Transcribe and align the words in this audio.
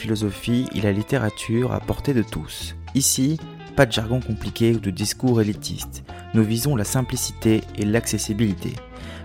philosophie 0.00 0.66
et 0.74 0.80
la 0.80 0.92
littérature 0.92 1.72
à 1.72 1.80
portée 1.80 2.14
de 2.14 2.22
tous. 2.22 2.74
Ici, 2.94 3.38
pas 3.76 3.86
de 3.86 3.92
jargon 3.92 4.20
compliqué 4.20 4.74
ou 4.74 4.80
de 4.80 4.90
discours 4.90 5.40
élitiste. 5.40 6.02
Nous 6.34 6.42
visons 6.42 6.74
la 6.74 6.84
simplicité 6.84 7.60
et 7.76 7.84
l'accessibilité. 7.84 8.72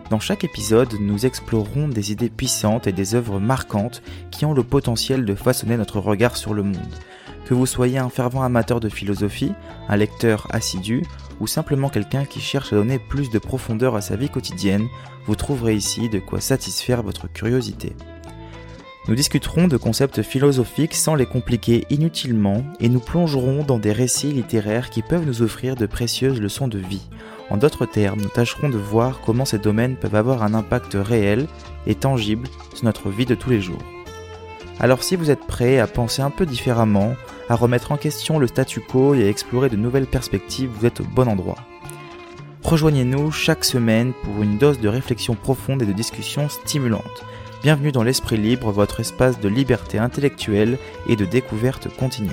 Dans 0.09 0.19
chaque 0.19 0.43
épisode, 0.43 0.93
nous 0.99 1.25
explorerons 1.25 1.87
des 1.87 2.11
idées 2.11 2.29
puissantes 2.29 2.87
et 2.87 2.91
des 2.91 3.15
œuvres 3.15 3.39
marquantes 3.39 4.03
qui 4.31 4.45
ont 4.45 4.53
le 4.53 4.63
potentiel 4.63 5.25
de 5.25 5.33
façonner 5.33 5.77
notre 5.77 5.99
regard 5.99 6.37
sur 6.37 6.53
le 6.53 6.63
monde. 6.63 6.93
Que 7.45 7.53
vous 7.53 7.65
soyez 7.65 7.97
un 7.97 8.09
fervent 8.09 8.43
amateur 8.43 8.79
de 8.79 8.89
philosophie, 8.89 9.53
un 9.87 9.95
lecteur 9.95 10.47
assidu 10.51 11.03
ou 11.39 11.47
simplement 11.47 11.89
quelqu'un 11.89 12.25
qui 12.25 12.41
cherche 12.41 12.73
à 12.73 12.75
donner 12.75 12.99
plus 12.99 13.29
de 13.29 13.39
profondeur 13.39 13.95
à 13.95 14.01
sa 14.01 14.15
vie 14.15 14.29
quotidienne, 14.29 14.87
vous 15.25 15.35
trouverez 15.35 15.75
ici 15.75 16.09
de 16.09 16.19
quoi 16.19 16.41
satisfaire 16.41 17.01
votre 17.01 17.31
curiosité. 17.31 17.95
Nous 19.07 19.15
discuterons 19.15 19.67
de 19.67 19.77
concepts 19.77 20.21
philosophiques 20.21 20.95
sans 20.95 21.15
les 21.15 21.25
compliquer 21.25 21.85
inutilement 21.89 22.63
et 22.79 22.89
nous 22.89 22.99
plongerons 22.99 23.63
dans 23.63 23.77
des 23.77 23.91
récits 23.91 24.31
littéraires 24.31 24.89
qui 24.89 25.01
peuvent 25.01 25.25
nous 25.25 25.41
offrir 25.41 25.75
de 25.75 25.85
précieuses 25.85 26.41
leçons 26.41 26.67
de 26.67 26.79
vie 26.79 27.07
en 27.49 27.57
d'autres 27.57 27.85
termes, 27.85 28.21
nous 28.21 28.29
tâcherons 28.29 28.69
de 28.69 28.77
voir 28.77 29.21
comment 29.23 29.45
ces 29.45 29.59
domaines 29.59 29.95
peuvent 29.95 30.15
avoir 30.15 30.43
un 30.43 30.53
impact 30.53 30.93
réel 30.95 31.47
et 31.85 31.95
tangible 31.95 32.47
sur 32.73 32.85
notre 32.85 33.09
vie 33.09 33.25
de 33.25 33.35
tous 33.35 33.51
les 33.51 33.61
jours. 33.61 33.83
Alors 34.79 35.03
si 35.03 35.15
vous 35.15 35.29
êtes 35.29 35.45
prêt 35.45 35.79
à 35.79 35.87
penser 35.87 36.21
un 36.21 36.31
peu 36.31 36.45
différemment, 36.45 37.15
à 37.47 37.55
remettre 37.55 37.91
en 37.91 37.97
question 37.97 38.39
le 38.39 38.47
statu 38.47 38.81
quo 38.81 39.13
et 39.13 39.23
à 39.23 39.29
explorer 39.29 39.69
de 39.69 39.75
nouvelles 39.75 40.07
perspectives, 40.07 40.71
vous 40.73 40.85
êtes 40.85 41.01
au 41.01 41.03
bon 41.03 41.27
endroit. 41.27 41.57
Rejoignez-nous 42.63 43.31
chaque 43.31 43.63
semaine 43.63 44.13
pour 44.23 44.41
une 44.41 44.57
dose 44.57 44.79
de 44.79 44.89
réflexion 44.89 45.35
profonde 45.35 45.83
et 45.83 45.85
de 45.85 45.93
discussion 45.93 46.49
stimulante. 46.49 47.23
Bienvenue 47.65 47.91
dans 47.91 48.03
l'Esprit 48.03 48.37
Libre, 48.37 48.71
votre 48.71 48.99
espace 48.99 49.39
de 49.39 49.49
liberté 49.49 49.97
intellectuelle 49.97 50.77
et 51.09 51.15
de 51.15 51.25
découverte 51.25 51.87
continue. 51.97 52.29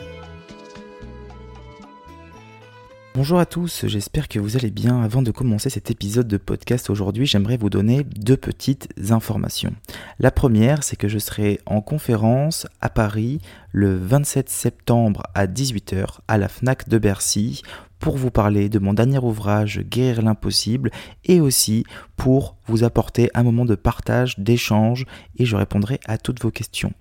Bonjour 3.15 3.39
à 3.39 3.47
tous, 3.47 3.87
j'espère 3.87 4.29
que 4.29 4.39
vous 4.39 4.59
allez 4.59 4.71
bien. 4.71 5.03
Avant 5.03 5.23
de 5.23 5.31
commencer 5.31 5.71
cet 5.71 5.91
épisode 5.91 6.29
de 6.29 6.37
podcast 6.37 6.91
aujourd'hui, 6.91 7.25
j'aimerais 7.25 7.57
vous 7.57 7.71
donner 7.71 8.05
deux 8.05 8.37
petites 8.37 8.91
informations. 9.09 9.75
La 10.19 10.31
première, 10.31 10.85
c'est 10.85 10.97
que 10.97 11.09
je 11.09 11.19
serai 11.19 11.61
en 11.65 11.81
conférence 11.81 12.67
à 12.83 12.91
Paris 12.91 13.41
le 13.71 13.97
27 13.97 14.51
septembre 14.51 15.23
à 15.35 15.47
18h 15.47 16.19
à 16.29 16.37
la 16.37 16.49
FNAC 16.49 16.91
de 16.91 16.99
Bercy 16.99 17.63
pour 18.03 18.17
vous 18.17 18.33
parler 18.33 18.69
de 18.69 18.81
mon 18.81 18.95
dernier 18.95 19.21
ouvrage 19.21 19.79
Guérir 19.79 20.23
l'impossible 20.23 20.91
et 21.25 21.41
aussi 21.41 21.85
pour 22.17 22.57
vous 22.67 22.83
apporter 22.83 23.31
un 23.33 23.45
moment 23.45 23.65
de 23.65 23.77
partage, 23.77 24.39
d'échange 24.41 25.07
et 25.39 25.45
je 25.45 25.55
répondrai 25.55 26.01
à 26.07 26.19
toutes 26.19 26.43
vos 26.43 26.51
questions. 26.51 26.93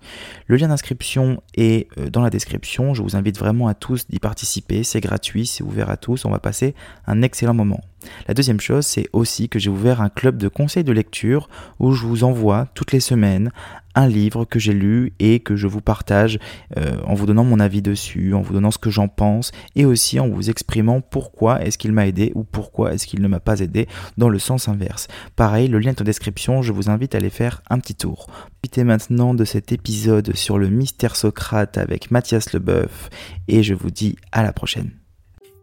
Le 0.46 0.56
lien 0.56 0.68
d'inscription 0.68 1.42
est 1.56 1.88
euh, 1.98 2.08
dans 2.08 2.22
la 2.22 2.30
description, 2.30 2.94
je 2.94 3.02
vous 3.02 3.16
invite 3.16 3.36
vraiment 3.36 3.66
à 3.66 3.74
tous 3.74 4.06
d'y 4.06 4.20
participer, 4.20 4.84
c'est 4.84 5.00
gratuit, 5.00 5.46
c'est 5.46 5.64
ouvert 5.64 5.90
à 5.90 5.96
tous, 5.96 6.24
on 6.24 6.30
va 6.30 6.38
passer 6.38 6.74
un 7.06 7.20
excellent 7.22 7.54
moment. 7.54 7.80
La 8.28 8.34
deuxième 8.34 8.60
chose, 8.60 8.86
c'est 8.86 9.08
aussi 9.12 9.48
que 9.48 9.58
j'ai 9.58 9.70
ouvert 9.70 10.00
un 10.00 10.08
club 10.08 10.36
de 10.36 10.48
conseils 10.48 10.84
de 10.84 10.92
lecture 10.92 11.48
où 11.78 11.92
je 11.92 12.06
vous 12.06 12.24
envoie 12.24 12.66
toutes 12.74 12.92
les 12.92 13.00
semaines 13.00 13.50
un 13.94 14.06
livre 14.06 14.44
que 14.44 14.58
j'ai 14.58 14.72
lu 14.72 15.12
et 15.18 15.40
que 15.40 15.56
je 15.56 15.66
vous 15.66 15.80
partage 15.80 16.38
euh, 16.76 16.96
en 17.04 17.14
vous 17.14 17.26
donnant 17.26 17.44
mon 17.44 17.60
avis 17.60 17.82
dessus, 17.82 18.34
en 18.34 18.40
vous 18.40 18.54
donnant 18.54 18.70
ce 18.70 18.78
que 18.78 18.90
j'en 18.90 19.08
pense 19.08 19.52
et 19.76 19.84
aussi 19.84 20.20
en 20.20 20.28
vous 20.28 20.50
exprimant 20.50 21.00
pourquoi 21.00 21.62
est-ce 21.62 21.78
qu'il 21.78 21.92
m'a 21.92 22.06
aidé 22.06 22.32
ou 22.34 22.44
pourquoi 22.44 22.94
est-ce 22.94 23.06
qu'il 23.06 23.22
ne 23.22 23.28
m'a 23.28 23.40
pas 23.40 23.60
aidé 23.60 23.88
dans 24.18 24.28
le 24.28 24.38
sens 24.38 24.68
inverse. 24.68 25.08
Pareil, 25.36 25.68
le 25.68 25.78
lien 25.78 25.90
est 25.90 26.00
en 26.00 26.04
description, 26.04 26.62
je 26.62 26.72
vous 26.72 26.90
invite 26.90 27.14
à 27.14 27.18
aller 27.18 27.30
faire 27.30 27.62
un 27.70 27.78
petit 27.78 27.94
tour. 27.94 28.26
Profitez 28.62 28.84
maintenant 28.84 29.34
de 29.34 29.44
cet 29.44 29.72
épisode 29.72 30.34
sur 30.34 30.58
le 30.58 30.68
mystère 30.68 31.16
Socrate 31.16 31.78
avec 31.78 32.10
Mathias 32.10 32.52
Leboeuf 32.52 33.10
et 33.48 33.62
je 33.62 33.74
vous 33.74 33.90
dis 33.90 34.16
à 34.30 34.42
la 34.42 34.52
prochaine. 34.52 35.01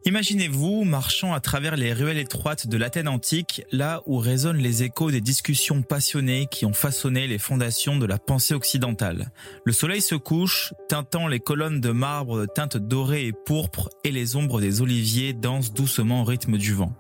Imaginez-vous 0.06 0.86
marchant 0.86 1.34
à 1.34 1.42
travers 1.42 1.76
les 1.76 1.92
ruelles 1.92 2.20
étroites 2.20 2.68
de 2.68 2.78
l'Athènes 2.78 3.10
antique, 3.10 3.64
là 3.74 4.02
où 4.06 4.18
résonnent 4.18 4.58
les 4.58 4.84
échos 4.84 5.12
des 5.12 5.20
discussions 5.20 5.82
passionnées 5.82 6.48
qui 6.50 6.66
ont 6.66 6.74
façonné 6.74 7.28
les 7.28 7.38
fondations 7.38 7.98
de 7.98 8.06
la 8.06 8.18
pensée 8.18 8.54
occidentale. 8.54 9.32
Le 9.66 9.74
soleil 9.74 10.02
se 10.02 10.16
couche, 10.16 10.74
teintant 10.88 11.28
les 11.28 11.42
colonnes 11.42 11.82
de 11.82 11.92
marbre 11.92 12.40
de 12.40 12.46
teintes 12.46 12.78
dorées 12.78 13.26
et 13.26 13.34
pourpres, 13.34 13.90
et 14.06 14.12
les 14.12 14.38
ombres 14.38 14.62
des 14.62 14.82
oliviers 14.82 15.34
dansent 15.34 15.74
doucement 15.74 16.22
au 16.22 16.24
rythme 16.24 16.58
du 16.58 16.74
vent. 16.74 16.94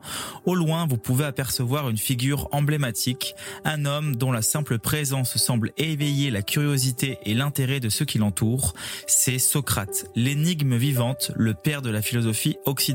Au 0.43 0.53
loin, 0.53 0.85
vous 0.85 0.97
pouvez 0.97 1.23
apercevoir 1.23 1.89
une 1.89 1.97
figure 1.97 2.49
emblématique, 2.51 3.33
un 3.63 3.85
homme 3.85 4.17
dont 4.17 4.33
la 4.33 4.41
simple 4.41 4.77
présence 4.77 5.37
semble 5.37 5.71
éveiller 5.77 6.31
la 6.31 6.41
curiosité 6.41 7.17
et 7.23 7.33
l'intérêt 7.33 7.79
de 7.79 7.87
ceux 7.87 8.05
qui 8.05 8.17
l'entourent. 8.17 8.73
C'est 9.07 9.39
Socrate, 9.39 10.05
l'énigme 10.15 10.75
vivante, 10.75 11.31
le 11.35 11.53
père 11.53 11.81
de 11.81 11.89
la 11.89 12.01
philosophie 12.01 12.57
occidentale 12.65 12.88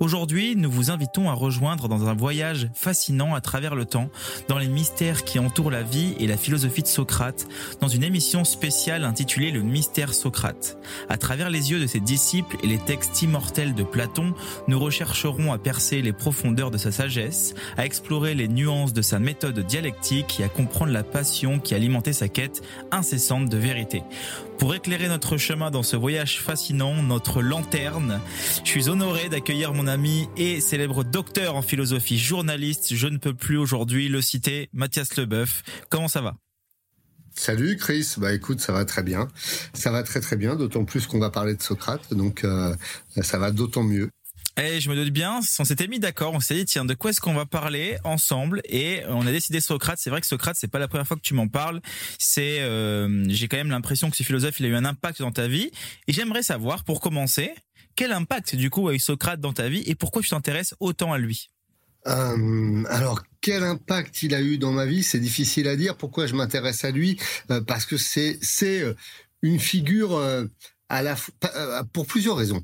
Aujourd'hui, 0.00 0.56
nous 0.56 0.70
vous 0.70 0.90
invitons 0.90 1.30
à 1.30 1.32
rejoindre 1.32 1.88
dans 1.88 2.06
un 2.06 2.14
voyage 2.14 2.68
fascinant 2.74 3.34
à 3.34 3.40
travers 3.40 3.74
le 3.74 3.84
temps, 3.84 4.10
dans 4.48 4.58
les 4.58 4.68
mystères 4.68 5.24
qui 5.24 5.38
entourent 5.38 5.70
la 5.70 5.82
vie 5.82 6.14
et 6.18 6.26
la 6.26 6.36
philosophie 6.36 6.82
de 6.82 6.88
Socrate, 6.88 7.46
dans 7.80 7.88
une 7.88 8.02
émission 8.02 8.44
spéciale 8.44 9.04
intitulée 9.04 9.50
Le 9.50 9.62
mystère 9.62 10.14
Socrate. 10.14 10.78
À 11.08 11.18
travers 11.18 11.50
les 11.50 11.70
yeux 11.70 11.80
de 11.80 11.86
ses 11.86 12.00
disciples 12.00 12.56
et 12.62 12.66
les 12.66 12.78
textes 12.78 13.22
immortels 13.22 13.74
de 13.74 13.82
Platon, 13.82 14.34
nous 14.68 14.78
rechercherons 14.78 15.52
à 15.52 15.58
percer 15.58 16.02
les 16.02 16.12
profondeurs 16.12 16.70
de 16.70 16.78
sa 16.78 16.92
sagesse, 16.92 17.54
à 17.76 17.86
explorer 17.86 18.34
les 18.34 18.48
nuances 18.48 18.92
de 18.92 19.02
sa 19.02 19.18
méthode 19.18 19.58
dialectique 19.60 20.40
et 20.40 20.44
à 20.44 20.48
comprendre 20.48 20.92
la 20.92 21.04
passion 21.04 21.58
qui 21.58 21.74
alimentait 21.74 22.12
sa 22.12 22.28
quête 22.28 22.62
incessante 22.90 23.48
de 23.48 23.56
vérité. 23.56 24.02
Pour 24.58 24.74
éclairer 24.74 25.08
notre 25.08 25.36
chemin 25.36 25.70
dans 25.70 25.82
ce 25.82 25.96
voyage 25.96 26.40
fascinant, 26.40 27.02
notre 27.02 27.42
lanterne, 27.42 28.20
je 28.64 28.70
suis 28.70 28.88
honoré 28.88 29.28
d'accueillir 29.28 29.74
mon 29.74 29.86
ami 29.86 30.28
et 30.36 30.60
célèbre 30.60 31.04
docteur 31.04 31.56
en 31.56 31.62
philosophie, 31.62 32.18
journaliste, 32.18 32.94
je 32.94 33.06
ne 33.06 33.18
peux 33.18 33.34
plus 33.34 33.58
aujourd'hui 33.58 34.08
le 34.08 34.22
citer, 34.22 34.70
Mathias 34.72 35.16
Leboeuf. 35.16 35.62
Comment 35.90 36.08
ça 36.08 36.22
va? 36.22 36.36
Salut 37.34 37.76
Chris, 37.76 38.14
bah 38.16 38.32
écoute, 38.32 38.60
ça 38.60 38.72
va 38.72 38.86
très 38.86 39.02
bien. 39.02 39.28
Ça 39.74 39.90
va 39.90 40.02
très 40.02 40.20
très 40.20 40.36
bien, 40.36 40.56
d'autant 40.56 40.84
plus 40.86 41.06
qu'on 41.06 41.18
va 41.18 41.28
parler 41.28 41.54
de 41.54 41.62
Socrate, 41.62 42.14
donc 42.14 42.44
euh, 42.44 42.74
ça 43.20 43.38
va 43.38 43.50
d'autant 43.50 43.82
mieux. 43.82 44.08
Et 44.58 44.76
eh, 44.76 44.80
je 44.80 44.88
me 44.88 44.96
doute 44.96 45.12
bien, 45.12 45.40
on 45.58 45.64
s'était 45.64 45.86
mis 45.86 45.98
d'accord, 45.98 46.32
on 46.32 46.40
s'est 46.40 46.54
dit 46.54 46.64
tiens 46.64 46.86
de 46.86 46.94
quoi 46.94 47.10
est-ce 47.10 47.20
qu'on 47.20 47.34
va 47.34 47.44
parler 47.44 47.98
ensemble? 48.04 48.62
Et 48.64 49.02
on 49.08 49.26
a 49.26 49.30
décidé 49.30 49.60
Socrate. 49.60 49.98
C'est 50.00 50.08
vrai 50.08 50.22
que 50.22 50.26
Socrate 50.26 50.56
c'est 50.58 50.70
pas 50.70 50.78
la 50.78 50.88
première 50.88 51.06
fois 51.06 51.18
que 51.18 51.22
tu 51.22 51.34
m'en 51.34 51.46
parles. 51.46 51.82
C'est 52.18 52.60
euh, 52.60 53.24
j'ai 53.28 53.48
quand 53.48 53.58
même 53.58 53.70
l'impression 53.70 54.08
que 54.08 54.16
ce 54.16 54.22
philosophe 54.22 54.58
il 54.60 54.64
a 54.64 54.68
eu 54.70 54.74
un 54.74 54.86
impact 54.86 55.20
dans 55.20 55.30
ta 55.30 55.46
vie 55.46 55.70
et 56.06 56.12
j'aimerais 56.14 56.42
savoir 56.42 56.84
pour 56.84 57.02
commencer 57.02 57.52
quel 57.96 58.12
impact 58.12 58.56
du 58.56 58.70
coup 58.70 58.88
a 58.88 58.94
eu 58.94 58.98
Socrate 58.98 59.40
dans 59.40 59.52
ta 59.52 59.68
vie 59.68 59.82
et 59.84 59.94
pourquoi 59.94 60.22
tu 60.22 60.30
t'intéresses 60.30 60.74
autant 60.80 61.12
à 61.12 61.18
lui? 61.18 61.50
Euh, 62.06 62.84
alors 62.88 63.22
quel 63.42 63.62
impact 63.62 64.22
il 64.22 64.34
a 64.34 64.40
eu 64.40 64.58
dans 64.58 64.72
ma 64.72 64.86
vie, 64.86 65.02
c'est 65.02 65.18
difficile 65.18 65.68
à 65.68 65.76
dire. 65.76 65.96
Pourquoi 65.96 66.26
je 66.26 66.34
m'intéresse 66.34 66.84
à 66.84 66.90
lui 66.90 67.18
euh, 67.50 67.60
Parce 67.60 67.84
que 67.84 67.96
c'est 67.96 68.38
c'est 68.40 68.80
euh, 68.80 68.94
une 69.42 69.60
figure 69.60 70.18
à 70.88 71.02
la 71.02 71.16
pour 71.92 72.06
plusieurs 72.06 72.36
raisons 72.36 72.62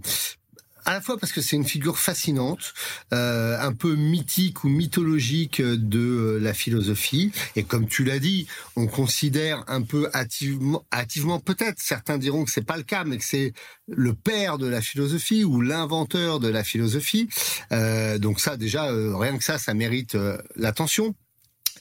à 0.84 0.92
la 0.92 1.00
fois 1.00 1.18
parce 1.18 1.32
que 1.32 1.40
c'est 1.40 1.56
une 1.56 1.64
figure 1.64 1.98
fascinante, 1.98 2.74
euh, 3.12 3.58
un 3.60 3.72
peu 3.72 3.94
mythique 3.94 4.64
ou 4.64 4.68
mythologique 4.68 5.60
de 5.60 5.98
euh, 5.98 6.38
la 6.38 6.54
philosophie. 6.54 7.32
Et 7.56 7.62
comme 7.64 7.86
tu 7.86 8.04
l'as 8.04 8.18
dit, 8.18 8.46
on 8.76 8.86
considère 8.86 9.64
un 9.68 9.82
peu 9.82 10.10
hâtivement, 10.14 10.84
hâtivement 10.92 11.40
peut-être, 11.40 11.78
certains 11.80 12.18
diront 12.18 12.44
que 12.44 12.50
c'est 12.50 12.66
pas 12.66 12.76
le 12.76 12.82
cas, 12.82 13.04
mais 13.04 13.18
que 13.18 13.24
c'est 13.24 13.52
le 13.88 14.14
père 14.14 14.58
de 14.58 14.66
la 14.66 14.80
philosophie 14.80 15.44
ou 15.44 15.60
l'inventeur 15.60 16.40
de 16.40 16.48
la 16.48 16.64
philosophie. 16.64 17.28
Euh, 17.72 18.18
donc 18.18 18.40
ça, 18.40 18.56
déjà, 18.56 18.90
euh, 18.90 19.16
rien 19.16 19.36
que 19.36 19.44
ça, 19.44 19.58
ça 19.58 19.74
mérite 19.74 20.14
euh, 20.14 20.38
l'attention. 20.56 21.14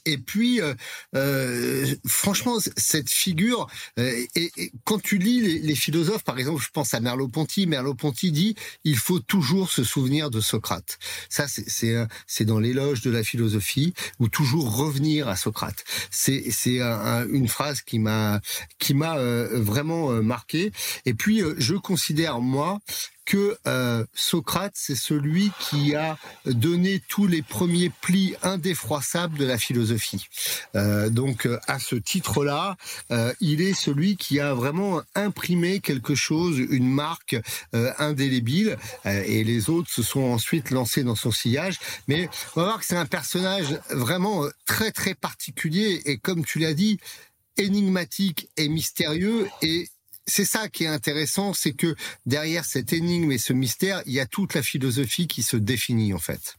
Et 0.05 0.17
puis, 0.17 0.61
euh, 0.61 0.73
euh, 1.15 1.85
franchement, 2.07 2.57
cette 2.77 3.09
figure, 3.09 3.67
euh, 3.99 4.25
et, 4.35 4.71
quand 4.83 5.01
tu 5.01 5.17
lis 5.17 5.59
les, 5.59 5.75
philosophes, 5.75 6.23
par 6.23 6.39
exemple, 6.39 6.61
je 6.61 6.69
pense 6.71 6.93
à 6.93 6.99
Merleau-Ponty. 6.99 7.67
Merleau-Ponty 7.67 8.31
dit 8.31 8.55
il 8.83 8.97
faut 8.97 9.19
toujours 9.19 9.71
se 9.71 9.83
souvenir 9.83 10.29
de 10.29 10.41
Socrate. 10.41 10.97
Ça, 11.29 11.47
c'est 11.47 11.95
c'est 12.27 12.45
dans 12.45 12.59
l'éloge 12.59 13.01
de 13.01 13.11
la 13.11 13.23
philosophie 13.23 13.93
ou 14.19 14.27
toujours 14.27 14.75
revenir 14.75 15.27
à 15.27 15.35
Socrate. 15.35 15.83
C'est 16.09 16.45
c'est 16.51 16.81
une 16.81 17.47
phrase 17.47 17.81
qui 17.81 17.99
m'a 17.99 18.41
qui 18.79 18.93
m'a 18.93 19.17
vraiment 19.17 20.11
marqué. 20.23 20.71
Et 21.05 21.13
puis, 21.13 21.41
je 21.57 21.75
considère 21.75 22.41
moi 22.41 22.79
que 23.25 23.57
euh, 23.67 24.05
Socrate, 24.13 24.73
c'est 24.75 24.95
celui 24.95 25.51
qui 25.59 25.95
a 25.95 26.17
donné 26.45 27.01
tous 27.07 27.27
les 27.27 27.41
premiers 27.41 27.89
plis 28.01 28.35
indéfroissables 28.41 29.37
de 29.37 29.45
la 29.45 29.57
philosophie. 29.57 30.27
Euh, 30.75 31.09
donc, 31.09 31.45
euh, 31.45 31.59
à 31.67 31.79
ce 31.79 31.95
titre-là, 31.95 32.75
il 33.39 33.61
est 33.61 33.73
celui 33.73 34.17
qui 34.17 34.39
a 34.39 34.53
vraiment 34.53 35.01
imprimé 35.15 35.79
quelque 35.79 36.15
chose, 36.15 36.57
une 36.57 36.89
marque 36.89 37.35
indélébile, 37.73 38.77
et 39.05 39.43
les 39.43 39.69
autres 39.69 39.89
se 39.89 40.03
sont 40.03 40.21
ensuite 40.21 40.71
lancés 40.71 41.03
dans 41.03 41.15
son 41.15 41.31
sillage. 41.31 41.79
Mais 42.07 42.29
on 42.55 42.61
va 42.61 42.67
voir 42.67 42.79
que 42.79 42.85
c'est 42.85 42.95
un 42.95 43.05
personnage 43.05 43.79
vraiment 43.89 44.45
très 44.65 44.91
très 44.91 45.13
particulier, 45.13 46.01
et 46.05 46.17
comme 46.17 46.45
tu 46.45 46.59
l'as 46.59 46.73
dit, 46.73 46.99
énigmatique 47.57 48.49
et 48.57 48.69
mystérieux, 48.69 49.47
et 49.61 49.87
c'est 50.25 50.45
ça 50.45 50.69
qui 50.69 50.83
est 50.83 50.87
intéressant, 50.87 51.53
c'est 51.53 51.73
que 51.73 51.95
derrière 52.25 52.65
cette 52.65 52.93
énigme 52.93 53.31
et 53.31 53.37
ce 53.37 53.53
mystère, 53.53 54.01
il 54.05 54.13
y 54.13 54.19
a 54.19 54.25
toute 54.25 54.53
la 54.53 54.63
philosophie 54.63 55.27
qui 55.27 55.43
se 55.43 55.57
définit 55.57 56.13
en 56.13 56.19
fait. 56.19 56.57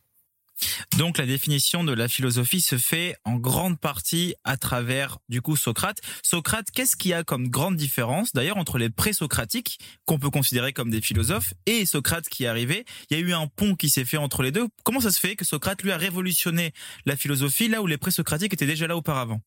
Donc 0.97 1.19
la 1.19 1.27
définition 1.27 1.85
de 1.85 1.93
la 1.93 2.09
philosophie 2.09 2.61
se 2.61 2.79
fait 2.79 3.17
en 3.25 3.35
grande 3.35 3.81
partie 3.81 4.35
à 4.45 4.57
travers 4.57 5.19
du 5.29 5.43
coup 5.43 5.57
Socrate. 5.57 5.99
Socrate, 6.23 6.71
qu'est-ce 6.73 6.97
qu'il 6.97 7.11
y 7.11 7.15
a 7.15 7.25
comme 7.25 7.49
grande 7.49 7.77
différence 7.77 8.33
d'ailleurs 8.33 8.59
entre 8.59 8.79
les 8.79 8.91
pré-socratiques 8.91 9.79
qu'on 10.05 10.19
peut 10.19 10.31
considérer 10.31 10.73
comme 10.73 10.91
des 10.91 11.01
philosophes 11.01 11.55
et 11.67 11.87
Socrate 11.87 12.29
qui 12.29 12.45
est 12.45 12.49
arrivé? 12.49 12.85
Il 13.11 13.17
y 13.17 13.21
a 13.21 13.23
eu 13.23 13.33
un 13.33 13.47
pont 13.47 13.75
qui 13.75 13.91
s'est 13.91 14.05
fait 14.05 14.19
entre 14.19 14.43
les 14.43 14.53
deux. 14.53 14.69
Comment 14.85 15.01
ça 15.01 15.11
se 15.11 15.21
fait 15.21 15.37
que 15.37 15.45
Socrate 15.45 15.83
lui 15.83 15.93
a 15.93 15.97
révolutionné 15.97 16.73
la 17.07 17.17
philosophie 17.17 17.69
là 17.69 17.83
où 17.83 17.87
les 17.87 17.99
pré-socratiques 17.99 18.53
étaient 18.53 18.67
déjà 18.67 18.87
là 18.87 18.97
auparavant? 18.97 19.41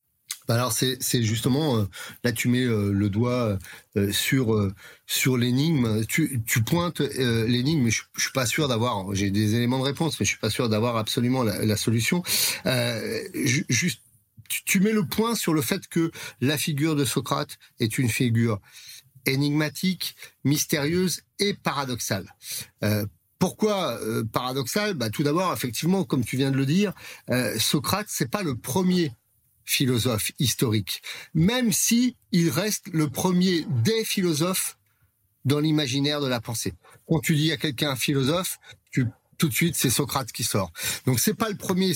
Alors 0.48 0.72
c'est 0.72 1.22
justement 1.22 1.78
euh, 1.78 1.84
là 2.24 2.32
tu 2.32 2.48
mets 2.48 2.64
euh, 2.64 2.92
le 2.92 3.08
doigt 3.10 3.58
euh, 3.96 4.12
sur 4.12 4.72
sur 5.06 5.36
l'énigme. 5.36 6.04
Tu, 6.06 6.42
pointes 6.64 7.00
l'énigme, 7.00 7.84
mais 7.84 7.90
je, 7.90 8.02
je 8.16 8.22
suis 8.22 8.32
pas 8.32 8.46
sûr 8.46 8.68
d'avoir. 8.68 9.14
J'ai 9.14 9.30
des 9.30 9.54
éléments 9.54 9.78
de 9.78 9.84
réponse, 9.84 10.18
mais 10.18 10.26
je 10.26 10.30
suis 10.30 10.38
pas 10.38 10.50
sûr 10.50 10.68
d'avoir 10.68 10.96
absolument 10.96 11.42
la, 11.42 11.76
solution. 11.76 12.22
juste, 13.34 14.02
tu, 14.48 14.80
mets 14.80 14.92
le 14.92 15.04
point 15.06 15.34
sur 15.34 15.54
le 15.54 15.62
fait 15.62 15.86
que 15.88 16.10
la 16.40 16.56
figure 16.58 16.96
de 16.96 17.04
Socrate 17.04 17.58
est 17.80 17.98
une 17.98 18.08
figure 18.08 18.60
énigmatique, 19.26 20.16
mystérieuse 20.44 21.22
et 21.38 21.54
paradoxale. 21.54 22.26
Pourquoi 23.38 23.98
paradoxal 24.32 24.94
bah, 24.94 25.10
Tout 25.10 25.22
d'abord, 25.22 25.52
effectivement, 25.52 26.04
comme 26.04 26.24
tu 26.24 26.36
viens 26.36 26.50
de 26.50 26.56
le 26.56 26.66
dire, 26.66 26.92
euh, 27.30 27.58
Socrate, 27.58 28.06
c'est 28.08 28.30
pas 28.30 28.42
le 28.42 28.56
premier 28.56 29.12
philosophe 29.66 30.30
historique, 30.38 31.02
même 31.34 31.72
si 31.72 32.16
il 32.32 32.48
reste 32.48 32.88
le 32.92 33.10
premier 33.10 33.66
des 33.84 34.04
philosophes 34.04 34.78
dans 35.44 35.60
l'imaginaire 35.60 36.20
de 36.20 36.26
la 36.28 36.40
pensée. 36.40 36.72
Quand 37.06 37.20
tu 37.20 37.36
dis 37.36 37.52
à 37.52 37.56
quelqu'un 37.56 37.94
philosophe, 37.96 38.58
tu, 38.90 39.06
tout 39.38 39.48
de 39.48 39.54
suite 39.54 39.76
c'est 39.76 39.90
Socrate 39.90 40.32
qui 40.32 40.44
sort. 40.44 40.72
Donc 41.04 41.20
c'est 41.20 41.34
pas 41.34 41.50
le 41.50 41.56
premier 41.56 41.92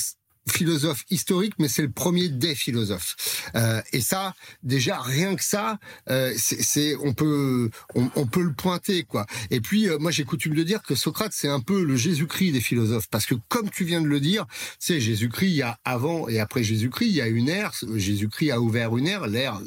philosophe 0.48 1.04
historique, 1.10 1.54
mais 1.58 1.68
c'est 1.68 1.82
le 1.82 1.90
premier 1.90 2.28
des 2.28 2.54
philosophes. 2.54 3.50
Euh, 3.54 3.82
et 3.92 4.00
ça, 4.00 4.34
déjà 4.62 5.00
rien 5.00 5.36
que 5.36 5.44
ça, 5.44 5.78
euh, 6.08 6.32
c'est 6.36 6.96
on 6.96 7.12
peut 7.12 7.70
on, 7.94 8.26
peut 8.26 8.42
le 8.42 8.52
pointer 8.52 9.04
quoi. 9.04 9.26
Et 9.50 9.60
puis 9.60 9.88
euh, 9.88 9.98
moi 9.98 10.10
j'ai 10.10 10.24
coutume 10.24 10.54
de 10.54 10.62
dire 10.62 10.82
que 10.82 10.94
Socrate 10.94 11.32
c'est 11.34 11.48
un 11.48 11.60
peu 11.60 11.84
le 11.84 11.96
Jésus-Christ 11.96 12.52
des 12.52 12.60
philosophes 12.60 13.08
parce 13.10 13.26
que 13.26 13.34
comme 13.48 13.70
tu 13.70 13.84
viens 13.84 14.00
de 14.00 14.06
le 14.06 14.20
dire, 14.20 14.46
c'est 14.78 15.00
Jésus-Christ 15.00 15.50
il 15.50 15.56
y 15.56 15.62
a 15.62 15.78
avant 15.84 16.28
et 16.28 16.40
après 16.40 16.62
Jésus-Christ 16.62 17.08
il 17.08 17.14
y 17.14 17.20
a 17.20 17.28
une 17.28 17.48
ère. 17.48 17.72
Jésus-Christ 17.96 18.50
a 18.50 18.60
ouvert 18.60 18.96
une 18.96 19.06
ère, 19.06 19.26
l'ère 19.26 19.60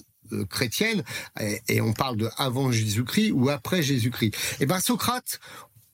chrétienne, 0.50 1.04
et, 1.68 1.82
on 1.82 1.94
parle 1.94 2.18
de 2.18 2.30
avant 2.38 2.72
Jésus-Christ 2.72 3.32
ou 3.32 3.50
après 3.50 3.84
Jésus-Christ. 3.84 4.36
Et 4.62 4.66
ben 4.66 4.80
Socrate, 4.80 5.40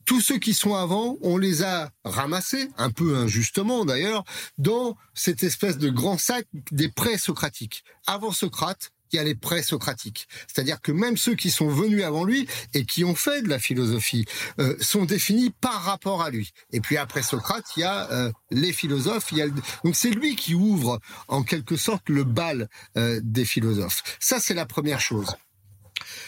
tous 0.10 0.22
ceux 0.22 0.40
qui 0.40 0.56
sont 0.56 0.74
avant, 0.74 1.18
on 1.22 1.38
les 1.38 1.62
a 1.62 1.92
ramassés, 2.04 2.72
un 2.78 2.90
peu 2.90 3.16
injustement 3.16 3.86
d'ailleurs, 3.86 4.24
dans 4.58 4.98
cette 5.14 5.44
espèce 5.44 5.78
de 5.78 5.92
grand 5.92 6.18
sac 6.18 6.48
des 6.72 6.90
pré-socratiques. 6.90 7.84
Avant 8.08 8.32
Socrate, 8.32 8.90
il 9.12 9.18
y 9.18 9.20
a 9.20 9.24
les 9.24 9.36
pré-socratiques. 9.36 10.28
C'est-à-dire 10.48 10.82
que 10.82 10.92
même 10.92 11.16
ceux 11.16 11.36
qui 11.36 11.52
sont 11.52 11.68
venus 11.68 12.04
avant 12.04 12.24
lui 12.24 12.48
et 12.74 12.86
qui 12.86 13.04
ont 13.04 13.14
fait 13.14 13.44
de 13.44 13.50
la 13.50 13.60
philosophie 13.60 14.26
euh, 14.58 14.76
sont 14.80 15.06
définis 15.06 15.52
par 15.52 15.84
rapport 15.84 16.24
à 16.24 16.32
lui. 16.32 16.54
Et 16.72 16.82
puis 16.82 16.98
après 16.98 17.22
Socrate, 17.22 17.66
il 17.78 17.82
y 17.82 17.84
a 17.84 18.10
euh, 18.10 18.32
les 18.50 18.74
philosophes. 18.74 19.28
Il 19.32 19.38
y 19.38 19.44
a 19.44 19.48
Donc 19.84 19.96
c'est 19.96 20.10
lui 20.10 20.36
qui 20.36 20.56
ouvre 20.56 21.00
en 21.28 21.44
quelque 21.44 21.78
sorte 21.78 22.10
le 22.10 22.24
bal 22.24 22.68
euh, 22.98 23.22
des 23.24 23.46
philosophes. 23.46 24.02
Ça, 24.20 24.40
c'est 24.40 24.56
la 24.56 24.66
première 24.66 25.02
chose. 25.02 25.36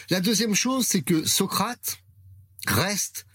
La 0.08 0.20
deuxième 0.20 0.54
chose, 0.54 0.86
c'est 0.86 1.02
que 1.02 1.26
Socrate 1.26 1.98
reste 2.68 3.26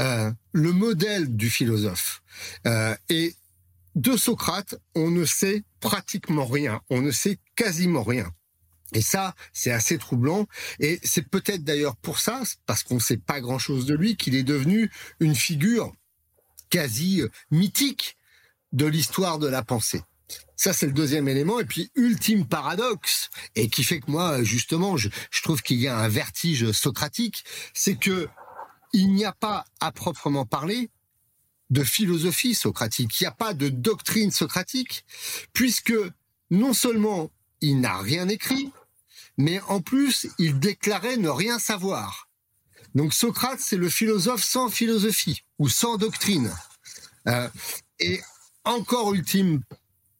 euh, 0.00 0.30
le 0.52 0.72
modèle 0.72 1.36
du 1.36 1.50
philosophe. 1.50 2.22
Euh, 2.66 2.94
et 3.08 3.34
de 3.94 4.16
Socrate, 4.16 4.74
on 4.94 5.10
ne 5.10 5.24
sait 5.24 5.64
pratiquement 5.80 6.46
rien, 6.46 6.80
on 6.90 7.00
ne 7.00 7.10
sait 7.10 7.38
quasiment 7.54 8.02
rien. 8.02 8.30
Et 8.92 9.02
ça, 9.02 9.34
c'est 9.52 9.72
assez 9.72 9.98
troublant. 9.98 10.46
Et 10.78 11.00
c'est 11.02 11.28
peut-être 11.28 11.64
d'ailleurs 11.64 11.96
pour 11.96 12.18
ça, 12.18 12.42
parce 12.66 12.82
qu'on 12.82 12.96
ne 12.96 13.00
sait 13.00 13.16
pas 13.16 13.40
grand-chose 13.40 13.86
de 13.86 13.94
lui, 13.94 14.16
qu'il 14.16 14.34
est 14.34 14.44
devenu 14.44 14.90
une 15.20 15.34
figure 15.34 15.92
quasi 16.70 17.22
mythique 17.50 18.16
de 18.72 18.86
l'histoire 18.86 19.38
de 19.38 19.48
la 19.48 19.62
pensée. 19.62 20.02
Ça, 20.56 20.72
c'est 20.72 20.86
le 20.86 20.92
deuxième 20.92 21.28
élément. 21.28 21.60
Et 21.60 21.64
puis, 21.64 21.90
ultime 21.96 22.46
paradoxe, 22.46 23.30
et 23.56 23.68
qui 23.68 23.84
fait 23.84 24.00
que 24.00 24.10
moi, 24.10 24.42
justement, 24.42 24.96
je, 24.96 25.08
je 25.30 25.42
trouve 25.42 25.62
qu'il 25.62 25.78
y 25.78 25.88
a 25.88 25.98
un 25.98 26.08
vertige 26.08 26.70
socratique, 26.72 27.44
c'est 27.74 27.96
que 27.96 28.28
il 28.94 29.12
n'y 29.12 29.24
a 29.24 29.32
pas, 29.32 29.66
à 29.80 29.92
proprement 29.92 30.46
parler, 30.46 30.88
de 31.70 31.82
philosophie 31.82 32.54
socratique, 32.54 33.20
il 33.20 33.24
n'y 33.24 33.28
a 33.28 33.32
pas 33.32 33.52
de 33.52 33.68
doctrine 33.68 34.30
socratique, 34.30 35.04
puisque 35.52 35.94
non 36.50 36.72
seulement 36.72 37.30
il 37.60 37.80
n'a 37.80 37.98
rien 37.98 38.28
écrit, 38.28 38.70
mais 39.36 39.60
en 39.62 39.80
plus 39.80 40.28
il 40.38 40.60
déclarait 40.60 41.16
ne 41.16 41.28
rien 41.28 41.58
savoir. 41.58 42.28
Donc 42.94 43.12
Socrate, 43.12 43.58
c'est 43.60 43.76
le 43.76 43.88
philosophe 43.88 44.44
sans 44.44 44.68
philosophie 44.68 45.42
ou 45.58 45.68
sans 45.68 45.96
doctrine. 45.96 46.54
Euh, 47.26 47.48
et 47.98 48.20
encore 48.64 49.12
ultime 49.12 49.62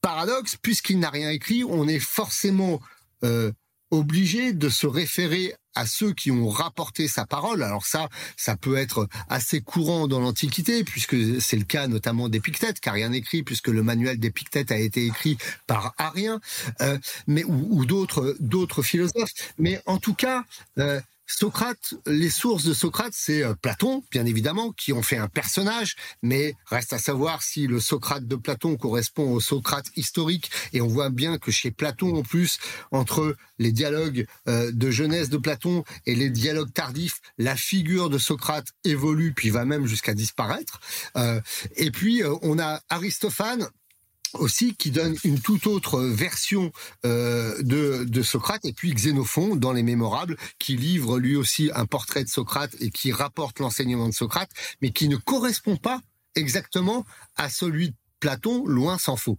paradoxe, 0.01 0.57
puisqu'il 0.61 0.99
n'a 0.99 1.11
rien 1.11 1.31
écrit, 1.31 1.63
on 1.63 1.87
est 1.87 2.01
forcément 2.01 2.81
euh, 3.23 3.53
obligé 3.95 4.53
de 4.53 4.69
se 4.69 4.87
référer 4.87 5.55
à 5.75 5.87
ceux 5.87 6.13
qui 6.13 6.31
ont 6.31 6.49
rapporté 6.49 7.09
sa 7.09 7.27
parole. 7.27 7.63
Alors 7.63 7.87
ça, 7.87 8.09
ça 8.37 8.57
peut 8.57 8.77
être 8.77 9.09
assez 9.29 9.61
courant 9.61 10.07
dans 10.07 10.21
l'Antiquité, 10.21 10.85
puisque 10.85 11.41
c'est 11.41 11.57
le 11.57 11.65
cas 11.65 11.89
notamment 11.89 12.29
d'Épictète, 12.29 12.81
car 12.81 12.95
rien 12.95 13.13
écrit, 13.13 13.43
puisque 13.43 13.69
le 13.69 13.83
manuel 13.83 14.19
d'Épictète 14.19 14.71
a 14.71 14.79
été 14.79 15.07
écrit 15.07 15.37
par 15.67 15.95
Arien, 15.99 16.41
euh, 16.81 16.99
mais 17.27 17.45
ou, 17.45 17.85
d'autres 17.85 18.37
d'autres 18.41 18.83
philosophes. 18.83 19.33
Mais 19.59 19.81
en 19.87 19.99
tout 19.99 20.15
cas, 20.15 20.45
euh, 20.79 21.01
Socrate, 21.27 21.95
les 22.07 22.31
sources 22.31 22.65
de 22.65 22.75
Socrate, 22.75 23.13
c'est 23.15 23.43
euh, 23.43 23.55
Platon, 23.55 24.05
bien 24.11 24.27
évidemment, 24.27 24.73
qui 24.73 24.93
ont 24.93 25.03
fait 25.03 25.17
un 25.17 25.29
personnage, 25.29 25.97
mais 26.23 26.55
reste 26.67 26.93
à 26.93 26.99
savoir 26.99 27.43
si 27.43 27.67
le 27.67 27.81
Socrate 27.81 28.27
de 28.27 28.37
Platon 28.37 28.77
correspond 28.77 29.33
au 29.33 29.41
Socrate 29.41 29.87
historique. 29.97 30.51
Et 30.73 30.81
on 30.81 30.87
voit 30.87 31.11
bien 31.11 31.39
que 31.39 31.51
chez 31.51 31.71
Platon, 31.71 32.17
en 32.17 32.23
plus, 32.23 32.59
entre 32.91 33.37
les 33.59 33.73
dialogues 33.73 34.27
euh, 34.49 34.71
de 34.73 34.91
jeunesse 34.91 35.31
de 35.31 35.39
Platon 35.39 35.85
et 36.07 36.15
les 36.15 36.31
dialogues 36.31 36.73
tardifs, 36.73 37.21
la 37.39 37.57
figure 37.57 38.11
de 38.11 38.19
Socrate 38.19 38.69
évolue, 38.85 39.33
puis 39.33 39.51
va 39.51 39.65
même 39.65 39.87
jusqu'à 39.87 40.15
disparaître. 40.15 40.81
Euh, 41.17 41.41
et 41.77 41.91
puis, 41.91 42.23
on 42.43 42.59
a 42.59 42.81
Aristophane, 42.91 43.69
aussi 44.35 44.75
qui 44.75 44.91
donne 44.91 45.17
une 45.25 45.41
toute 45.41 45.67
autre 45.67 46.01
version 46.01 46.73
euh, 47.05 47.61
de, 47.63 48.05
de, 48.05 48.23
Socrate 48.23 48.65
et 48.65 48.73
puis 48.73 48.93
Xénophon 48.93 49.57
dans 49.57 49.73
les 49.73 49.83
Mémorables 49.83 50.37
qui 50.59 50.77
livre 50.77 51.19
lui 51.19 51.37
aussi 51.37 51.71
un 51.75 51.87
portrait 51.87 52.25
de 52.25 52.29
Socrate 52.29 52.75
et 52.81 52.91
qui 52.91 53.13
rapporte 53.13 53.59
l'enseignement 53.61 54.09
de 54.09 54.15
Socrate 54.15 54.51
mais 54.81 54.91
qui 54.91 55.09
ne 55.09 55.17
correspond 55.17 55.77
pas 55.77 56.01
exactement 56.35 57.05
à 57.37 57.49
celui 57.49 57.91
de 57.91 57.95
Platon, 58.21 58.65
loin 58.65 58.97
s'en 58.97 59.17
faut. 59.17 59.37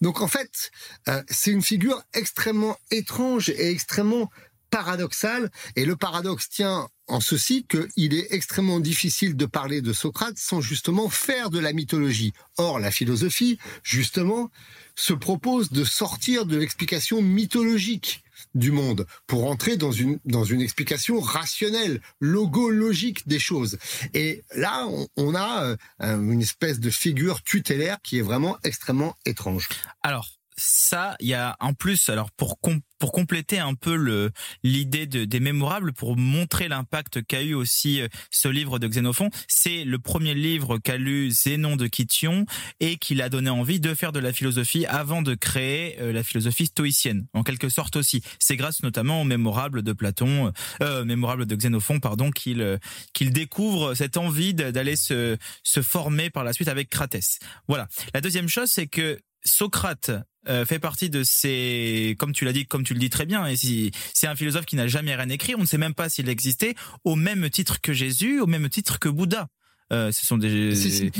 Donc 0.00 0.22
en 0.22 0.26
fait, 0.26 0.70
euh, 1.08 1.22
c'est 1.28 1.50
une 1.50 1.62
figure 1.62 2.02
extrêmement 2.14 2.78
étrange 2.90 3.50
et 3.50 3.70
extrêmement 3.70 4.30
paradoxale 4.72 5.50
et 5.76 5.84
le 5.84 5.96
paradoxe 5.96 6.48
tient 6.48 6.88
en 7.06 7.20
ceci 7.20 7.66
qu'il 7.68 8.14
est 8.14 8.32
extrêmement 8.32 8.80
difficile 8.80 9.36
de 9.36 9.44
parler 9.44 9.82
de 9.82 9.92
Socrate 9.92 10.38
sans 10.38 10.62
justement 10.62 11.10
faire 11.10 11.50
de 11.50 11.58
la 11.58 11.74
mythologie. 11.74 12.32
Or, 12.56 12.80
la 12.80 12.90
philosophie, 12.90 13.58
justement, 13.82 14.50
se 14.96 15.12
propose 15.12 15.70
de 15.70 15.84
sortir 15.84 16.46
de 16.46 16.56
l'explication 16.56 17.20
mythologique 17.20 18.24
du 18.54 18.72
monde 18.72 19.06
pour 19.26 19.50
entrer 19.50 19.76
dans 19.76 19.92
une 19.92 20.18
dans 20.24 20.44
une 20.44 20.62
explication 20.62 21.20
rationnelle, 21.20 22.00
logologique 22.20 23.28
des 23.28 23.38
choses. 23.38 23.78
Et 24.14 24.42
là, 24.56 24.86
on, 24.86 25.06
on 25.16 25.34
a 25.34 25.64
euh, 25.66 25.76
une 26.00 26.40
espèce 26.40 26.80
de 26.80 26.88
figure 26.88 27.42
tutélaire 27.42 27.98
qui 28.02 28.18
est 28.18 28.22
vraiment 28.22 28.56
extrêmement 28.64 29.14
étrange. 29.26 29.68
Alors, 30.02 30.28
ça, 30.56 31.16
il 31.20 31.28
y 31.28 31.34
a 31.34 31.56
en 31.60 31.74
plus, 31.74 32.08
alors 32.08 32.30
pour 32.30 32.58
pour 32.98 33.10
compléter 33.10 33.58
un 33.58 33.74
peu 33.74 33.96
le 33.96 34.30
l'idée 34.62 35.06
de, 35.06 35.24
des 35.24 35.40
mémorables, 35.40 35.92
pour 35.92 36.16
montrer 36.16 36.68
l'impact 36.68 37.22
qu'a 37.26 37.42
eu 37.42 37.54
aussi 37.54 38.00
euh, 38.00 38.08
ce 38.30 38.48
livre 38.48 38.78
de 38.78 38.86
Xénophon, 38.86 39.28
c'est 39.48 39.84
le 39.84 39.98
premier 39.98 40.34
livre 40.34 40.78
qu'a 40.78 40.96
lu 40.96 41.30
Zénon 41.30 41.76
de 41.76 41.88
Kition 41.88 42.46
et 42.78 42.96
qui 42.98 43.14
l'a 43.14 43.28
donné 43.28 43.50
envie 43.50 43.80
de 43.80 43.94
faire 43.94 44.12
de 44.12 44.20
la 44.20 44.32
philosophie 44.32 44.86
avant 44.86 45.22
de 45.22 45.34
créer 45.34 46.00
euh, 46.00 46.12
la 46.12 46.22
philosophie 46.22 46.66
stoïcienne, 46.66 47.26
en 47.32 47.42
quelque 47.42 47.68
sorte 47.68 47.96
aussi. 47.96 48.22
C'est 48.38 48.56
grâce 48.56 48.82
notamment 48.82 49.22
aux 49.22 49.24
mémorables 49.24 49.82
de 49.82 49.92
Platon, 49.92 50.52
euh, 50.82 51.04
mémorables 51.04 51.46
de 51.46 51.56
Xénophon, 51.56 52.00
pardon, 52.00 52.30
qu'il 52.30 52.60
euh, 52.62 52.78
qu'il 53.12 53.32
découvre 53.32 53.94
cette 53.94 54.16
envie 54.16 54.54
d'aller 54.54 54.96
se 54.96 55.36
se 55.64 55.82
former 55.82 56.30
par 56.30 56.44
la 56.44 56.52
suite 56.52 56.68
avec 56.68 56.88
Cratès. 56.88 57.38
Voilà. 57.68 57.88
La 58.14 58.20
deuxième 58.20 58.48
chose, 58.48 58.68
c'est 58.70 58.86
que 58.86 59.18
Socrate 59.44 60.12
fait 60.46 60.78
partie 60.78 61.10
de 61.10 61.22
ces, 61.24 62.16
comme 62.18 62.32
tu 62.32 62.44
l'as 62.44 62.52
dit, 62.52 62.66
comme 62.66 62.84
tu 62.84 62.94
le 62.94 63.00
dis 63.00 63.10
très 63.10 63.26
bien, 63.26 63.46
et 63.46 63.56
si 63.56 63.92
c'est 64.14 64.26
un 64.26 64.34
philosophe 64.34 64.66
qui 64.66 64.76
n'a 64.76 64.88
jamais 64.88 65.14
rien 65.14 65.28
écrit, 65.28 65.54
on 65.54 65.60
ne 65.60 65.66
sait 65.66 65.78
même 65.78 65.94
pas 65.94 66.08
s'il 66.08 66.28
existait, 66.28 66.74
au 67.04 67.16
même 67.16 67.48
titre 67.50 67.80
que 67.80 67.92
Jésus, 67.92 68.40
au 68.40 68.46
même 68.46 68.68
titre 68.68 68.98
que 68.98 69.08
Bouddha. 69.08 69.48
Euh, 69.92 70.10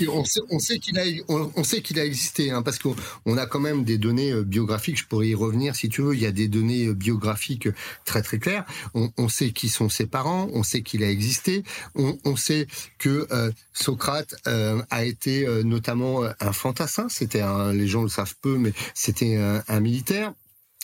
on 0.08 0.58
sait, 0.58 0.78
qu'il 0.78 1.98
a, 1.98 2.04
existé, 2.04 2.50
hein, 2.50 2.62
parce 2.62 2.78
qu'on 2.78 3.36
a 3.36 3.46
quand 3.46 3.60
même 3.60 3.84
des 3.84 3.98
données 3.98 4.32
euh, 4.32 4.42
biographiques. 4.42 4.98
Je 4.98 5.06
pourrais 5.06 5.28
y 5.28 5.34
revenir 5.34 5.76
si 5.76 5.88
tu 5.88 6.02
veux. 6.02 6.14
Il 6.14 6.20
y 6.20 6.26
a 6.26 6.32
des 6.32 6.48
données 6.48 6.86
euh, 6.86 6.94
biographiques 6.94 7.68
très 8.04 8.22
très 8.22 8.38
claires. 8.38 8.64
On, 8.94 9.28
sait 9.28 9.50
qui 9.50 9.68
sont 9.68 9.88
ses 9.88 10.06
parents. 10.06 10.48
On 10.52 10.62
sait 10.62 10.82
qu'il 10.82 11.04
a 11.04 11.10
existé. 11.10 11.64
On, 11.94 12.36
sait 12.36 12.66
que 12.98 13.26
Socrate 13.72 14.34
a 14.44 15.04
été 15.04 15.46
notamment 15.64 16.22
un 16.40 16.52
fantassin. 16.52 17.08
C'était 17.08 17.42
les 17.72 17.86
gens 17.86 18.02
le 18.02 18.08
savent 18.08 18.34
peu, 18.42 18.58
mais 18.58 18.72
c'était 18.94 19.36
un 19.36 19.80
militaire. 19.80 20.32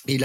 Et 0.08 0.18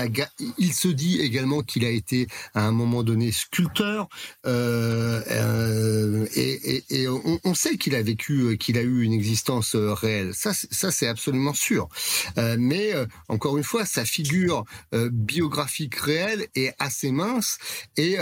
il 0.57 0.73
se 0.73 0.87
dit 0.87 1.19
également 1.19 1.61
qu'il 1.61 1.83
a 1.83 1.89
été 1.89 2.27
à 2.53 2.65
un 2.65 2.71
moment 2.71 3.03
donné 3.03 3.33
sculpteur 3.33 4.07
euh, 4.45 5.21
euh, 5.29 6.25
et, 6.35 6.75
et, 6.75 7.01
et 7.01 7.07
on, 7.07 7.53
sait 7.53 7.77
qu'il 7.77 7.93
a 7.95 8.01
vécu, 8.01 8.39
euh, 8.41 8.55
qu'il 8.55 8.77
a 8.77 8.81
eu 8.81 9.03
une 9.03 9.11
existence 9.11 9.75
euh, 9.75 9.93
réelle. 9.93 10.33
Ça, 10.33 10.53
ça 10.53 10.89
c'est 10.89 11.07
absolument 11.07 11.53
sûr. 11.53 11.89
Euh, 12.37 12.55
mais 12.57 12.93
encore 13.27 13.57
une 13.57 13.63
fois, 13.63 13.85
sa 13.85 14.05
figure 14.05 14.63
biographique 14.93 15.95
réelle 15.95 16.47
est 16.55 16.73
assez 16.79 17.11
mince 17.11 17.57
et 17.97 18.17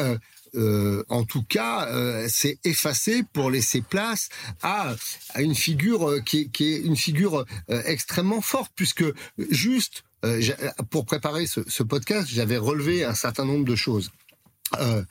euh, 0.56 1.04
en 1.10 1.24
tout 1.24 1.44
cas, 1.44 1.88
euh, 1.88 2.28
c'est 2.30 2.58
effacé 2.66 3.24
pour 3.32 3.52
laisser 3.52 3.82
place 3.82 4.30
à, 4.62 4.96
à 5.34 5.42
une 5.42 5.56
figure 5.56 6.24
qui, 6.26 6.50
qui, 6.50 6.74
est 6.74 6.80
une 6.80 6.98
figure 6.98 7.46
extrêmement 7.70 8.42
forte, 8.42 8.72
puisque 8.76 9.06
juste 9.50 10.04
euh, 10.26 10.42
pour 10.90 11.06
préparer 11.06 11.46
ce, 11.48 11.84
podcast, 11.84 12.28
j'avais 12.30 12.58
relevé 12.58 13.04
un 13.04 13.16
certain 13.16 13.46
nombre 13.46 13.66
de 13.66 13.76
choses. 13.76 14.12
Euh, 14.80 15.04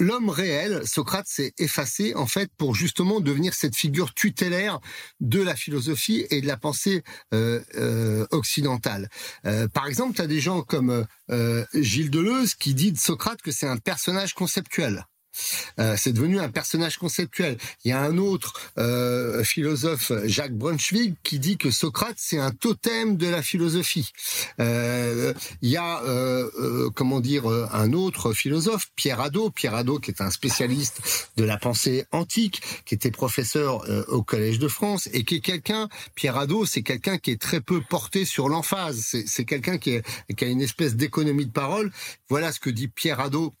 L'homme 0.00 0.30
réel, 0.30 0.86
Socrate 0.86 1.26
s'est 1.26 1.52
effacé 1.58 2.14
en 2.14 2.26
fait 2.26 2.52
pour 2.56 2.76
justement 2.76 3.18
devenir 3.18 3.52
cette 3.52 3.74
figure 3.74 4.14
tutélaire 4.14 4.78
de 5.18 5.42
la 5.42 5.56
philosophie 5.56 6.24
et 6.30 6.40
de 6.40 6.46
la 6.46 6.56
pensée 6.56 7.02
euh, 7.34 8.24
occidentale. 8.30 9.08
Par 9.74 9.88
exemple, 9.88 10.14
tu 10.14 10.22
as 10.22 10.28
des 10.28 10.38
gens 10.38 10.62
comme 10.62 11.04
Gilles 11.74 12.12
Deleuze 12.12 12.54
qui 12.54 12.74
dit 12.74 12.92
de 12.92 12.96
Socrate 12.96 13.42
que 13.42 13.50
c'est 13.50 13.66
un 13.66 13.78
personnage 13.78 14.34
conceptuel. 14.34 15.04
Euh, 15.78 15.94
c'est 15.96 16.12
devenu 16.12 16.40
un 16.40 16.48
personnage 16.48 16.98
conceptuel. 16.98 17.56
Il 17.84 17.90
y 17.90 17.92
a 17.92 18.00
un 18.00 18.18
autre 18.18 18.54
euh, 18.78 19.44
philosophe, 19.44 20.12
Jacques 20.24 20.56
Brunswick, 20.56 21.16
qui 21.22 21.38
dit 21.38 21.56
que 21.56 21.70
Socrate 21.70 22.16
c'est 22.16 22.38
un 22.38 22.50
totem 22.50 23.16
de 23.16 23.28
la 23.28 23.42
philosophie. 23.42 24.12
Euh, 24.60 25.32
il 25.62 25.70
y 25.70 25.76
a 25.76 26.02
comment 26.94 27.20
dire 27.20 27.46
un 27.46 27.92
autre 27.92 28.32
philosophe, 28.32 28.88
Pierre 28.96 29.20
Hadot, 29.20 29.50
Pierre 29.50 29.74
Hadot 29.74 29.98
qui 29.98 30.10
est 30.10 30.20
un 30.20 30.30
spécialiste 30.30 31.30
de 31.36 31.44
la 31.44 31.56
pensée 31.56 32.04
antique, 32.12 32.62
qui 32.84 32.94
était 32.94 33.10
professeur 33.10 33.84
au 34.08 34.22
Collège 34.22 34.58
de 34.58 34.68
France 34.68 35.08
et 35.12 35.24
qui 35.24 35.36
est 35.36 35.40
quelqu'un. 35.40 35.88
Pierre 36.14 36.36
Hadot, 36.36 36.66
c'est 36.66 36.82
quelqu'un 36.82 37.18
qui 37.18 37.30
est 37.30 37.40
très 37.40 37.60
peu 37.60 37.80
porté 37.80 38.24
sur 38.24 38.48
l'emphase. 38.48 39.16
C'est 39.26 39.44
quelqu'un 39.44 39.78
qui, 39.78 40.00
qui 40.36 40.44
a 40.44 40.48
une 40.48 40.62
espèce 40.62 40.96
d'économie 40.96 41.46
de 41.46 41.52
parole. 41.52 41.90
Voilà 42.28 42.52
ce 42.52 42.60
que 42.60 42.70
dit 42.70 42.88
Pierre 42.88 43.20
Hadot 43.20 43.54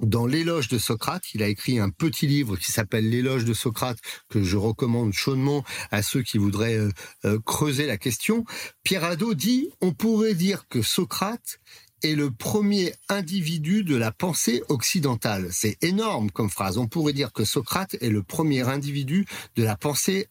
dans 0.00 0.26
l'éloge 0.26 0.68
de 0.68 0.78
Socrate, 0.78 1.24
il 1.34 1.42
a 1.42 1.48
écrit 1.48 1.78
un 1.78 1.90
petit 1.90 2.26
livre 2.26 2.56
qui 2.56 2.70
s'appelle 2.70 3.08
l'éloge 3.08 3.44
de 3.44 3.54
Socrate 3.54 3.98
que 4.28 4.42
je 4.42 4.56
recommande 4.56 5.12
chaudement 5.12 5.64
à 5.90 6.02
ceux 6.02 6.22
qui 6.22 6.38
voudraient 6.38 6.76
euh, 6.76 6.90
euh, 7.24 7.38
creuser 7.44 7.86
la 7.86 7.96
question. 7.96 8.44
Pierre 8.84 9.04
Hadot 9.04 9.34
dit 9.34 9.70
on 9.80 9.92
pourrait 9.92 10.34
dire 10.34 10.66
que 10.68 10.82
Socrate 10.82 11.58
est 12.04 12.14
le 12.14 12.30
premier 12.30 12.94
individu 13.08 13.82
de 13.82 13.96
la 13.96 14.12
pensée 14.12 14.62
occidentale. 14.68 15.48
C'est 15.50 15.82
énorme 15.82 16.30
comme 16.30 16.50
phrase. 16.50 16.78
On 16.78 16.86
pourrait 16.86 17.12
dire 17.12 17.32
que 17.32 17.44
Socrate 17.44 17.96
est 18.00 18.10
le 18.10 18.22
premier 18.22 18.68
individu 18.68 19.26
de 19.56 19.64
la 19.64 19.76
pensée 19.76 20.28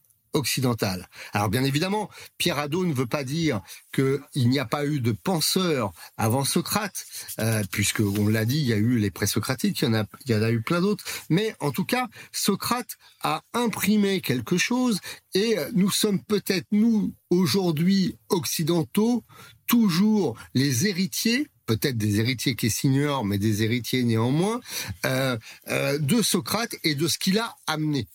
Alors 1.34 1.50
bien 1.50 1.64
évidemment, 1.64 2.10
Pierre 2.38 2.60
Hadot 2.60 2.86
ne 2.86 2.94
veut 2.94 3.08
pas 3.08 3.24
dire 3.24 3.62
qu'il 3.94 4.50
n'y 4.50 4.60
a 4.60 4.66
pas 4.66 4.86
eu 4.86 5.00
de 5.00 5.12
penseurs 5.12 5.92
avant 6.18 6.44
Socrate, 6.44 7.06
euh, 7.40 7.64
puisque 7.72 8.02
on 8.02 8.28
l'a 8.28 8.46
dit, 8.46 8.60
il 8.60 8.66
y 8.68 8.74
a 8.74 8.78
eu 8.78 8.98
les 8.98 9.12
présocratiques, 9.12 9.82
il 9.82 10.06
il 10.26 10.32
y 10.32 10.36
en 10.36 10.42
a 10.42 10.52
eu 10.52 10.62
plein 10.62 10.82
d'autres. 10.82 11.04
Mais 11.30 11.56
en 11.60 11.72
tout 11.72 11.86
cas, 11.86 12.08
Socrate 12.32 12.98
a 13.22 13.44
imprimé 13.54 14.22
quelque 14.22 14.58
chose 14.58 15.00
et 15.34 15.58
nous 15.74 15.92
sommes 15.92 16.24
peut-être 16.24 16.68
nous 16.72 17.14
aujourd'hui 17.30 18.18
occidentaux 18.30 19.24
toujours 19.68 20.38
les 20.54 20.88
héritiers 20.88 21.48
peut-être 21.68 21.98
des 21.98 22.20
héritiers 22.20 22.56
qui 22.56 22.72
s'ignorent, 22.72 23.26
mais 23.26 23.38
des 23.38 23.62
héritiers 23.62 24.04
néanmoins, 24.04 24.60
euh, 25.06 25.38
euh, 25.68 26.00
de 26.00 26.22
Socrate 26.24 26.76
et 26.84 26.96
de 26.96 27.08
ce 27.08 27.20
qu'il 27.20 27.38
a 27.38 27.56
amené. 27.68 28.08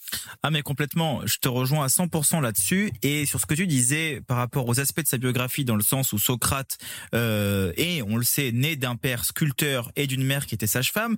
Ah 0.43 0.51
mais 0.51 0.63
complètement, 0.63 1.21
je 1.27 1.39
te 1.39 1.49
rejoins 1.49 1.85
à 1.85 1.89
100% 1.89 2.41
là-dessus 2.41 2.91
et 3.03 3.27
sur 3.27 3.39
ce 3.41 3.47
que 3.47 3.55
tu 3.55 3.67
disais 3.67 4.23
par 4.27 4.39
rapport 4.39 4.67
aux 4.67 4.81
aspects 4.81 5.03
de 5.03 5.07
sa 5.07 5.19
biographie 5.19 5.65
dans 5.65 5.77
le 5.77 5.83
sens 5.83 6.13
où 6.13 6.19
Socrate 6.19 6.79
euh, 7.15 7.73
est, 7.77 8.03
on 8.03 8.17
le 8.17 8.25
sait, 8.25 8.51
né 8.53 8.75
d'un 8.75 8.97
père 8.97 9.25
sculpteur 9.25 9.93
et 9.95 10.07
d'une 10.07 10.25
mère 10.25 10.47
qui 10.47 10.55
était 10.55 10.67
sage-femme, 10.67 11.17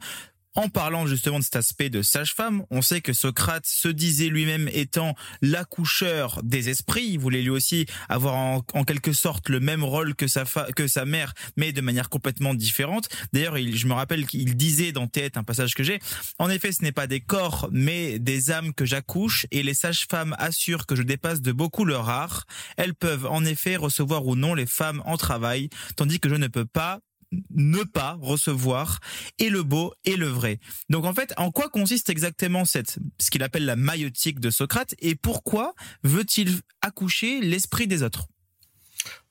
en 0.55 0.69
parlant 0.69 1.07
justement 1.07 1.39
de 1.39 1.45
cet 1.45 1.57
aspect 1.57 1.91
de 1.91 2.03
sage-femme, 2.03 2.65
on 2.71 2.83
sait 2.83 3.01
que 3.01 3.13
Socrate 3.13 3.67
se 3.67 3.89
disait 3.89 4.29
lui-même 4.29 4.69
étant 4.73 5.15
l'accoucheur 5.43 6.41
des 6.43 6.69
esprits. 6.69 7.07
Il 7.07 7.19
voulait 7.19 7.43
lui 7.43 7.51
aussi 7.51 7.87
avoir 8.09 8.35
en, 8.35 8.63
quelque 8.85 9.13
sorte 9.13 9.49
le 9.49 9.61
même 9.61 9.83
rôle 9.83 10.15
que 10.15 10.27
sa, 10.27 10.45
que 10.77 10.87
sa 10.87 11.05
mère, 11.05 11.35
mais 11.57 11.73
de 11.73 11.81
manière 11.81 12.09
complètement 12.09 12.55
différente. 12.55 13.09
D'ailleurs, 13.33 13.57
je 13.57 13.87
me 13.87 13.95
rappelle 13.95 14.27
qu'il 14.27 14.57
disait 14.57 14.93
dans 14.93 15.07
Tête, 15.07 15.37
un 15.37 15.45
passage 15.45 15.75
que 15.75 15.83
j'ai, 15.83 15.99
en 16.39 16.49
effet, 16.51 16.73
ce 16.73 16.83
n'est 16.83 16.93
pas 16.93 17.07
des 17.07 17.21
corps, 17.21 17.69
mais 17.73 18.19
des 18.19 18.51
âmes 18.51 18.75
que 18.75 18.85
j'accouche, 18.85 19.47
et 19.51 19.63
les 19.63 19.75
sages-femmes 19.75 20.35
assurent 20.39 20.87
que 20.87 20.97
je 20.97 21.03
dépasse 21.03 21.41
de 21.41 21.53
beaucoup 21.53 21.85
leur 21.85 22.09
art. 22.09 22.45
Elles 22.77 22.95
peuvent 22.95 23.27
en 23.27 23.45
effet 23.45 23.77
recevoir 23.77 24.27
ou 24.27 24.37
non 24.37 24.55
les 24.55 24.67
femmes 24.67 25.03
en 25.05 25.17
travail, 25.17 25.69
tandis 25.97 26.21
que 26.21 26.29
je 26.29 26.37
ne 26.37 26.47
peux 26.47 26.65
pas, 26.65 27.01
ne 27.51 27.83
pas 27.83 28.19
recevoir 28.21 29.01
et 29.39 29.49
le 29.49 29.63
beau 29.63 29.93
et 30.05 30.17
le 30.17 30.27
vrai. 30.27 30.61
Donc 30.91 31.05
en 31.05 31.15
fait, 31.15 31.33
en 31.37 31.51
quoi 31.51 31.69
consiste 31.69 32.11
exactement 32.11 32.65
cette 32.65 32.99
ce 33.21 33.31
qu'il 33.31 33.43
appelle 33.43 33.65
la 33.65 33.77
maïotique 33.77 34.41
de 34.41 34.51
Socrate 34.51 34.95
et 35.01 35.15
pourquoi 35.15 35.75
veut-il 36.03 36.61
accoucher 36.83 37.41
l'esprit 37.41 37.87
des 37.87 38.03
autres? 38.03 38.29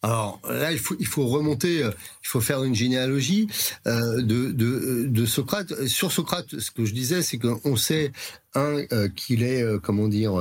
Alors 0.02 0.42
là, 0.50 0.72
il 0.74 0.80
faut, 0.80 1.28
remonter, 1.28 1.84
euh, 1.84 1.92
il 2.24 2.28
faut 2.28 2.42
faire 2.42 2.64
une 2.64 2.76
généalogie 2.76 3.48
euh, 3.88 4.22
de, 4.22 4.52
de, 4.52 5.06
de, 5.08 5.26
Socrate. 5.26 5.88
Sur 5.88 6.12
Socrate, 6.12 6.60
ce 6.60 6.72
que 6.72 6.84
je 6.84 6.94
disais, 6.94 7.22
c'est 7.22 7.38
qu'on 7.38 7.76
sait 7.78 8.12
un 8.56 8.84
euh, 8.92 9.10
qu'il 9.10 9.44
est 9.44 9.62
euh, 9.62 9.80
comment 9.80 10.08
dire 10.08 10.36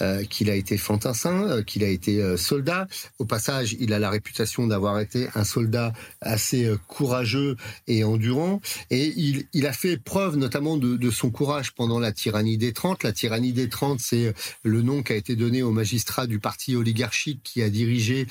euh, 0.00 0.24
qu'il 0.24 0.50
a 0.50 0.54
été 0.54 0.78
fantassin, 0.78 1.62
qu'il 1.64 1.84
a 1.84 1.88
été 1.88 2.36
soldat. 2.36 2.86
Au 3.18 3.24
passage, 3.24 3.76
il 3.80 3.92
a 3.92 3.98
la 3.98 4.10
réputation 4.10 4.66
d'avoir 4.66 5.00
été 5.00 5.28
un 5.34 5.44
soldat 5.44 5.92
assez 6.20 6.70
courageux 6.86 7.56
et 7.86 8.04
endurant, 8.04 8.60
et 8.90 9.12
il, 9.16 9.46
il 9.52 9.66
a 9.66 9.72
fait 9.72 9.96
preuve 9.96 10.36
notamment 10.36 10.76
de, 10.76 10.96
de, 10.96 11.10
son 11.10 11.30
courage 11.30 11.72
pendant 11.72 11.98
la 11.98 12.12
tyrannie 12.12 12.58
des 12.58 12.72
Trente. 12.72 13.02
La 13.02 13.12
tyrannie 13.12 13.52
des 13.52 13.68
Trente, 13.68 14.00
c'est 14.00 14.34
le 14.62 14.82
nom 14.82 15.02
qui 15.02 15.12
a 15.12 15.16
été 15.16 15.36
donné 15.36 15.62
au 15.62 15.70
magistrat 15.70 16.26
du 16.26 16.38
parti 16.38 16.76
oligarchique 16.76 17.40
qui 17.42 17.62
a 17.62 17.70
dirigé, 17.70 18.26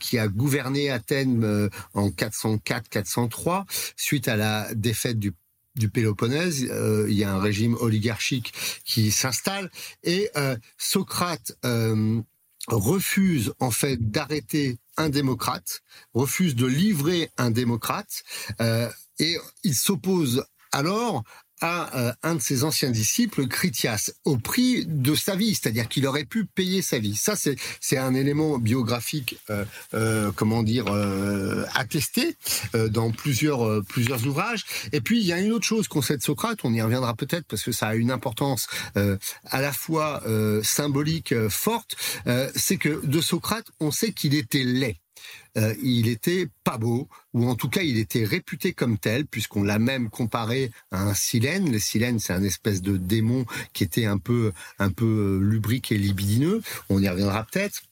qui 0.00 0.18
a 0.18 0.28
gouverné 0.28 0.90
Athènes 0.90 1.70
en 1.94 2.08
404-403 2.08 3.64
suite 3.96 4.28
à 4.28 4.36
la 4.36 4.74
défaite 4.74 5.18
du 5.18 5.32
du 5.76 5.88
Péloponnèse, 5.88 6.66
euh, 6.70 7.06
il 7.08 7.16
y 7.16 7.24
a 7.24 7.32
un 7.32 7.40
régime 7.40 7.76
oligarchique 7.80 8.52
qui 8.84 9.10
s'installe 9.10 9.70
et 10.02 10.30
euh, 10.36 10.56
Socrate 10.78 11.52
euh, 11.64 12.20
refuse 12.66 13.52
en 13.60 13.70
fait 13.70 14.10
d'arrêter 14.10 14.78
un 14.96 15.08
démocrate, 15.08 15.82
refuse 16.14 16.56
de 16.56 16.66
livrer 16.66 17.30
un 17.36 17.50
démocrate 17.50 18.24
et 19.18 19.36
il 19.62 19.74
s'oppose 19.74 20.44
alors 20.72 21.22
à 21.60 21.96
euh, 21.96 22.12
un 22.22 22.34
de 22.34 22.40
ses 22.40 22.64
anciens 22.64 22.90
disciples, 22.90 23.46
Critias, 23.46 24.10
au 24.24 24.36
prix 24.36 24.84
de 24.86 25.14
sa 25.14 25.36
vie, 25.36 25.54
c'est-à-dire 25.54 25.88
qu'il 25.88 26.06
aurait 26.06 26.24
pu 26.24 26.44
payer 26.44 26.82
sa 26.82 26.98
vie. 26.98 27.16
Ça, 27.16 27.34
c'est 27.36 27.98
un 27.98 28.14
élément 28.14 28.58
biographique, 28.58 29.38
euh, 29.50 29.64
euh, 29.94 30.32
comment 30.34 30.62
dire, 30.62 30.86
euh, 30.88 31.64
attesté 31.74 32.36
euh, 32.74 32.88
dans 32.88 33.10
plusieurs 33.10 33.82
plusieurs 33.84 34.26
ouvrages. 34.26 34.64
Et 34.92 35.00
puis 35.00 35.20
il 35.20 35.26
y 35.26 35.32
a 35.32 35.40
une 35.40 35.52
autre 35.52 35.66
chose 35.66 35.88
qu'on 35.88 36.02
sait 36.02 36.16
de 36.16 36.22
Socrate, 36.22 36.58
on 36.64 36.72
y 36.72 36.82
reviendra 36.82 37.14
peut-être 37.14 37.46
parce 37.46 37.62
que 37.62 37.72
ça 37.72 37.88
a 37.88 37.94
une 37.94 38.10
importance 38.10 38.66
à 39.44 39.60
la 39.60 39.72
fois 39.72 40.22
symbolique 40.62 41.34
forte, 41.48 41.96
c'est 42.54 42.76
que 42.76 43.04
de 43.04 43.20
Socrate, 43.20 43.66
on 43.80 43.90
sait 43.90 44.12
qu'il 44.12 44.34
était 44.34 44.64
laid. 44.64 44.96
Euh, 45.56 45.74
il 45.82 46.08
était 46.08 46.48
pas 46.64 46.78
beau, 46.78 47.08
ou 47.32 47.48
en 47.48 47.54
tout 47.54 47.68
cas 47.68 47.82
il 47.82 47.98
était 47.98 48.24
réputé 48.24 48.72
comme 48.72 48.98
tel, 48.98 49.26
puisqu'on 49.26 49.62
l'a 49.62 49.78
même 49.78 50.10
comparé 50.10 50.70
à 50.90 51.02
un 51.02 51.14
silène. 51.14 51.70
Le 51.70 51.78
silène, 51.78 52.18
c'est 52.18 52.32
un 52.32 52.44
espèce 52.44 52.82
de 52.82 52.96
démon 52.96 53.46
qui 53.72 53.84
était 53.84 54.06
un 54.06 54.18
peu, 54.18 54.52
un 54.78 54.90
peu 54.90 55.38
lubrique 55.42 55.92
et 55.92 55.98
libidineux. 55.98 56.62
On 56.88 57.02
y 57.02 57.08
reviendra 57.08 57.44
peut-être. 57.44 57.82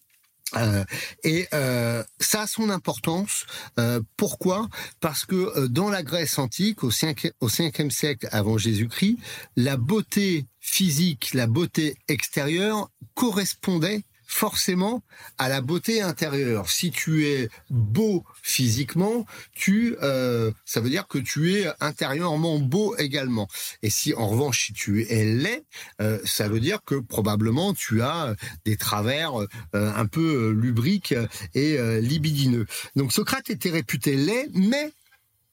Euh, 0.57 0.85
et 1.25 1.49
euh, 1.53 2.03
ça 2.21 2.43
a 2.43 2.47
son 2.47 2.71
importance. 2.71 3.47
Euh, 3.79 4.01
pourquoi? 4.17 4.69
Parce 5.01 5.25
que 5.25 5.67
dans 5.67 5.91
la 5.91 6.03
Grèce 6.03 6.39
antique, 6.39 6.85
au 6.85 6.91
5 6.91 7.33
au 7.41 7.49
5e 7.49 7.91
siècle 7.91 8.29
avant 8.31 8.59
Jésus-Christ, 8.59 9.19
la 9.57 9.77
beauté 9.77 10.47
physique, 10.61 11.35
la 11.35 11.47
beauté 11.47 11.97
extérieure 12.09 12.91
correspondait 13.15 14.05
forcément 14.35 15.05
à 15.39 15.49
la 15.49 15.61
beauté 15.61 16.03
intérieure. 16.03 16.69
Si 16.69 16.91
tu 16.91 17.27
es 17.29 17.49
beau 17.71 18.25
physiquement, 18.43 19.27
tu, 19.55 19.97
euh, 20.03 20.51
ça 20.65 20.81
veut 20.81 20.91
dire 20.91 21.07
que 21.07 21.19
tu 21.19 21.55
es 21.55 21.71
intérieurement 21.79 22.59
beau 22.59 22.97
également. 22.97 23.47
Et 23.83 23.91
si 23.91 24.13
en 24.13 24.27
revanche 24.27 24.67
si 24.67 24.73
tu 24.73 25.07
es 25.09 25.25
laid, 25.25 25.65
euh, 26.01 26.19
ça 26.25 26.49
veut 26.49 26.59
dire 26.59 26.81
que 26.85 26.97
probablement 26.97 27.75
tu 27.75 28.03
as 28.03 28.35
des 28.65 28.77
travers 28.77 29.37
euh, 29.37 29.47
un 29.73 30.07
peu 30.07 30.51
lubriques 30.51 31.15
et 31.55 31.79
libidineux. 32.01 32.67
Donc 32.97 33.13
Socrate 33.13 33.51
était 33.51 33.71
réputé 33.71 34.17
laid, 34.17 34.51
mais 34.53 34.93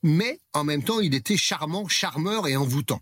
mais 0.02 0.40
en 0.54 0.64
même 0.64 0.84
temps 0.84 1.00
il 1.02 1.14
était 1.14 1.38
charmant, 1.38 1.88
charmeur 1.88 2.48
et 2.48 2.58
envoûtant. 2.58 3.02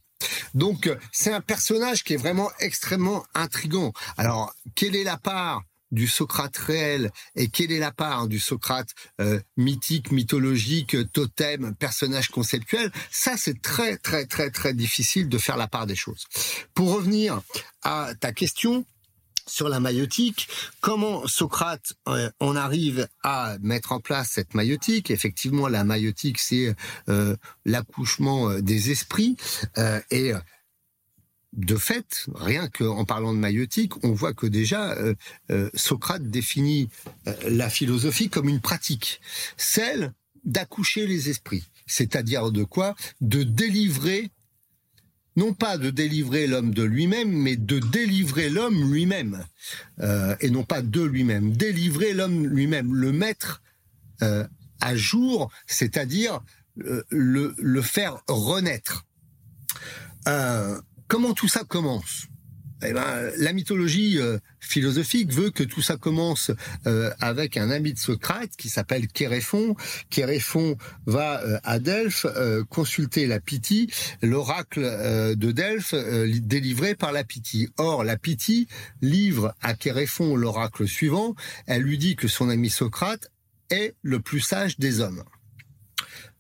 Donc 0.54 0.88
euh, 0.88 0.98
c'est 1.12 1.34
un 1.34 1.42
personnage 1.42 2.04
qui 2.04 2.14
est 2.14 2.18
vraiment 2.18 2.52
extrêmement 2.60 3.24
intrigant. 3.34 3.94
Alors 4.18 4.54
quelle 4.76 4.96
est 4.96 5.04
la 5.04 5.18
part 5.18 5.64
du 5.92 6.08
Socrate 6.08 6.58
réel 6.58 7.12
et 7.36 7.50
quelle 7.50 7.72
est 7.72 7.80
la 7.80 7.92
part 7.92 8.28
du 8.28 8.40
Socrate 8.40 8.90
euh, 9.22 9.40
mythique, 9.58 10.12
mythologique, 10.12 10.96
totem, 11.12 11.76
personnage 11.76 12.30
conceptuel, 12.30 12.92
ça 13.12 13.36
c'est 13.38 13.62
très 13.62 13.98
très 13.98 14.26
très 14.26 14.50
très 14.52 14.74
difficile 14.74 15.30
de 15.30 15.38
faire 15.38 15.58
la 15.58 15.68
part 15.68 15.86
des 15.86 15.96
choses. 15.96 16.26
Pour 16.74 16.94
revenir 16.94 17.42
à 17.84 18.12
ta 18.20 18.32
question, 18.32 18.86
sur 19.50 19.68
la 19.68 19.80
maïotique, 19.80 20.48
comment 20.80 21.28
Socrate 21.28 21.94
euh, 22.08 22.30
on 22.40 22.56
arrive 22.56 23.08
à 23.24 23.58
mettre 23.62 23.92
en 23.92 24.00
place 24.00 24.30
cette 24.34 24.54
maïotique 24.54 25.12
Effectivement, 25.12 25.68
la 25.68 25.84
maïotique, 25.84 26.38
c'est 26.38 26.76
euh, 27.10 27.36
l'accouchement 27.66 28.50
euh, 28.50 28.62
des 28.62 28.92
esprits 28.92 29.36
et 30.12 30.34
de 31.54 31.76
fait, 31.76 32.26
rien 32.36 32.68
qu'en 32.68 33.06
parlant 33.06 33.34
de 33.34 33.40
maïotique, 33.40 34.04
on 34.04 34.12
voit 34.12 34.34
que 34.34 34.46
déjà 34.46 34.96
Socrate 35.74 36.30
définit 36.30 36.90
la 37.48 37.70
philosophie 37.70 38.30
comme 38.30 38.48
une 38.48 38.62
pratique, 38.62 39.20
celle 39.58 40.14
d'accoucher 40.46 41.08
les 41.08 41.30
esprits, 41.30 41.64
c'est-à-dire 41.88 42.52
de 42.52 42.64
quoi? 42.64 42.96
De 43.20 43.44
délivrer 43.44 44.32
non 45.40 45.54
pas 45.54 45.78
de 45.78 45.90
délivrer 45.90 46.48
l'homme 46.48 46.74
de 46.74 46.84
lui-même, 46.84 47.32
mais 47.32 47.56
de 47.56 47.80
délivrer 47.80 48.50
l'homme 48.50 48.92
lui-même, 48.92 49.46
euh, 50.02 50.36
et 50.42 50.50
non 50.50 50.66
pas 50.66 50.82
de 50.82 51.02
lui-même, 51.02 51.54
délivrer 51.54 52.14
l'homme 52.14 52.46
lui-même, 52.46 52.94
le 52.94 53.14
mettre 53.14 53.62
euh, 54.22 54.46
à 54.82 54.98
jour, 54.98 55.50
c'est-à-dire 55.66 56.42
euh, 56.84 57.04
le, 57.10 57.82
faire 57.82 58.22
renaître. 58.28 59.06
Comment 61.10 61.34
tout 61.34 61.50
ça 61.50 61.64
commence 61.66 62.28
eh 62.82 62.94
ben, 62.94 63.30
la 63.36 63.52
mythologie 63.52 64.20
euh, 64.20 64.38
philosophique 64.62 65.34
veut 65.34 65.50
que 65.50 65.64
tout 65.64 65.82
ça 65.82 65.98
commence 65.98 66.50
euh, 66.88 67.12
avec 67.20 67.58
un 67.58 67.70
ami 67.72 67.92
de 67.92 68.00
Socrate 68.00 68.52
qui 68.58 68.70
s'appelle 68.70 69.08
Kéréphon. 69.08 69.76
Kéréphon 70.10 70.78
va 71.06 71.44
euh, 71.44 71.60
à 71.66 71.80
Delphes 71.80 72.26
consulter 72.70 73.28
la 73.28 73.42
Pythie, 73.42 73.92
l'oracle 74.22 74.82
de 75.36 75.52
Delphes 75.52 75.94
délivré 75.94 76.96
par 76.96 77.12
la 77.12 77.26
Pythie. 77.26 77.68
Or, 77.78 78.06
la 78.06 78.16
Pythie 78.16 78.68
livre 79.02 79.54
à 79.62 79.74
Kéréphon 79.74 80.38
l'oracle 80.38 80.88
suivant. 80.88 81.36
Elle 81.68 81.82
lui 81.82 81.98
dit 81.98 82.16
que 82.16 82.30
son 82.30 82.50
ami 82.50 82.70
Socrate 82.70 83.30
est 83.72 83.96
le 84.04 84.22
plus 84.22 84.40
sage 84.40 84.80
des 84.80 85.02
hommes. 85.02 85.24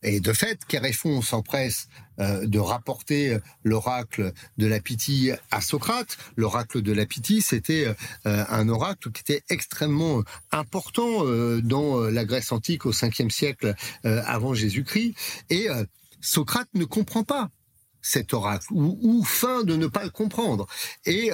Et 0.03 0.19
de 0.19 0.33
fait, 0.33 0.63
Kéréphon 0.65 1.21
s'empresse 1.21 1.88
euh, 2.19 2.45
de 2.45 2.59
rapporter 2.59 3.38
l'oracle 3.63 4.33
de 4.57 4.67
la 4.67 4.81
Pythie 4.81 5.31
à 5.51 5.62
Socrate. 5.62 6.17
L'oracle 6.36 6.81
de 6.81 6.91
la 6.91 7.05
Pythie, 7.05 7.41
c'était 7.41 7.88
euh, 8.25 8.43
un 8.49 8.67
oracle 8.67 9.12
qui 9.12 9.21
était 9.21 9.43
extrêmement 9.49 10.23
important 10.51 11.25
euh, 11.25 11.62
dans 11.62 12.01
la 12.01 12.25
Grèce 12.25 12.51
antique 12.51 12.86
au 12.86 12.91
5e 12.91 13.30
siècle 13.30 13.73
avant 14.03 14.53
Jésus-Christ. 14.53 15.15
Et 15.49 15.67
Socrate 16.19 16.67
ne 16.73 16.84
comprend 16.84 17.23
pas 17.23 17.49
cet 18.01 18.34
oracle 18.34 18.67
ou, 18.71 18.97
ou 19.01 19.23
fin 19.23 19.63
de 19.63 19.75
ne 19.75 19.88
pas 19.88 20.03
le 20.03 20.10
comprendre. 20.10 20.67
Et 21.06 21.32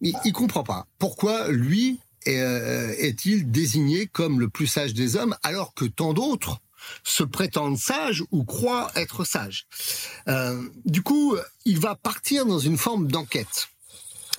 il, 0.00 0.14
il 0.24 0.32
comprend 0.32 0.62
pas 0.62 0.86
pourquoi 0.98 1.48
lui 1.48 2.00
est-il 2.26 3.50
désigné 3.50 4.06
comme 4.06 4.40
le 4.40 4.48
plus 4.48 4.66
sage 4.66 4.94
des 4.94 5.16
hommes 5.16 5.36
alors 5.42 5.74
que 5.74 5.84
tant 5.86 6.12
d'autres 6.12 6.60
se 7.04 7.22
prétendent 7.22 7.78
sages 7.78 8.22
ou 8.30 8.44
croient 8.44 8.90
être 8.94 9.24
sages. 9.24 9.66
Euh, 10.28 10.62
du 10.84 11.02
coup, 11.02 11.36
il 11.64 11.78
va 11.78 11.94
partir 11.94 12.46
dans 12.46 12.58
une 12.58 12.78
forme 12.78 13.08
d'enquête, 13.08 13.68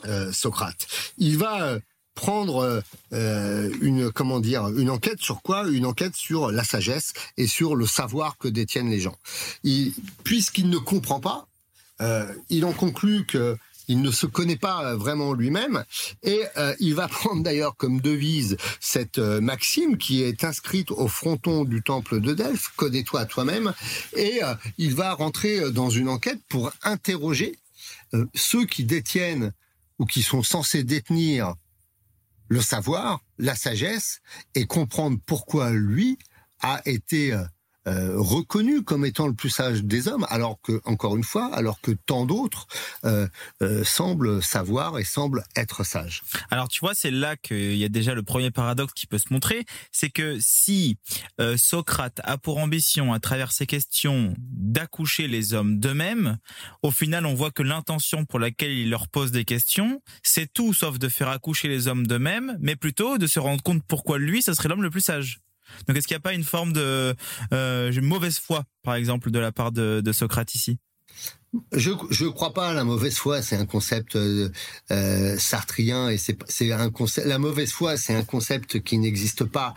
euh, 0.06 0.32
Socrate. 0.32 0.88
Il 1.18 1.38
va 1.38 1.64
euh, 1.64 1.80
prendre 2.16 2.84
une 3.12 4.12
comment 4.12 4.42
dire 4.42 4.68
une 4.68 4.90
enquête 4.90 5.22
sur 5.22 5.42
quoi? 5.42 5.70
Une 5.70 5.86
enquête 5.86 6.16
sur 6.16 6.52
la 6.52 6.66
sagesse 6.66 7.14
et 7.38 7.48
sur 7.48 7.78
le 7.78 7.86
savoir 7.86 8.38
que 8.38 8.50
détiennent 8.50 8.90
les 8.90 9.00
gens. 9.00 9.18
Puisqu'il 10.26 10.70
ne 10.70 10.78
comprend 10.78 11.22
pas, 11.22 11.48
il 12.50 12.66
en 12.66 12.74
conclut 12.74 13.26
que 13.26 13.58
il 13.90 14.02
ne 14.02 14.12
se 14.12 14.28
connaît 14.28 14.56
pas 14.56 14.86
euh, 14.86 14.96
vraiment 14.96 15.34
lui-même. 15.34 15.84
Et 16.24 16.44
euh, 16.56 16.74
il 16.80 16.96
va 16.96 17.08
prendre 17.10 17.44
d'ailleurs 17.44 17.76
comme 17.76 18.00
devise 18.00 18.56
cette 18.80 19.18
euh, 19.18 19.42
maxime 19.42 19.98
qui 19.98 20.22
est 20.22 20.46
inscrite 20.46 20.92
au 20.92 21.10
fronton 21.10 21.66
du 21.66 21.82
temple 21.82 22.22
de 22.22 22.34
Delphes, 22.34 22.70
connais-toi 22.78 23.26
toi-même, 23.26 23.74
et 24.16 24.42
il 24.78 24.94
va 24.94 25.14
rentrer 25.14 25.72
dans 25.72 25.90
une 25.90 26.08
enquête 26.08 26.40
pour 26.48 26.72
interroger 26.84 27.58
ceux 28.36 28.66
qui 28.66 28.84
détiennent 28.84 29.52
ou 29.98 30.06
qui 30.06 30.22
sont 30.22 30.44
censés 30.44 30.84
détenir 30.84 31.56
le 32.48 32.62
savoir, 32.62 33.22
la 33.40 33.56
sagesse, 33.56 34.20
et 34.54 34.66
comprendre 34.66 35.18
pourquoi 35.26 35.72
lui 35.72 36.20
a 36.62 36.82
été 36.86 37.36
euh, 37.90 38.14
reconnu 38.16 38.84
comme 38.84 39.04
étant 39.04 39.28
le 39.28 39.34
plus 39.34 39.50
sage 39.50 39.84
des 39.84 40.08
hommes, 40.08 40.26
alors 40.30 40.62
que, 40.62 40.80
encore 40.86 41.18
une 41.18 41.24
fois, 41.24 41.54
alors 41.54 41.82
que 41.82 41.92
tant 41.92 42.26
d'autres 42.26 42.68
euh, 43.06 43.28
euh, 43.62 43.84
semblent 43.84 44.44
savoir 44.44 45.00
et 45.00 45.04
semblent 45.04 45.44
être 45.56 45.84
sages. 45.84 46.22
Alors 46.52 46.68
tu 46.68 46.82
vois, 46.82 46.94
c'est 46.94 47.12
là 47.12 47.36
qu'il 47.36 47.76
y 47.76 47.84
a 47.84 47.90
déjà 47.90 48.14
le 48.14 48.22
premier 48.22 48.52
paradoxe 48.52 48.94
qui 48.94 49.08
peut 49.08 49.18
se 49.18 49.34
montrer, 49.34 49.66
c'est 49.92 50.10
que 50.10 50.38
si 50.40 50.98
Socrate 51.58 52.22
a 52.24 52.38
pour 52.38 52.58
ambition, 52.58 53.14
à 53.14 53.20
travers 53.20 53.52
ses 53.52 53.66
questions, 53.66 54.36
d'accoucher 54.38 55.28
les 55.28 55.54
hommes 55.54 55.80
d'eux-mêmes, 55.80 56.38
au 56.84 56.92
final, 56.92 57.26
on 57.26 57.34
voit 57.34 57.52
que 57.52 57.64
l'intention 57.64 58.26
pour 58.26 58.40
laquelle 58.40 58.72
il 58.72 58.90
leur 58.90 59.08
pose 59.08 59.32
des 59.32 59.46
questions, 59.46 60.02
c'est 60.24 60.52
tout 60.52 60.74
sauf 60.74 61.00
de 61.00 61.10
faire 61.10 61.30
accoucher 61.30 61.68
les 61.68 61.88
hommes 61.88 62.06
d'eux-mêmes, 62.06 62.58
mais 62.60 62.76
plutôt 62.76 63.18
de 63.18 63.28
se 63.28 63.40
rendre 63.40 63.64
compte 63.64 63.84
pourquoi 63.88 64.20
lui, 64.20 64.42
ce 64.42 64.54
serait 64.54 64.70
l'homme 64.70 64.84
le 64.84 64.90
plus 64.90 65.02
sage. 65.02 65.42
Donc 65.88 65.98
est-ce 65.98 66.08
qu'il 66.08 66.16
n'y 66.16 66.20
a 66.20 66.22
pas 66.22 66.34
une 66.34 66.44
forme 66.44 66.74
de 66.74 67.16
euh, 67.54 68.02
mauvaise 68.02 68.40
foi, 68.40 68.64
par 68.84 68.96
exemple, 68.96 69.32
de 69.32 69.40
la 69.40 69.52
part 69.52 69.72
de, 69.72 70.12
Socrate 70.12 70.56
ici? 70.56 70.78
Je 71.72 71.92
je 72.12 72.26
crois 72.28 72.54
pas 72.54 72.70
à 72.70 72.74
la 72.74 72.84
mauvaise 72.84 73.16
foi, 73.16 73.42
c'est 73.42 73.56
un 73.56 73.66
concept 73.66 74.16
euh, 74.16 74.50
euh, 74.92 75.36
sartrien 75.40 76.10
et 76.10 76.18
c'est 76.18 76.72
un 76.72 76.92
concept 76.92 77.26
la 77.26 77.40
mauvaise 77.40 77.72
foi, 77.72 77.98
c'est 77.98 78.14
un 78.14 78.24
concept 78.24 78.84
qui 78.84 79.00
n'existe 79.00 79.46
pas 79.46 79.74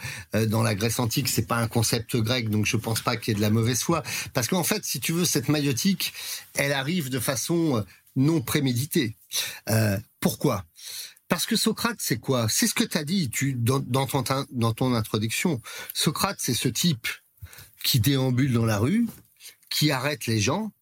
dans 0.49 0.63
la 0.63 0.75
Grèce 0.75 0.99
antique, 0.99 1.29
c'est 1.29 1.47
pas 1.47 1.57
un 1.57 1.69
concept 1.69 2.17
grec 2.19 2.51
donc 2.51 2.67
je 2.67 2.77
pense 2.77 3.01
pas 3.01 3.17
qu'il 3.17 3.33
y 3.33 3.33
ait 3.33 3.37
de 3.37 3.41
la 3.41 3.49
mauvaise 3.49 3.83
foi. 3.83 4.03
Parce 4.35 4.49
qu'en 4.49 4.65
fait, 4.65 4.85
si 4.85 5.01
tu 5.01 5.13
veux 5.13 5.25
cette 5.25 5.49
maïotique, 5.49 6.13
elle 6.55 6.73
arrive 6.73 7.09
de 7.09 7.19
façon 7.19 7.83
non 8.17 8.43
préméditée. 8.43 9.17
pourquoi? 10.21 10.67
Parce 11.33 11.47
que 11.47 11.57
Socrate, 11.57 11.97
c'est 11.99 12.19
quoi? 12.19 12.47
C'est 12.51 12.67
ce 12.67 12.75
que 12.75 12.85
tu 12.85 12.99
as 12.99 13.05
dit 13.05 13.31
tu, 13.31 13.55
dans, 13.55 13.79
dans, 13.79 14.07
ton, 14.07 14.23
dans 14.51 14.75
ton 14.75 14.93
introduction. 14.93 15.63
Socrate, 15.95 16.37
c'est 16.39 16.53
ce 16.53 16.69
type 16.69 17.09
qui 17.83 18.01
déambule 18.01 18.53
dans 18.53 18.67
la 18.67 18.77
rue, 18.77 19.07
qui 19.71 19.91
arrête 19.91 20.27
les 20.27 20.41
gens 20.41 20.73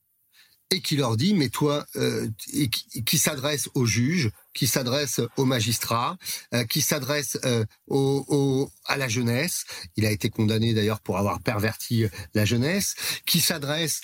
et 0.71 0.81
qui 0.81 0.97
leur 0.97 1.17
dit, 1.17 1.35
mais 1.35 1.51
toi, 1.51 1.87
euh, 1.95 2.29
et 2.53 2.69
qui, 2.69 3.19
s'adresse 3.19 3.69
aux 3.75 3.87
juges, 3.87 4.33
qui 4.53 4.67
s'adresse 4.67 5.21
aux 5.37 5.45
magistrats, 5.45 6.19
euh, 6.53 6.65
qui 6.65 6.81
s'adresse 6.81 7.39
euh, 7.45 7.65
au, 7.87 8.69
à 8.87 8.97
la 8.97 9.07
jeunesse. 9.07 9.67
Il 9.95 10.05
a 10.05 10.11
été 10.11 10.31
condamné 10.31 10.75
d'ailleurs 10.75 11.01
pour 11.01 11.17
avoir 11.17 11.41
perverti 11.41 12.07
la 12.35 12.45
jeunesse, 12.45 12.97
qui 13.25 13.41
s'adresse 13.41 14.01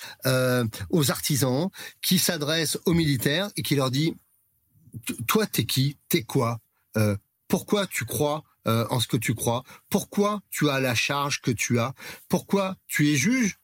aux 0.89 1.11
artisans, 1.11 1.67
qui 2.01 2.19
s'adresse 2.19 2.77
aux 2.85 2.93
militaires 2.93 3.49
et 3.57 3.63
qui 3.63 3.75
leur 3.75 3.91
dit, 3.91 4.15
toi, 5.27 5.45
t'es 5.47 5.65
qui? 5.65 5.97
T'es 6.09 6.23
quoi? 6.23 6.59
Euh, 6.97 7.17
Pourquoi 7.47 7.87
tu 7.87 8.05
crois 8.05 8.43
euh, 8.67 8.85
en 8.89 8.99
ce 8.99 9.07
que 9.07 9.17
tu 9.17 9.33
crois? 9.33 9.63
Pourquoi 9.89 10.41
tu 10.49 10.69
as 10.69 10.79
la 10.79 10.95
charge 10.95 11.41
que 11.41 11.51
tu 11.51 11.79
as? 11.79 11.93
Pourquoi 12.29 12.77
tu 12.87 13.09
es 13.09 13.15
juge? 13.15 13.59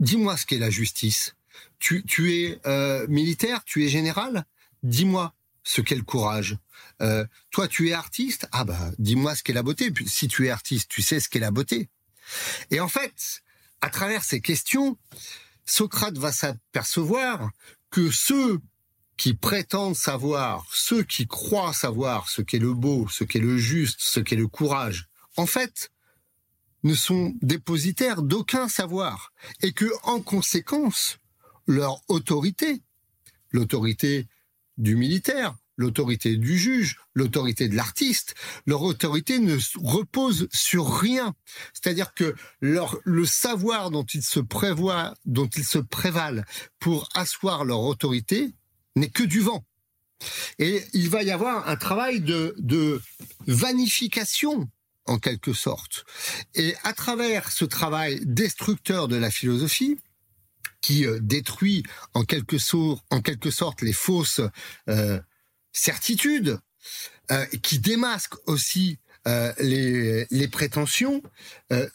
Dis-moi 0.00 0.36
ce 0.36 0.46
qu'est 0.46 0.58
la 0.58 0.70
justice. 0.70 1.34
Tu, 1.78 2.04
tu 2.04 2.34
es 2.34 2.60
euh, 2.66 3.06
militaire? 3.08 3.64
Tu 3.64 3.84
es 3.84 3.88
général? 3.88 4.44
Dis-moi 4.82 5.34
ce 5.62 5.80
qu'est 5.80 5.94
le 5.94 6.02
courage. 6.02 6.58
Toi, 7.50 7.68
tu 7.68 7.88
es 7.88 7.92
artiste? 7.92 8.46
Ah 8.52 8.64
bah, 8.64 8.90
dis-moi 8.98 9.34
ce 9.34 9.42
qu'est 9.42 9.52
la 9.52 9.62
beauté. 9.62 9.92
Si 10.06 10.28
tu 10.28 10.46
es 10.46 10.50
artiste, 10.50 10.88
tu 10.90 11.00
sais 11.00 11.20
ce 11.20 11.28
qu'est 11.28 11.38
la 11.38 11.50
beauté. 11.50 11.88
Et 12.70 12.80
en 12.80 12.88
fait, 12.88 13.42
à 13.80 13.90
travers 13.90 14.24
ces 14.24 14.40
questions, 14.40 14.98
Socrate 15.64 16.18
va 16.18 16.32
s'apercevoir 16.32 17.50
que 17.90 18.10
ceux 18.10 18.60
qui 19.16 19.34
prétendent 19.34 19.96
savoir, 19.96 20.66
ceux 20.72 21.02
qui 21.02 21.26
croient 21.26 21.72
savoir 21.72 22.28
ce 22.28 22.42
qu'est 22.42 22.58
le 22.58 22.74
beau, 22.74 23.06
ce 23.08 23.24
qu'est 23.24 23.38
le 23.38 23.56
juste, 23.56 24.00
ce 24.00 24.20
qu'est 24.20 24.36
le 24.36 24.48
courage, 24.48 25.08
en 25.36 25.46
fait, 25.46 25.90
ne 26.82 26.94
sont 26.94 27.34
dépositaires 27.40 28.22
d'aucun 28.22 28.68
savoir 28.68 29.32
et 29.62 29.72
que, 29.72 29.90
en 30.02 30.20
conséquence, 30.20 31.18
leur 31.66 32.00
autorité, 32.08 32.82
l'autorité 33.52 34.28
du 34.76 34.96
militaire, 34.96 35.54
l'autorité 35.76 36.36
du 36.36 36.58
juge, 36.58 36.98
l'autorité 37.14 37.68
de 37.68 37.76
l'artiste, 37.76 38.34
leur 38.66 38.82
autorité 38.82 39.38
ne 39.38 39.56
repose 39.76 40.48
sur 40.52 40.98
rien. 40.98 41.34
C'est-à-dire 41.72 42.14
que 42.14 42.34
leur, 42.60 42.98
le 43.04 43.24
savoir 43.24 43.90
dont 43.90 44.04
ils 44.04 44.22
se 44.22 44.40
prévoient, 44.40 45.14
dont 45.24 45.48
ils 45.48 45.64
se 45.64 45.78
prévalent 45.78 46.44
pour 46.78 47.08
asseoir 47.14 47.64
leur 47.64 47.80
autorité 47.80 48.54
n'est 48.96 49.10
que 49.10 49.22
du 49.22 49.40
vent. 49.40 49.64
Et 50.58 50.82
il 50.92 51.10
va 51.10 51.22
y 51.22 51.30
avoir 51.30 51.68
un 51.68 51.76
travail 51.76 52.20
de, 52.20 52.54
de 52.58 53.02
vanification 53.46 54.68
en 55.06 55.18
quelque 55.18 55.52
sorte. 55.52 56.04
Et 56.54 56.74
à 56.82 56.92
travers 56.92 57.50
ce 57.50 57.64
travail 57.64 58.20
destructeur 58.24 59.08
de 59.08 59.16
la 59.16 59.30
philosophie, 59.30 59.98
qui 60.84 61.06
euh, 61.06 61.18
détruit 61.22 61.82
en 62.12 62.24
quelque, 62.24 62.58
sorte, 62.58 63.80
les 63.80 63.94
fausses 63.94 64.42
euh, 64.90 65.18
certitudes, 65.72 66.58
euh, 67.30 67.46
qui 67.62 67.78
démasque 67.78 68.34
aussi 68.46 68.98
les, 69.58 70.48
prétentions, 70.52 71.22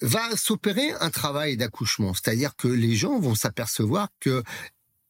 va 0.01 0.35
s'opérer 0.35 0.89
un 0.99 1.12
travail 1.12 1.57
d'accouchement. 1.57 2.15
C'est-à-dire 2.15 2.55
que 2.55 2.67
les 2.67 2.95
gens 2.95 3.19
vont 3.19 3.35
s'apercevoir 3.35 4.07
que 4.19 4.41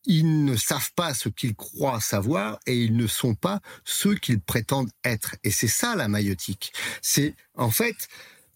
ils 0.05 0.45
ne 0.45 0.55
savent 0.55 0.91
pas 0.95 1.13
ce 1.13 1.29
qu'ils 1.29 1.55
croient 1.55 2.01
savoir 2.01 2.59
et 2.65 2.75
ils 2.75 2.95
ne 2.95 3.07
sont 3.07 3.35
pas 3.35 3.59
ceux 3.83 4.15
qu'ils 4.15 4.41
prétendent 4.41 4.91
être. 5.03 5.35
Et 5.43 5.51
c'est 5.51 5.67
ça 5.67 5.95
la 5.95 6.07
maïotique. 6.07 6.73
C'est 7.01 7.35
en 7.55 7.71
fait 7.71 8.07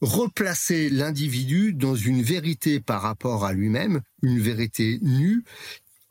replacer 0.01 0.89
l'individu 0.89 1.73
dans 1.73 1.95
une 1.95 2.21
vérité 2.21 2.79
par 2.79 3.01
rapport 3.01 3.45
à 3.45 3.53
lui-même, 3.53 4.01
une 4.21 4.39
vérité 4.39 4.99
nue, 5.01 5.43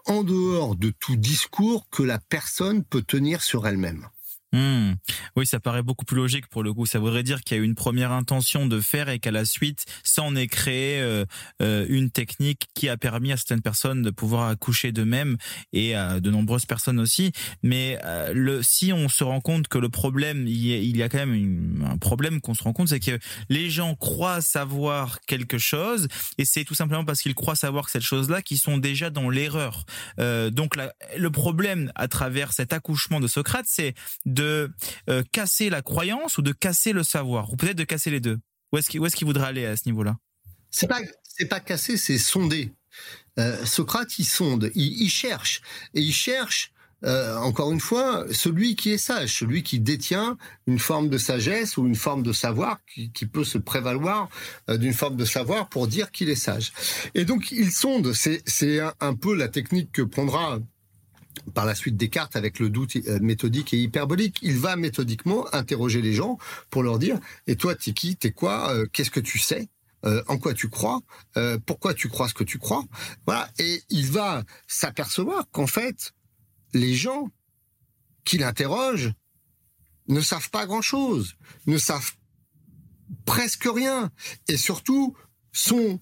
en 0.06 0.24
dehors 0.24 0.76
de 0.76 0.90
tout 0.90 1.16
discours 1.16 1.88
que 1.90 2.02
la 2.02 2.18
personne 2.18 2.84
peut 2.84 3.02
tenir 3.02 3.42
sur 3.42 3.66
elle-même. 3.66 4.08
Hmm. 4.52 4.92
Oui, 5.34 5.46
ça 5.46 5.60
paraît 5.60 5.82
beaucoup 5.82 6.04
plus 6.04 6.16
logique 6.16 6.46
pour 6.48 6.62
le 6.62 6.74
coup. 6.74 6.84
Ça 6.84 6.98
voudrait 6.98 7.22
dire 7.22 7.40
qu'il 7.40 7.56
y 7.56 7.60
a 7.60 7.62
eu 7.62 7.66
une 7.66 7.74
première 7.74 8.12
intention 8.12 8.66
de 8.66 8.80
faire 8.80 9.08
et 9.08 9.18
qu'à 9.18 9.30
la 9.30 9.46
suite, 9.46 9.86
ça 10.04 10.22
en 10.22 10.36
est 10.36 10.46
créé 10.46 11.00
euh, 11.00 11.24
euh, 11.62 11.86
une 11.88 12.10
technique 12.10 12.68
qui 12.74 12.90
a 12.90 12.98
permis 12.98 13.32
à 13.32 13.36
certaines 13.38 13.62
personnes 13.62 14.02
de 14.02 14.10
pouvoir 14.10 14.48
accoucher 14.48 14.92
d'eux-mêmes 14.92 15.38
et 15.72 15.94
à 15.94 16.20
de 16.20 16.30
nombreuses 16.30 16.66
personnes 16.66 17.00
aussi. 17.00 17.32
Mais 17.62 17.98
euh, 18.04 18.60
si 18.62 18.92
on 18.92 19.08
se 19.08 19.24
rend 19.24 19.40
compte 19.40 19.68
que 19.68 19.78
le 19.78 19.88
problème, 19.88 20.46
il 20.46 20.66
y 20.66 20.74
a, 20.74 20.76
il 20.76 20.96
y 20.96 21.02
a 21.02 21.08
quand 21.08 21.18
même 21.18 21.71
un 21.84 21.98
problème 21.98 22.40
qu'on 22.40 22.54
se 22.54 22.62
rend 22.62 22.72
compte, 22.72 22.88
c'est 22.88 23.00
que 23.00 23.18
les 23.48 23.70
gens 23.70 23.94
croient 23.94 24.40
savoir 24.40 25.20
quelque 25.22 25.58
chose 25.58 26.08
et 26.38 26.44
c'est 26.44 26.64
tout 26.64 26.74
simplement 26.74 27.04
parce 27.04 27.22
qu'ils 27.22 27.34
croient 27.34 27.56
savoir 27.56 27.88
cette 27.88 28.02
chose-là 28.02 28.42
qu'ils 28.42 28.58
sont 28.58 28.78
déjà 28.78 29.10
dans 29.10 29.30
l'erreur. 29.30 29.84
donc 30.18 30.76
la, 30.76 30.92
le 31.16 31.30
problème 31.30 31.92
à 31.94 32.08
travers 32.08 32.52
cet 32.52 32.72
accouchement 32.72 33.20
de 33.20 33.26
Socrate, 33.26 33.66
c'est 33.68 33.94
de 34.24 34.70
euh, 35.08 35.22
casser 35.32 35.70
la 35.70 35.82
croyance 35.82 36.38
ou 36.38 36.42
de 36.42 36.52
casser 36.52 36.92
le 36.92 37.02
savoir, 37.02 37.52
ou 37.52 37.56
peut-être 37.56 37.76
de 37.76 37.84
casser 37.84 38.10
les 38.10 38.20
deux. 38.20 38.38
Où 38.72 38.78
est-ce 38.78 38.88
qu'il 39.16 39.26
voudrait 39.26 39.46
aller 39.46 39.66
à 39.66 39.76
ce 39.76 39.82
niveau-là? 39.86 40.16
C'est 40.70 40.86
pas 40.86 41.00
c'est 41.22 41.46
pas 41.46 41.60
casser, 41.60 41.96
c'est 41.96 42.18
sonder. 42.18 42.72
Euh, 43.38 43.64
Socrate, 43.64 44.18
il 44.18 44.24
sonde, 44.24 44.70
il, 44.74 45.08
cherche 45.08 45.62
et 45.94 46.00
il 46.00 46.12
cherche. 46.12 46.71
Euh, 47.04 47.36
encore 47.36 47.72
une 47.72 47.80
fois, 47.80 48.24
celui 48.32 48.76
qui 48.76 48.90
est 48.90 48.98
sage, 48.98 49.38
celui 49.38 49.62
qui 49.62 49.80
détient 49.80 50.36
une 50.66 50.78
forme 50.78 51.08
de 51.08 51.18
sagesse 51.18 51.76
ou 51.76 51.86
une 51.86 51.94
forme 51.94 52.22
de 52.22 52.32
savoir 52.32 52.78
qui, 52.86 53.26
peut 53.26 53.44
se 53.44 53.58
prévaloir 53.58 54.28
d'une 54.68 54.92
forme 54.92 55.16
de 55.16 55.24
savoir 55.24 55.68
pour 55.68 55.86
dire 55.86 56.10
qu'il 56.10 56.28
est 56.28 56.34
sage. 56.34 56.72
Et 57.14 57.24
donc, 57.24 57.50
il 57.52 57.70
sonde. 57.70 58.12
C'est 58.12 58.80
un, 58.80 58.92
un, 59.00 59.14
peu 59.14 59.34
la 59.34 59.48
technique 59.48 59.90
que 59.92 60.02
prendra 60.02 60.58
par 61.54 61.66
la 61.66 61.74
suite 61.74 61.96
Descartes 61.96 62.36
avec 62.36 62.58
le 62.58 62.70
doute 62.70 62.96
euh, 62.96 63.18
méthodique 63.20 63.74
et 63.74 63.78
hyperbolique. 63.78 64.38
Il 64.42 64.58
va 64.58 64.76
méthodiquement 64.76 65.52
interroger 65.54 66.02
les 66.02 66.12
gens 66.12 66.38
pour 66.70 66.82
leur 66.82 66.98
dire 66.98 67.18
Et 67.46 67.56
toi, 67.56 67.74
t'es 67.74 67.92
qui 67.92 68.16
T'es 68.16 68.30
quoi 68.30 68.72
euh, 68.74 68.86
Qu'est-ce 68.92 69.10
que 69.10 69.20
tu 69.20 69.38
sais 69.38 69.68
euh, 70.04 70.22
En 70.28 70.38
quoi 70.38 70.54
tu 70.54 70.68
crois 70.68 71.00
Pourquoi 71.66 71.94
tu 71.94 72.08
crois 72.08 72.28
ce 72.28 72.34
que 72.34 72.44
tu 72.44 72.58
crois? 72.58 72.84
Voilà. 73.26 73.48
Et 73.58 73.82
il 73.90 74.10
va 74.10 74.44
s'apercevoir 74.66 75.44
qu'en 75.50 75.66
fait, 75.66 76.12
les 76.72 76.94
gens 76.94 77.30
qui 78.24 78.38
l'interrogent 78.38 79.12
ne 80.08 80.20
savent 80.20 80.50
pas 80.50 80.66
grand-chose, 80.66 81.34
ne 81.66 81.78
savent 81.78 82.12
presque 83.24 83.68
rien, 83.72 84.10
et 84.48 84.56
surtout 84.56 85.14
sont 85.52 86.00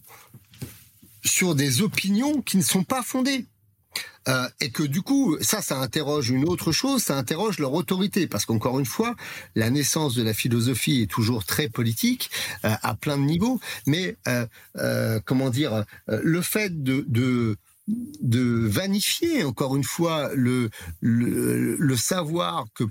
sur 1.25 1.55
des 1.55 1.83
opinions 1.83 2.41
qui 2.43 2.57
ne 2.57 2.63
sont 2.63 2.85
pas 2.85 3.03
fondées. 3.03 3.47
Euh, 4.29 4.49
et 4.61 4.71
que 4.71 4.83
du 4.83 5.01
coup, 5.03 5.37
ça, 5.41 5.63
ça 5.63 5.79
interroge 5.79 6.31
une 6.31 6.45
autre 6.45 6.73
chose, 6.73 7.03
ça 7.03 7.17
interroge 7.17 7.59
leur 7.59 7.73
autorité, 7.73 8.27
parce 8.27 8.45
qu'encore 8.45 8.79
une 8.79 8.87
fois, 8.87 9.17
la 9.55 9.71
naissance 9.71 10.15
de 10.15 10.23
la 10.23 10.35
philosophie 10.35 11.03
est 11.03 11.11
toujours 11.11 11.45
très 11.45 11.69
politique 11.69 12.31
euh, 12.65 12.75
à 12.83 12.95
plein 12.95 13.17
de 13.17 13.23
niveaux, 13.23 13.61
mais 13.87 14.17
euh, 14.29 15.21
comment 15.25 15.51
dire, 15.51 15.85
le 16.07 16.43
fait 16.43 16.83
de, 16.83 17.05
de 17.09 17.57
de 18.21 18.67
vanifier 18.69 19.45
encore 19.45 19.77
une 19.77 19.85
fois 19.85 20.31
le, 20.35 20.71
savoir 21.97 22.67
que 22.75 22.85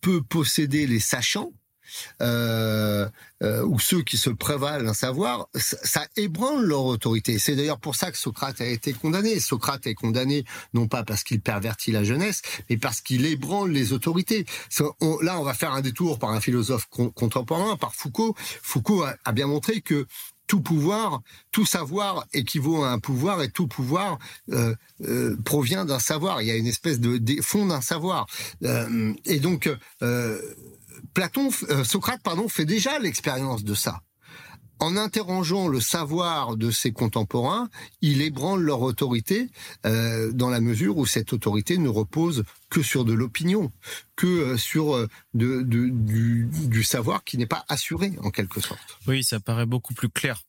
peut 0.00 0.22
posséder 0.22 0.86
les 0.86 1.00
sachants, 1.00 1.52
euh, 2.20 3.08
euh, 3.42 3.64
ou 3.64 3.78
ceux 3.78 4.02
qui 4.02 4.16
se 4.16 4.30
prévalent 4.30 4.84
d'un 4.84 4.94
savoir, 4.94 5.48
ça, 5.54 6.06
ébranle 6.16 6.64
leur 6.64 6.84
autorité. 6.84 7.38
C'est 7.38 7.56
d'ailleurs 7.56 7.80
pour 7.80 7.94
ça 7.94 8.10
que 8.10 8.18
Socrate 8.18 8.60
a 8.60 8.66
été 8.66 8.92
condamné. 8.92 9.40
Socrate 9.40 9.86
est 9.86 9.94
condamné 9.94 10.44
non 10.74 10.86
pas 10.86 11.02
parce 11.02 11.22
qu'il 11.22 11.40
pervertit 11.40 11.92
la 11.92 12.04
jeunesse, 12.04 12.42
mais 12.68 12.76
parce 12.76 13.00
qu'il 13.00 13.24
ébranle 13.26 13.70
les 13.70 13.92
autorités. 13.92 14.44
là, 15.22 15.40
on 15.40 15.44
va 15.44 15.54
faire 15.54 15.72
un 15.72 15.80
détour 15.80 16.18
par 16.18 16.30
un 16.30 16.40
philosophe 16.40 16.86
contemporain, 17.14 17.76
par 17.76 17.94
Foucault. 17.94 18.34
Foucault 18.36 19.04
a, 19.24 19.32
bien 19.32 19.46
montré 19.46 19.80
que 19.80 20.06
tout 20.48 20.60
pouvoir, 20.60 21.20
tout 21.52 21.64
savoir 21.64 22.26
équivaut 22.32 22.82
à 22.82 22.90
un 22.90 22.98
pouvoir 22.98 23.42
et 23.42 23.50
tout 23.50 23.68
pouvoir 23.68 24.18
euh, 24.50 24.74
euh, 25.02 25.36
provient 25.44 25.84
d'un 25.84 26.00
savoir. 26.00 26.42
Il 26.42 26.48
y 26.48 26.50
a 26.50 26.56
une 26.56 26.66
espèce 26.66 26.98
de, 26.98 27.20
fond 27.42 27.66
d'un 27.66 27.80
savoir. 27.80 28.26
Euh, 28.64 29.12
et 29.24 29.38
donc, 29.38 29.70
euh, 30.02 30.40
Platon, 31.14 31.50
Socrate, 31.84 32.22
pardon, 32.22 32.48
fait 32.48 32.64
déjà 32.64 32.98
l'expérience 32.98 33.62
de 33.62 33.74
ça. 33.74 34.00
En 34.80 34.96
interrogeant 34.96 35.68
le 35.68 35.80
savoir 35.80 36.56
de 36.56 36.70
ses 36.70 36.92
contemporains, 36.92 37.68
il 38.00 38.22
ébranle 38.22 38.62
leur 38.62 38.82
autorité 38.82 39.50
euh, 39.86 40.32
dans 40.32 40.50
la 40.50 40.60
mesure 40.60 40.96
où 40.96 41.06
cette 41.06 41.32
autorité 41.32 41.78
ne 41.78 41.88
repose 41.88 42.44
que 42.70 42.82
sur 42.82 43.04
de 43.04 43.12
l'opinion, 43.12 43.72
que 44.16 44.26
euh, 44.26 44.56
sur 44.56 45.08
du, 45.34 46.82
savoir 46.84 47.24
qui 47.24 47.38
n'est 47.38 47.46
pas 47.46 47.64
assuré 47.68 48.12
en 48.22 48.30
quelque 48.30 48.60
sorte. 48.60 48.98
Oui, 49.06 49.24
ça 49.24 49.40
paraît 49.40 49.66
beaucoup 49.66 49.94
plus 49.94 50.08
clair. 50.08 50.42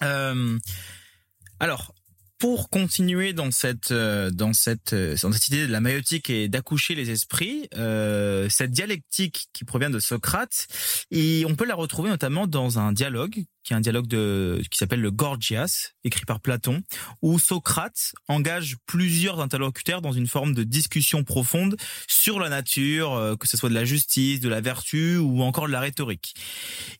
alors, 0.00 1.94
pour 2.42 2.70
continuer 2.70 3.32
dans 3.34 3.52
cette 3.52 3.92
euh, 3.92 4.32
dans 4.32 4.52
cette 4.52 4.94
euh, 4.94 5.14
dans 5.22 5.30
cette 5.30 5.46
idée 5.46 5.64
de 5.64 5.70
la 5.70 5.78
maïotique 5.78 6.28
et 6.28 6.48
d'accoucher 6.48 6.96
les 6.96 7.10
esprits, 7.10 7.68
euh, 7.76 8.48
cette 8.50 8.72
dialectique 8.72 9.46
qui 9.52 9.64
provient 9.64 9.90
de 9.90 10.00
Socrate, 10.00 10.66
et 11.12 11.44
on 11.48 11.54
peut 11.54 11.64
la 11.64 11.76
retrouver 11.76 12.10
notamment 12.10 12.48
dans 12.48 12.80
un 12.80 12.90
dialogue 12.90 13.44
qui 13.62 13.74
est 13.74 13.76
un 13.76 13.80
dialogue 13.80 14.08
de 14.08 14.60
qui 14.72 14.76
s'appelle 14.76 15.00
le 15.00 15.12
Gorgias, 15.12 15.92
écrit 16.02 16.24
par 16.24 16.40
Platon, 16.40 16.82
où 17.22 17.38
Socrate 17.38 18.12
engage 18.26 18.74
plusieurs 18.86 19.38
interlocuteurs 19.38 20.02
dans 20.02 20.10
une 20.10 20.26
forme 20.26 20.52
de 20.52 20.64
discussion 20.64 21.22
profonde 21.22 21.76
sur 22.08 22.40
la 22.40 22.48
nature, 22.48 23.36
que 23.38 23.46
ce 23.46 23.56
soit 23.56 23.68
de 23.68 23.74
la 23.74 23.84
justice, 23.84 24.40
de 24.40 24.48
la 24.48 24.60
vertu 24.60 25.16
ou 25.16 25.42
encore 25.42 25.68
de 25.68 25.72
la 25.72 25.78
rhétorique. 25.78 26.34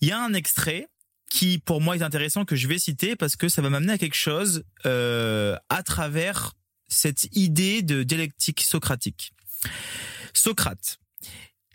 Il 0.00 0.06
y 0.06 0.12
a 0.12 0.22
un 0.22 0.34
extrait 0.34 0.86
qui 1.32 1.58
pour 1.58 1.80
moi 1.80 1.96
est 1.96 2.02
intéressant 2.02 2.44
que 2.44 2.56
je 2.56 2.68
vais 2.68 2.78
citer 2.78 3.16
parce 3.16 3.36
que 3.36 3.48
ça 3.48 3.62
va 3.62 3.70
m'amener 3.70 3.94
à 3.94 3.98
quelque 3.98 4.16
chose 4.16 4.64
euh, 4.84 5.56
à 5.70 5.82
travers 5.82 6.52
cette 6.88 7.34
idée 7.34 7.80
de 7.80 8.02
dialectique 8.02 8.60
socratique. 8.60 9.32
Socrate. 10.34 10.98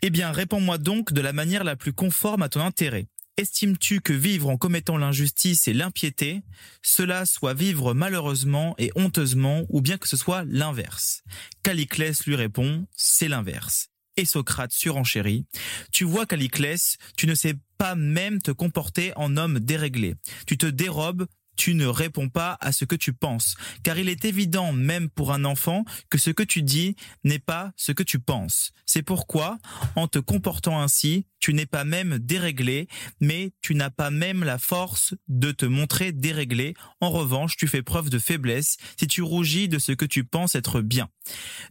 Eh 0.02 0.10
bien, 0.10 0.30
réponds-moi 0.30 0.78
donc 0.78 1.12
de 1.12 1.20
la 1.20 1.32
manière 1.32 1.64
la 1.64 1.74
plus 1.74 1.92
conforme 1.92 2.42
à 2.42 2.48
ton 2.48 2.60
intérêt. 2.60 3.08
Estimes-tu 3.36 4.00
que 4.00 4.12
vivre 4.12 4.48
en 4.48 4.56
commettant 4.56 4.96
l'injustice 4.96 5.66
et 5.66 5.72
l'impiété, 5.72 6.42
cela 6.82 7.26
soit 7.26 7.54
vivre 7.54 7.94
malheureusement 7.94 8.76
et 8.78 8.92
honteusement, 8.94 9.64
ou 9.70 9.80
bien 9.80 9.98
que 9.98 10.08
ce 10.08 10.16
soit 10.16 10.44
l'inverse? 10.44 11.24
Caliclès 11.64 12.26
lui 12.26 12.36
répond, 12.36 12.86
c'est 12.96 13.28
l'inverse. 13.28 13.88
Et 14.18 14.24
Socrate 14.24 14.72
surenchérit. 14.72 15.46
Tu 15.92 16.02
vois, 16.02 16.26
Caliclès, 16.26 16.96
tu 17.16 17.28
ne 17.28 17.36
sais 17.36 17.54
pas 17.78 17.94
même 17.94 18.42
te 18.42 18.50
comporter 18.50 19.12
en 19.14 19.36
homme 19.36 19.60
déréglé. 19.60 20.16
Tu 20.44 20.58
te 20.58 20.66
dérobes, 20.66 21.26
tu 21.58 21.74
ne 21.74 21.86
réponds 21.86 22.30
pas 22.30 22.56
à 22.60 22.72
ce 22.72 22.86
que 22.86 22.94
tu 22.94 23.12
penses, 23.12 23.56
car 23.82 23.98
il 23.98 24.08
est 24.08 24.24
évident 24.24 24.72
même 24.72 25.10
pour 25.10 25.32
un 25.32 25.44
enfant 25.44 25.84
que 26.08 26.16
ce 26.16 26.30
que 26.30 26.44
tu 26.44 26.62
dis 26.62 26.96
n'est 27.24 27.40
pas 27.40 27.72
ce 27.76 27.92
que 27.92 28.04
tu 28.04 28.20
penses. 28.20 28.72
C'est 28.86 29.02
pourquoi, 29.02 29.58
en 29.96 30.06
te 30.08 30.20
comportant 30.20 30.80
ainsi, 30.80 31.26
tu 31.40 31.52
n'es 31.52 31.66
pas 31.66 31.84
même 31.84 32.18
déréglé, 32.18 32.88
mais 33.20 33.52
tu 33.60 33.74
n'as 33.74 33.90
pas 33.90 34.10
même 34.10 34.44
la 34.44 34.58
force 34.58 35.14
de 35.26 35.50
te 35.50 35.66
montrer 35.66 36.12
déréglé. 36.12 36.74
En 37.00 37.10
revanche, 37.10 37.56
tu 37.56 37.66
fais 37.66 37.82
preuve 37.82 38.08
de 38.08 38.18
faiblesse 38.18 38.76
si 38.98 39.08
tu 39.08 39.20
rougis 39.22 39.68
de 39.68 39.78
ce 39.78 39.92
que 39.92 40.04
tu 40.04 40.24
penses 40.24 40.54
être 40.54 40.80
bien. 40.80 41.08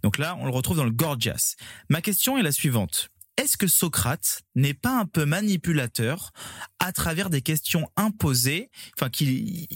Donc 0.04 0.18
là, 0.18 0.38
on 0.40 0.46
le 0.46 0.52
retrouve 0.52 0.78
dans 0.78 0.84
le 0.84 0.92
Gorgias. 0.92 1.56
Ma 1.90 2.02
question 2.02 2.38
est 2.38 2.44
la 2.44 2.52
suivante 2.52 3.10
est-ce 3.38 3.58
que 3.58 3.68
Socrate 3.68 4.42
n'est 4.56 4.74
pas 4.74 5.00
un 5.00 5.06
peu 5.06 5.26
manipulateur 5.26 6.32
à 6.80 6.92
travers 6.92 7.30
des 7.30 7.42
questions 7.42 7.90
imposées, 7.96 8.70
enfin 8.98 9.10
qu'il 9.10 9.68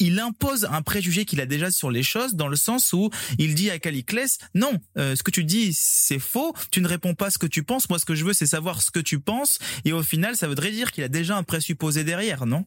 il 0.00 0.18
impose 0.18 0.64
un 0.64 0.82
préjugé 0.82 1.24
qu'il 1.24 1.40
a 1.40 1.46
déjà 1.46 1.70
sur 1.70 1.90
les 1.90 2.02
choses 2.02 2.34
dans 2.34 2.48
le 2.48 2.56
sens 2.56 2.92
où 2.92 3.10
il 3.38 3.54
dit 3.54 3.70
à 3.70 3.78
Caliclès 3.78 4.38
non 4.54 4.80
euh, 4.98 5.14
ce 5.14 5.22
que 5.22 5.30
tu 5.30 5.44
dis 5.44 5.72
c'est 5.72 6.18
faux. 6.18 6.52
Tu 6.70 6.80
ne 6.80 6.88
réponds 6.88 7.14
pas 7.14 7.30
ce 7.30 7.38
que 7.38 7.46
tu 7.46 7.62
penses. 7.62 7.88
Moi 7.88 8.00
ce 8.00 8.04
que 8.04 8.14
je 8.16 8.24
veux 8.24 8.32
c'est 8.32 8.46
savoir 8.46 8.82
ce 8.82 8.90
que 8.90 8.98
tu 8.98 9.20
penses 9.20 9.58
et 9.84 9.92
au 9.92 10.02
final 10.02 10.36
ça 10.36 10.48
voudrait 10.48 10.72
dire 10.72 10.90
qu'il 10.90 11.04
a 11.04 11.08
déjà 11.08 11.36
un 11.36 11.44
présupposé 11.44 12.02
derrière 12.02 12.46
non? 12.46 12.64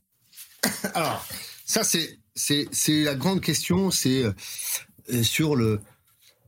Alors 0.93 1.25
ça 1.65 1.83
c'est 1.83 2.19
c'est 2.33 2.67
c'est 2.71 3.03
la 3.03 3.15
grande 3.15 3.41
question. 3.41 3.91
C'est 3.91 4.23
euh, 4.23 5.23
sur 5.23 5.55
le 5.55 5.81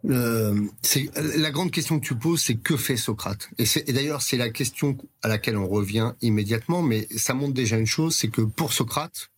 euh, 0.05 0.67
c'est 0.81 1.09
la 1.15 1.51
grande 1.51 1.71
question 1.71 1.99
que 1.99 2.05
tu 2.05 2.15
poses, 2.15 2.41
c'est 2.41 2.55
que 2.55 2.77
fait 2.77 2.97
Socrate? 2.97 3.49
Et, 3.57 3.65
et 3.87 3.93
d'ailleurs, 3.93 4.21
c'est 4.21 4.37
la 4.37 4.49
question 4.49 4.97
à 5.21 5.27
laquelle 5.27 5.57
on 5.57 5.67
revient 5.67 6.13
immédiatement, 6.21 6.81
mais 6.81 7.07
ça 7.17 7.33
montre 7.33 7.53
déjà 7.53 7.77
une 7.77 7.85
chose, 7.85 8.15
c'est 8.15 8.29
que 8.29 8.41
pour 8.41 8.73
Socrate, 8.73 9.29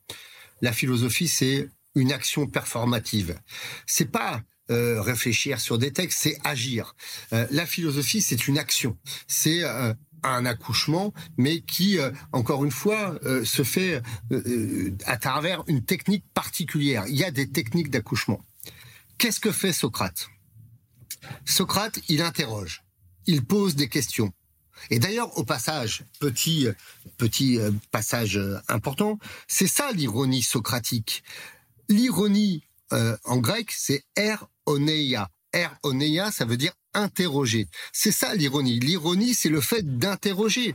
la 0.61 0.73
philosophie, 0.73 1.27
c'est 1.27 1.69
une 1.95 2.11
action 2.11 2.47
performative. 2.47 3.39
C'est 3.85 4.11
pas 4.11 4.41
euh, 4.69 5.01
réfléchir 5.01 5.59
sur 5.59 5.77
des 5.77 5.91
textes, 5.91 6.19
c'est 6.21 6.37
agir. 6.43 6.95
Euh, 7.33 7.47
la 7.51 7.65
philosophie, 7.65 8.21
c'est 8.21 8.47
une 8.47 8.57
action. 8.57 8.97
C'est 9.27 9.63
euh, 9.63 9.93
un 10.23 10.45
accouchement, 10.45 11.13
mais 11.37 11.61
qui, 11.61 11.97
euh, 11.97 12.11
encore 12.31 12.63
une 12.63 12.71
fois, 12.71 13.19
se 13.43 13.63
fait 13.63 14.01
à 15.05 15.17
travers 15.17 15.63
une 15.67 15.83
technique 15.83 16.25
particulière. 16.33 17.05
Il 17.07 17.15
y 17.15 17.23
a 17.23 17.31
des 17.31 17.49
techniques 17.49 17.89
d'accouchement. 17.89 18.45
Qu'est-ce 19.17 19.39
que 19.39 19.51
fait 19.51 19.73
Socrate? 19.73 20.29
Socrate, 21.45 21.99
il 22.07 22.21
interroge, 22.21 22.83
il 23.27 23.45
pose 23.45 23.75
des 23.75 23.89
questions. 23.89 24.33
Et 24.89 24.99
d'ailleurs, 24.99 25.37
au 25.37 25.43
passage, 25.43 26.03
petit 26.19 26.67
petit 27.17 27.59
euh, 27.59 27.71
passage 27.91 28.37
euh, 28.37 28.59
important, 28.67 29.19
c'est 29.47 29.67
ça 29.67 29.91
l'ironie 29.91 30.41
socratique. 30.41 31.23
L'ironie 31.87 32.63
euh, 32.93 33.15
en 33.25 33.37
grec, 33.37 33.71
c'est 33.71 34.03
er 34.15 34.37
oneia. 34.65 35.29
Er 35.53 35.67
oneia, 35.83 36.31
ça 36.31 36.45
veut 36.45 36.57
dire 36.57 36.73
interroger. 36.93 37.67
C'est 37.93 38.11
ça 38.11 38.33
l'ironie. 38.33 38.79
L'ironie, 38.79 39.33
c'est 39.33 39.49
le 39.49 39.61
fait 39.61 39.99
d'interroger. 39.99 40.73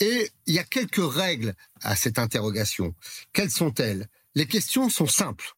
Et 0.00 0.30
il 0.46 0.54
y 0.54 0.58
a 0.58 0.64
quelques 0.64 0.96
règles 0.96 1.54
à 1.82 1.96
cette 1.96 2.18
interrogation. 2.18 2.94
Quelles 3.32 3.50
sont-elles? 3.50 4.08
Les 4.34 4.46
questions 4.46 4.88
sont 4.88 5.06
simples. 5.06 5.54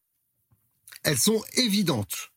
Elles 1.02 1.18
sont 1.18 1.42
évidentes. 1.54 2.32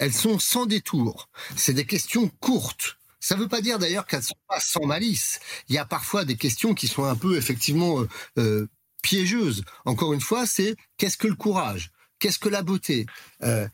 Elles 0.00 0.14
sont 0.14 0.38
sans 0.38 0.64
détour. 0.64 1.28
C'est 1.56 1.74
des 1.74 1.84
questions 1.84 2.28
courtes. 2.40 2.96
Ça 3.20 3.36
ne 3.36 3.42
veut 3.42 3.48
pas 3.48 3.60
dire 3.60 3.78
d'ailleurs 3.78 4.06
qu'elles 4.06 4.22
sont 4.22 4.34
pas 4.48 4.58
sans 4.58 4.86
malice. 4.86 5.40
Il 5.68 5.74
y 5.74 5.78
a 5.78 5.84
parfois 5.84 6.24
des 6.24 6.36
questions 6.36 6.72
qui 6.72 6.88
sont 6.88 7.04
un 7.04 7.14
peu 7.14 7.36
effectivement 7.36 8.00
euh, 8.00 8.08
euh, 8.38 8.66
piégeuses. 9.02 9.62
Encore 9.84 10.14
une 10.14 10.22
fois, 10.22 10.46
c'est 10.46 10.74
qu'est-ce 10.96 11.18
que 11.18 11.28
le 11.28 11.34
courage? 11.34 11.92
Qu'est-ce 12.18 12.38
que 12.38 12.48
la 12.48 12.62
beauté? 12.62 13.04
Euh, 13.42 13.68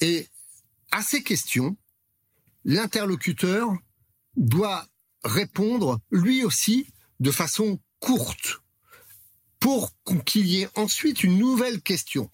Et 0.00 0.28
à 0.92 1.02
ces 1.02 1.24
questions, 1.24 1.76
l'interlocuteur 2.64 3.68
doit 4.36 4.86
répondre 5.24 5.98
lui 6.12 6.44
aussi 6.44 6.86
de 7.18 7.32
façon 7.32 7.80
courte 7.98 8.60
pour 9.58 9.90
qu'il 10.24 10.46
y 10.46 10.62
ait 10.62 10.68
ensuite 10.76 11.24
une 11.24 11.38
nouvelle 11.38 11.82
question. 11.82 12.30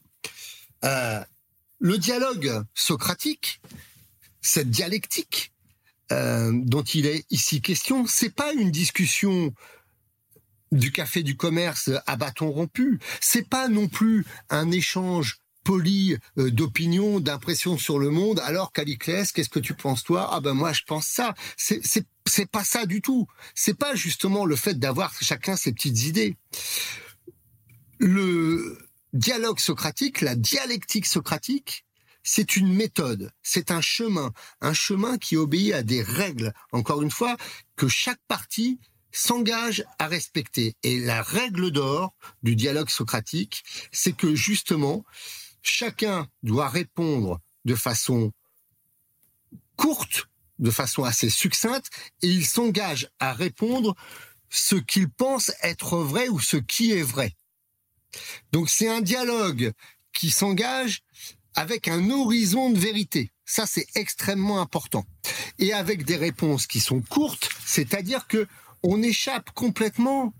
Le 1.82 1.98
dialogue 1.98 2.62
socratique, 2.74 3.60
cette 4.40 4.70
dialectique 4.70 5.52
euh, 6.12 6.52
dont 6.54 6.84
il 6.84 7.06
est 7.06 7.26
ici 7.30 7.60
question, 7.60 8.06
c'est 8.06 8.34
pas 8.34 8.52
une 8.52 8.70
discussion 8.70 9.52
du 10.70 10.92
café 10.92 11.24
du 11.24 11.36
commerce 11.36 11.90
à 12.06 12.16
bâton 12.16 12.50
rompu. 12.50 13.00
C'est 13.20 13.48
pas 13.48 13.68
non 13.68 13.88
plus 13.88 14.24
un 14.48 14.70
échange 14.70 15.38
poli 15.64 16.16
euh, 16.38 16.50
d'opinion, 16.52 17.18
d'impression 17.18 17.76
sur 17.76 17.98
le 17.98 18.10
monde. 18.10 18.40
Alors 18.44 18.72
Caliclès, 18.72 19.32
qu'est-ce 19.32 19.48
que 19.48 19.58
tu 19.58 19.74
penses 19.74 20.04
toi? 20.04 20.28
Ah 20.32 20.40
ben 20.40 20.54
moi 20.54 20.72
je 20.72 20.82
pense 20.86 21.06
ça. 21.06 21.34
C'est 21.56 22.50
pas 22.50 22.64
ça 22.64 22.86
du 22.86 23.02
tout. 23.02 23.26
C'est 23.56 23.76
pas 23.76 23.96
justement 23.96 24.44
le 24.44 24.54
fait 24.54 24.78
d'avoir 24.78 25.12
chacun 25.20 25.56
ses 25.56 25.72
petites 25.72 26.04
idées. 26.04 26.36
Le 27.98 28.78
dialogue 29.12 29.58
socratique, 29.58 30.20
la 30.20 30.34
dialectique 30.34 31.06
socratique, 31.06 31.84
c'est 32.22 32.56
une 32.56 32.72
méthode, 32.72 33.32
c'est 33.42 33.70
un 33.70 33.80
chemin, 33.80 34.32
un 34.60 34.72
chemin 34.72 35.18
qui 35.18 35.36
obéit 35.36 35.74
à 35.74 35.82
des 35.82 36.02
règles, 36.02 36.52
encore 36.70 37.02
une 37.02 37.10
fois, 37.10 37.36
que 37.76 37.88
chaque 37.88 38.20
partie 38.28 38.78
s'engage 39.10 39.84
à 39.98 40.06
respecter. 40.06 40.76
Et 40.82 41.00
la 41.00 41.22
règle 41.22 41.70
d'or 41.70 42.14
du 42.42 42.56
dialogue 42.56 42.88
socratique, 42.88 43.62
c'est 43.92 44.16
que 44.16 44.34
justement, 44.34 45.04
chacun 45.62 46.28
doit 46.42 46.68
répondre 46.68 47.40
de 47.64 47.74
façon 47.74 48.32
courte, 49.76 50.28
de 50.58 50.70
façon 50.70 51.04
assez 51.04 51.28
succincte, 51.28 51.90
et 52.22 52.28
il 52.28 52.46
s'engage 52.46 53.10
à 53.18 53.32
répondre 53.32 53.94
ce 54.48 54.76
qu'il 54.76 55.10
pense 55.10 55.50
être 55.62 55.98
vrai 55.98 56.28
ou 56.28 56.40
ce 56.40 56.56
qui 56.56 56.92
est 56.92 57.02
vrai. 57.02 57.34
Donc 58.52 58.68
c'est 58.70 58.88
un 58.88 59.00
dialogue 59.00 59.72
qui 60.12 60.30
s'engage 60.30 61.02
avec 61.54 61.88
un 61.88 62.10
horizon 62.10 62.70
de 62.70 62.78
vérité. 62.78 63.32
Ça, 63.44 63.66
c'est 63.66 63.86
extrêmement 63.94 64.60
important. 64.60 65.04
Et 65.58 65.72
avec 65.72 66.04
des 66.04 66.16
réponses 66.16 66.66
qui 66.66 66.80
sont 66.80 67.02
courtes, 67.02 67.50
c'est-à-dire 67.66 68.26
que 68.26 68.46
on 68.82 69.02
échappe 69.02 69.50
complètement 69.52 70.32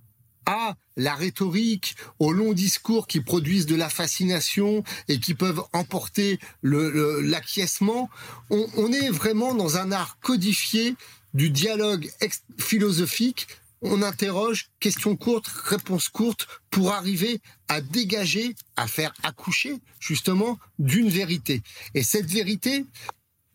à 0.47 0.75
la 0.97 1.15
rhétorique, 1.15 1.95
aux 2.19 2.33
longs 2.33 2.53
discours 2.53 3.07
qui 3.07 3.21
produisent 3.21 3.67
de 3.67 3.77
la 3.77 3.89
fascination 3.89 4.83
et 5.09 5.21
qui 5.21 5.35
peuvent 5.35 5.63
emporter 5.73 6.39
l'acquiescement. 6.63 8.11
on, 8.51 8.67
on 8.77 8.93
est 8.93 9.11
vraiment 9.11 9.55
dans 9.55 9.77
un 9.77 9.93
art 9.93 10.19
codifié 10.21 10.97
du 11.35 11.51
dialogue 11.51 12.11
philosophique 12.59 13.47
on 13.83 14.03
interroge, 14.03 14.71
question 14.81 15.16
courte, 15.16 15.49
réponse 15.49 16.09
courte, 16.09 16.47
pour 16.71 16.92
arriver 16.92 17.40
à 17.68 17.81
dégager, 17.81 18.55
à 18.77 18.87
faire 18.87 19.12
accoucher 19.23 19.79
justement 20.01 20.59
d'une 20.79 21.09
vérité. 21.09 21.62
Et 21.95 22.03
cette 22.03 22.31
vérité, 22.31 22.87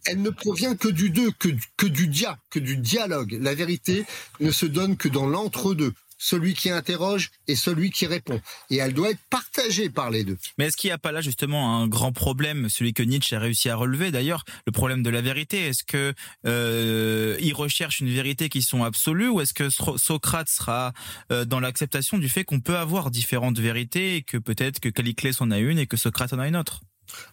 elle 0.05 0.21
ne 0.21 0.29
provient 0.29 0.75
que 0.75 0.89
du 0.89 1.09
deux, 1.09 1.31
que, 1.31 1.49
que 1.77 1.87
du 1.87 2.07
dia, 2.07 2.37
que 2.49 2.59
du 2.59 2.77
dialogue. 2.77 3.37
La 3.41 3.55
vérité 3.55 4.05
ne 4.39 4.51
se 4.51 4.65
donne 4.65 4.97
que 4.97 5.07
dans 5.07 5.27
l'entre-deux 5.27 5.93
celui 6.17 6.53
qui 6.53 6.69
interroge 6.69 7.31
et 7.47 7.55
celui 7.55 7.91
qui 7.91 8.05
répond. 8.05 8.41
Et 8.69 8.77
elle 8.77 8.93
doit 8.93 9.11
être 9.11 9.19
partagée 9.29 9.89
par 9.89 10.09
les 10.09 10.23
deux. 10.23 10.37
Mais 10.57 10.65
est-ce 10.65 10.77
qu'il 10.77 10.89
n'y 10.89 10.93
a 10.93 10.97
pas 10.97 11.11
là 11.11 11.21
justement 11.21 11.81
un 11.81 11.87
grand 11.87 12.11
problème, 12.11 12.69
celui 12.69 12.93
que 12.93 13.03
Nietzsche 13.03 13.35
a 13.35 13.39
réussi 13.39 13.69
à 13.69 13.75
relever 13.75 14.11
d'ailleurs, 14.11 14.43
le 14.65 14.71
problème 14.71 15.03
de 15.03 15.09
la 15.09 15.21
vérité? 15.21 15.67
Est-ce 15.67 15.83
que 15.83 16.13
euh, 16.45 17.37
il 17.39 17.53
recherche 17.53 17.99
une 17.99 18.09
vérité 18.09 18.49
qui 18.49 18.61
sont 18.61 18.83
absolues 18.83 19.29
ou 19.29 19.41
est-ce 19.41 19.53
que 19.53 19.69
Socrate 19.69 20.49
sera 20.49 20.93
euh, 21.31 21.45
dans 21.45 21.59
l'acceptation 21.59 22.17
du 22.17 22.29
fait 22.29 22.43
qu'on 22.43 22.59
peut 22.59 22.77
avoir 22.77 23.11
différentes 23.11 23.59
vérités 23.59 24.15
et 24.15 24.21
que 24.21 24.37
peut-être 24.37 24.79
que 24.79 24.89
Caliclès 24.89 25.39
en 25.41 25.51
a 25.51 25.59
une 25.59 25.79
et 25.79 25.87
que 25.87 25.97
Socrate 25.97 26.33
en 26.33 26.39
a 26.39 26.47
une 26.47 26.55
autre? 26.55 26.81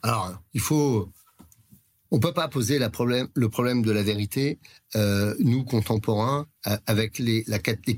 Alors, 0.02 0.32
il 0.52 0.60
faut 0.60 1.12
on 2.14 2.20
peut 2.20 2.32
pas 2.32 2.46
poser 2.46 2.78
le 2.78 3.48
problème 3.48 3.82
de 3.82 3.90
la 3.90 4.04
vérité, 4.04 4.60
euh, 4.94 5.34
nous 5.40 5.64
contemporains, 5.64 6.46
euh, 6.68 6.76
avec 6.86 7.18
les, 7.18 7.44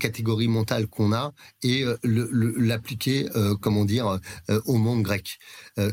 catégories 0.01 0.49
mentales 0.49 0.87
qu'on 0.87 1.13
a, 1.13 1.35
et 1.63 1.85
euh, 1.85 1.99
l'appliquer, 2.03 3.29
comment 3.61 3.85
dire, 3.85 4.19
au 4.65 4.79
monde 4.79 5.03
grec. 5.03 5.39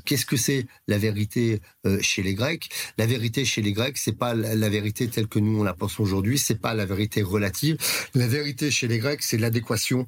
Qu'est-ce 0.05 0.25
que 0.25 0.37
c'est 0.37 0.67
la 0.87 0.97
vérité 0.97 1.59
chez 1.99 2.23
les 2.23 2.33
Grecs? 2.33 2.69
La 2.97 3.07
vérité 3.07 3.43
chez 3.43 3.61
les 3.61 3.73
Grecs, 3.73 3.97
c'est 3.97 4.17
pas 4.17 4.33
la, 4.33 4.69
vérité 4.69 5.09
telle 5.09 5.27
que 5.27 5.39
nous 5.39 5.59
on 5.59 5.63
la 5.63 5.73
pense 5.73 5.99
aujourd'hui, 5.99 6.39
c'est 6.39 6.61
pas 6.61 6.73
la 6.73 6.85
vérité 6.85 7.23
relative. 7.23 7.75
La 8.15 8.27
vérité 8.27 8.71
chez 8.71 8.87
les 8.87 8.99
Grecs, 8.99 9.21
c'est 9.21 9.37
l'adéquation 9.37 10.07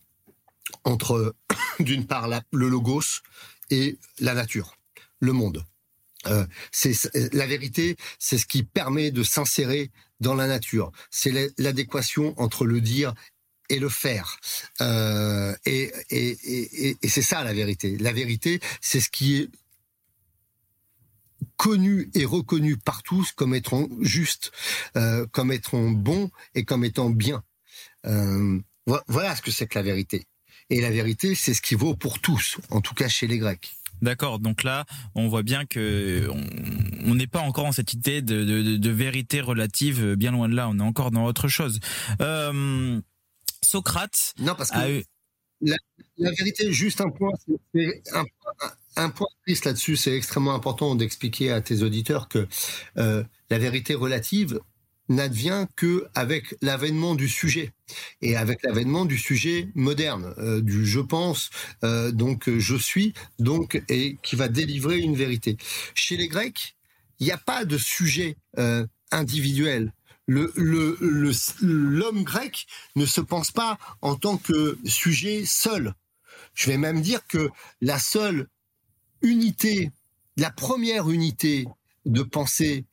entre, 0.86 1.36
d'une 1.82 2.06
part, 2.06 2.30
le 2.54 2.70
logos 2.70 3.22
et 3.72 3.98
la 4.22 4.34
nature, 4.34 4.78
le 5.20 5.34
monde. 5.34 5.66
Euh, 6.28 6.46
c'est 6.72 6.94
la 7.34 7.48
vérité, 7.48 7.98
c'est 8.20 8.38
ce 8.38 8.46
qui 8.46 8.64
permet 8.64 9.12
de 9.12 9.24
s'insérer 9.24 9.92
dans 10.20 10.36
la 10.36 10.48
nature. 10.48 10.92
C'est 11.12 11.54
l'adéquation 11.58 12.34
entre 12.40 12.66
le 12.66 12.82
dire 12.82 13.14
et 13.70 13.80
le 13.80 13.90
faire. 13.90 14.38
Euh, 14.82 15.56
et, 15.66 15.92
c'est 17.04 17.22
ça 17.22 17.44
la 17.44 17.54
vérité. 17.54 17.98
La 17.98 18.14
vérité, 18.14 18.60
c'est 18.82 19.00
ce 19.00 19.10
qui 19.10 19.38
est 19.38 19.50
connu 21.58 22.10
et 22.14 22.26
reconnu 22.26 22.78
par 22.78 23.04
tous 23.04 23.32
comme 23.32 23.56
étant 23.56 23.88
juste, 24.02 24.52
euh, 24.98 25.26
comme 25.32 25.52
étant 25.52 25.90
bon 25.90 26.30
et 26.54 26.64
comme 26.66 26.84
étant 26.84 27.10
bien. 27.10 27.44
Euh, 28.06 28.60
voilà 29.08 29.36
ce 29.36 29.42
que 29.42 29.52
c'est 29.52 29.68
que 29.68 29.78
la 29.78 29.84
vérité. 29.84 30.26
Et 30.70 30.82
la 30.82 30.90
vérité, 30.90 31.36
c'est 31.36 31.54
ce 31.54 31.62
qui 31.62 31.76
vaut 31.76 31.96
pour 31.96 32.20
tous, 32.20 32.58
en 32.70 32.82
tout 32.82 32.94
cas 32.94 33.08
chez 33.08 33.28
les 33.28 33.38
Grecs. 33.38 33.76
D'accord. 34.02 34.40
Donc 34.40 34.64
là, 34.64 34.86
on 35.16 35.28
voit 35.28 35.44
bien 35.44 35.66
que 35.66 36.30
on 37.06 37.16
n'est 37.16 37.28
pas 37.28 37.40
encore 37.40 37.66
en 37.66 37.72
cette 37.72 37.94
idée 37.94 38.22
de, 38.22 38.90
vérité 38.90 39.42
relative. 39.42 40.16
Bien 40.16 40.32
loin 40.32 40.50
de 40.50 40.56
là, 40.56 40.70
on 40.70 40.80
est 40.80 40.84
encore 40.84 41.12
dans 41.12 41.26
autre 41.26 41.48
chose. 41.48 41.80
Euh, 42.22 43.00
Socrate. 43.62 44.34
Non, 44.40 44.56
parce 44.56 44.72
que 44.72 45.04
la, 45.62 46.32
vérité, 46.32 46.72
juste 46.72 47.02
un 47.02 47.10
point, 47.10 47.32
un, 48.14 48.24
un, 48.98 49.10
point 49.10 49.28
triste 49.46 49.66
là-dessus. 49.66 49.96
C'est 49.96 50.16
extrêmement 50.16 50.54
important 50.54 50.96
d'expliquer 50.96 51.52
à 51.52 51.62
tes 51.62 51.82
auditeurs 51.82 52.28
que 52.28 52.48
euh, 52.98 53.24
la 53.50 53.58
vérité 53.58 53.96
relative, 53.96 54.60
n'advient 55.10 55.68
que 55.76 56.08
avec 56.16 56.56
l'avènement 56.62 57.16
du 57.16 57.30
sujet 57.30 57.74
et 58.22 58.36
avec 58.36 58.64
l'avènement 58.64 59.06
du 59.06 59.18
sujet 59.18 59.70
moderne, 59.76 60.34
euh, 60.38 60.62
du 60.62 60.86
je 60.86 61.00
pense, 61.00 61.50
euh, 61.84 62.12
donc 62.12 62.50
je 62.50 62.76
suis, 62.76 63.14
donc 63.40 63.82
et 63.90 64.18
qui 64.24 64.36
va 64.36 64.48
délivrer 64.48 65.00
une 65.00 65.16
vérité. 65.16 65.58
Chez 65.94 66.18
les 66.18 66.28
Grecs, 66.28 66.76
il 67.20 67.26
n'y 67.26 67.32
a 67.32 67.38
pas 67.38 67.66
de 67.66 67.78
sujet 67.78 68.38
euh, 68.58 68.86
individuel. 69.12 69.94
L'homme 70.28 72.24
grec 72.24 72.66
ne 72.96 73.06
se 73.06 73.22
pense 73.22 73.52
pas 73.52 73.78
en 74.02 74.16
tant 74.16 74.38
que 74.38 74.78
sujet 74.84 75.44
seul. 75.46 75.94
Je 76.56 76.72
vais 76.72 76.78
même 76.78 77.02
dire 77.02 77.28
que 77.28 77.52
la 77.82 78.00
seule 78.00 78.48
unité, 79.22 79.92
la 80.36 80.50
première 80.50 81.12
unité 81.12 81.68
de 82.06 82.24
pensée 82.24 82.86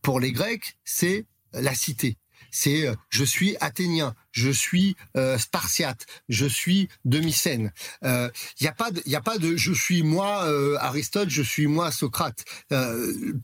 pour 0.00 0.18
les 0.18 0.32
Grecs, 0.32 0.78
c'est 0.84 1.26
la 1.54 1.74
cité. 1.74 2.16
C'est 2.52 2.86
euh, 2.86 2.94
je 3.08 3.24
suis 3.24 3.56
athénien, 3.60 4.14
je 4.30 4.50
suis 4.50 4.94
euh, 5.16 5.38
spartiate, 5.38 6.06
je 6.28 6.46
suis 6.46 6.88
de 7.04 7.18
Mycène. 7.18 7.72
Il 8.02 8.08
euh, 8.08 8.30
n'y 8.60 8.68
a 8.68 8.72
pas 8.72 8.90
de, 8.90 9.02
y 9.06 9.16
a 9.16 9.20
pas 9.20 9.38
de 9.38 9.56
je 9.56 9.72
suis 9.72 10.02
moi 10.02 10.46
Aristote, 10.80 11.30
je 11.30 11.42
suis 11.42 11.66
moi 11.66 11.90
Socrate. 11.90 12.44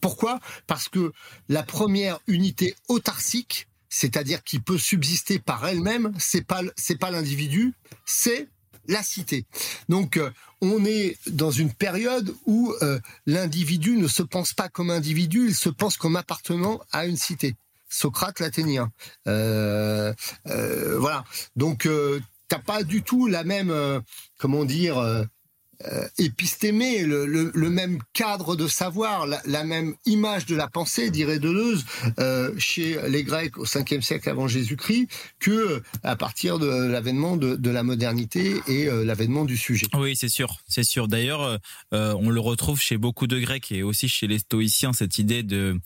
pourquoi? 0.01 0.41
Parce 0.67 0.89
que 0.89 1.13
la 1.49 1.63
première 1.63 2.21
unité 2.27 2.75
autarcique, 2.89 3.69
c'est-à-dire 3.89 4.45
qui 4.45 4.61
peut 4.61 4.79
subsister 4.79 5.39
par 5.39 5.67
elle-même, 5.67 6.13
c'est 6.19 6.47
pas 6.47 6.61
c'est 6.77 6.99
pas 6.99 7.11
l'individu, 7.11 7.73
c'est 8.05 8.49
la 8.87 9.03
cité. 9.03 9.47
Donc 9.89 10.21
on 10.61 10.85
est 10.85 11.17
dans 11.29 11.51
une 11.51 11.73
période 11.73 12.35
où 12.45 12.75
l'individu 13.25 13.97
ne 13.97 14.09
se 14.09 14.23
pense 14.23 14.53
pas 14.53 14.69
comme 14.69 14.91
individu, 14.91 15.47
il 15.49 15.55
se 15.55 15.71
pense 15.71 15.97
comme 15.97 16.17
appartenant 16.17 16.81
à 16.93 17.07
une 17.07 17.17
cité. 17.17 17.57
Socrate 17.89 18.41
l'athénien. 18.41 18.93
Euh, 19.27 20.13
euh, 20.47 20.99
voilà. 20.99 21.25
Donc, 21.57 21.87
euh, 21.87 22.21
t'as 22.49 22.59
pas 22.59 22.83
du 22.83 23.03
tout 23.03 23.27
la 23.27 23.45
même, 23.45 23.73
comment 24.39 24.65
dire, 24.65 24.97
euh, 25.87 26.09
épistémé, 26.19 27.05
le, 27.05 27.71
même 27.71 27.99
cadre 28.13 28.57
de 28.57 28.67
savoir, 28.67 29.27
la, 29.27 29.65
même 29.65 29.95
image 30.07 30.47
de 30.47 30.57
la 30.57 30.67
pensée, 30.67 31.11
dirait 31.11 31.39
Deleuze, 31.39 31.85
euh, 32.19 32.53
chez 32.59 32.99
les 33.09 33.23
Grecs 33.23 33.57
au 33.59 33.65
5e 33.65 34.01
siècle 34.01 34.29
avant 34.29 34.49
Jésus-Christ, 34.49 35.09
que 35.39 35.83
à 36.03 36.17
partir 36.17 36.59
de 36.59 36.67
l'avènement 36.67 37.37
de, 37.37 37.71
la 37.71 37.83
modernité 37.83 38.61
et 38.67 38.89
euh, 38.89 39.05
l'avènement 39.05 39.45
du 39.45 39.57
sujet. 39.57 39.87
Oui, 39.95 40.17
c'est 40.17 40.29
sûr, 40.29 40.57
c'est 40.67 40.83
sûr. 40.83 41.07
D'ailleurs, 41.07 41.59
euh, 41.95 42.15
on 42.19 42.31
le 42.31 42.41
retrouve 42.41 42.81
chez 42.81 42.97
beaucoup 42.97 43.27
de 43.27 43.39
Grecs 43.39 43.71
et 43.71 43.83
aussi 43.83 44.09
chez 44.09 44.27
les 44.27 44.39
Stoïciens 44.39 44.93
cette 44.93 45.19
idée 45.19 45.43
de 45.43 45.79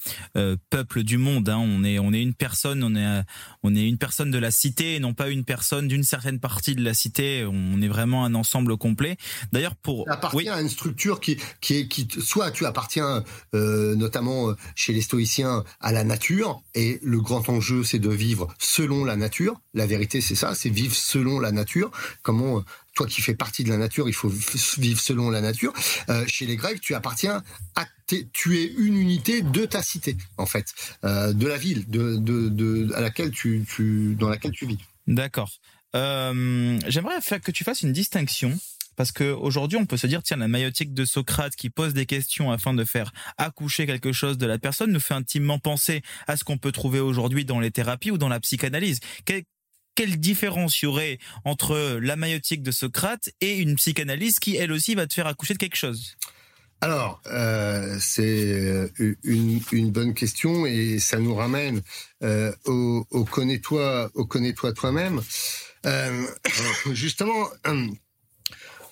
peuple 0.71 1.03
du 1.03 1.19
monde. 1.19 1.49
Hein. 1.49 1.59
On 1.59 1.85
est, 1.85 1.99
on 1.99 2.13
est 2.13 2.23
une 2.23 2.35
personne, 2.35 2.83
on 2.83 2.95
est, 2.95 3.23
on 3.63 3.75
est 3.75 3.87
une 3.87 3.99
personne 3.99 4.31
de 4.31 4.39
la 4.39 4.51
cité 4.51 4.95
et 4.95 5.01
non 5.01 5.13
pas 5.13 5.29
une 5.29 5.45
personne 5.45 5.89
d'une 5.89 6.05
certaine 6.05 6.41
partie 6.41 6.75
de 6.75 6.83
la 6.83 6.95
cité. 6.95 7.45
On 7.45 7.83
est 7.83 7.89
vraiment 7.89 8.25
un 8.25 8.35
ensemble 8.35 8.77
complet. 8.77 9.17
D'ailleurs 9.53 9.77
pour 9.83 10.05
tu 10.05 10.11
appartiens 10.11 10.55
à 10.55 10.61
une 10.61 10.69
structure 10.69 11.21
qui 11.21 11.39
qui 11.61 11.79
est 11.79 11.89
qui 11.89 12.09
soit 12.21 12.51
tu 12.51 12.67
appartiens 12.67 13.25
euh, 13.55 13.95
notamment 13.95 14.51
euh, 14.51 14.57
chez 14.75 14.93
les 14.93 15.03
stoïciens 15.03 15.65
à 15.81 15.93
la 15.93 16.05
nature 16.05 16.63
et 16.75 16.99
le 17.03 17.21
grand 17.21 17.49
enjeu 17.49 17.85
c'est 17.85 17.99
de 17.99 18.11
vivre 18.11 18.55
selon 18.59 19.05
la 19.05 19.17
nature. 19.17 19.61
La 19.75 19.87
vérité 19.87 20.21
c'est 20.21 20.35
ça, 20.35 20.55
c'est 20.55 20.71
vivre 20.71 20.95
selon 20.95 21.41
la 21.41 21.53
nature. 21.53 21.91
Comment 22.23 22.59
euh, 22.59 22.63
toi 22.95 23.07
qui 23.07 23.23
fais 23.23 23.35
partie 23.35 23.65
de 23.65 23.71
la 23.71 23.79
nature, 23.79 24.09
il 24.09 24.15
faut 24.15 24.33
vivre 24.79 25.01
selon 25.01 25.31
la 25.31 25.41
nature. 25.41 25.73
Euh, 26.09 26.25
chez 26.27 26.47
les 26.47 26.57
Grecs, 26.57 26.81
tu 26.81 26.95
appartiens 26.95 27.43
à 27.75 27.87
tu 28.33 28.59
es 28.59 28.67
une 28.67 28.97
unité 28.97 29.41
de 29.43 29.65
ta 29.65 29.83
cité 29.83 30.17
en 30.37 30.45
fait, 30.45 30.67
euh, 31.05 31.33
de 31.33 31.47
la 31.47 31.57
ville, 31.57 31.89
de, 31.89 32.17
de, 32.17 32.49
de 32.49 32.93
à 32.95 33.01
laquelle 33.01 33.31
tu, 33.31 33.65
tu 33.67 34.17
dans 34.19 34.29
laquelle 34.29 34.53
tu 34.53 34.67
vis. 34.67 34.79
D'accord. 35.07 35.51
Euh, 35.95 36.79
J'aimerais 36.89 37.21
que 37.43 37.51
tu 37.51 37.65
fasses 37.65 37.83
une 37.83 37.93
distinction 37.93 38.59
parce 39.03 39.11
que 39.11 39.33
aujourd'hui 39.33 39.79
on 39.79 39.85
peut 39.85 39.97
se 39.97 40.07
dire 40.07 40.23
tiens 40.23 40.37
la 40.37 40.47
maïotique 40.47 40.95
de 40.95 41.05
Socrate 41.05 41.57
qui 41.57 41.71
pose 41.71 41.93
des 41.93 42.07
questions 42.07 42.53
afin 42.53 42.73
de 42.73 42.85
faire 42.85 43.11
accoucher 43.37 43.85
quelque 43.85 44.13
chose 44.13 44.39
de 44.39 44.47
la 44.47 44.61
personne 44.61 44.93
nous 44.93 45.01
fait 45.01 45.15
intimement 45.15 45.59
penser 45.59 46.03
à 46.29 46.37
ce 46.37 46.45
qu'on 46.45 46.57
peut 46.57 46.71
trouver 46.71 47.01
aujourd'hui 47.01 47.45
dans 47.45 47.59
les 47.59 47.73
thérapies 47.73 48.13
ou 48.13 48.17
dans 48.17 48.29
la 48.29 48.39
psychanalyse. 48.39 49.01
quelle 49.97 50.21
différence 50.21 50.81
y 50.83 50.87
aurait 50.87 51.19
entre 51.45 51.99
la 52.01 52.15
maïotique 52.15 52.63
de 52.63 52.71
Socrate 52.71 53.31
et 53.41 53.59
une 53.59 53.75
psychanalyse 53.75 54.39
qui 54.39 54.55
elle 54.55 54.71
aussi 54.71 54.95
va 54.95 55.09
te 55.09 55.15
faire 55.15 55.27
accoucher 55.27 55.55
de 55.55 55.59
quelque 55.59 55.75
chose? 55.75 56.15
Alors, 56.81 57.21
euh, 57.27 57.97
c'est 58.01 58.89
une, 59.25 59.61
une, 59.73 59.91
bonne 59.91 60.15
question 60.15 60.65
et 60.65 61.01
ça 61.01 61.19
nous 61.19 61.35
ramène 61.35 61.83
euh, 62.23 62.53
au, 62.67 63.05
au 63.11 63.25
connais-toi, 63.25 64.13
au 64.15 64.27
connais-toi 64.27 64.73
toi-même. 64.73 65.21
Euh, 65.87 66.27
justement, 66.93 67.49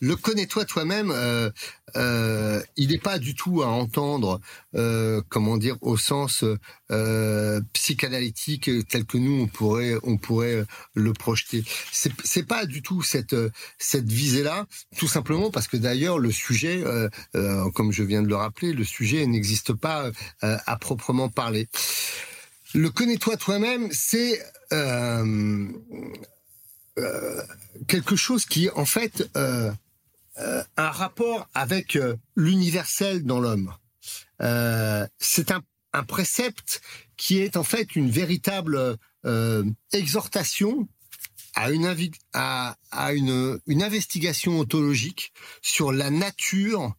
le 0.01 0.17
connais-toi 0.17 0.65
toi-même, 0.65 1.11
euh, 1.15 1.51
euh, 1.97 2.63
il 2.77 2.89
n'est 2.89 2.99
pas 2.99 3.19
du 3.19 3.35
tout 3.35 3.63
à 3.63 3.67
entendre, 3.67 4.41
euh, 4.75 5.21
comment 5.29 5.59
dire, 5.59 5.77
au 5.83 5.97
sens 5.97 6.45
psychanalytique 7.73 8.71
tel 8.89 9.05
que 9.05 9.17
nous 9.17 9.43
on 9.43 9.47
pourrait 9.47 9.95
on 10.03 10.17
pourrait 10.17 10.65
le 10.95 11.13
projeter. 11.13 11.63
C'est 11.93 12.13
c'est 12.25 12.43
pas 12.43 12.67
du 12.67 12.83
tout 12.83 13.03
cette 13.03 13.37
cette 13.79 14.11
visée-là, 14.11 14.67
tout 14.97 15.07
simplement 15.07 15.51
parce 15.51 15.69
que 15.69 15.77
d'ailleurs 15.77 16.19
le 16.19 16.33
sujet, 16.33 16.83
comme 17.75 17.93
je 17.93 18.03
viens 18.03 18.23
de 18.23 18.29
le 18.29 18.37
rappeler, 18.37 18.73
le 18.73 18.85
sujet 18.85 19.25
n'existe 19.27 19.73
pas 19.73 20.11
à 20.43 20.77
proprement 20.79 21.29
parler. 21.29 21.69
Le 22.75 22.91
connais-toi 22.91 23.37
toi-même, 23.37 23.89
c'est 23.93 24.41
quelque 27.87 28.17
chose 28.17 28.47
qui 28.47 28.69
en 28.71 28.85
fait 28.85 29.31
un 30.77 30.91
rapport 30.91 31.49
avec 31.55 31.97
euh, 31.97 32.17
l'universel 32.37 33.25
dans 33.25 33.41
l'homme. 33.41 33.75
Euh, 34.41 35.07
c'est 35.19 35.51
un, 35.51 35.63
précepte 36.07 36.81
qui 37.17 37.39
est 37.39 37.57
en 37.57 37.65
fait 37.65 37.97
une 37.97 38.11
véritable 38.11 38.97
exhortation 39.93 40.89
à 41.57 41.73
une, 41.73 41.93
à, 42.33 42.77
une, 43.13 43.83
investigation 43.83 44.61
ontologique 44.61 45.33
sur 45.63 45.91
la 45.91 46.11
nature 46.11 46.95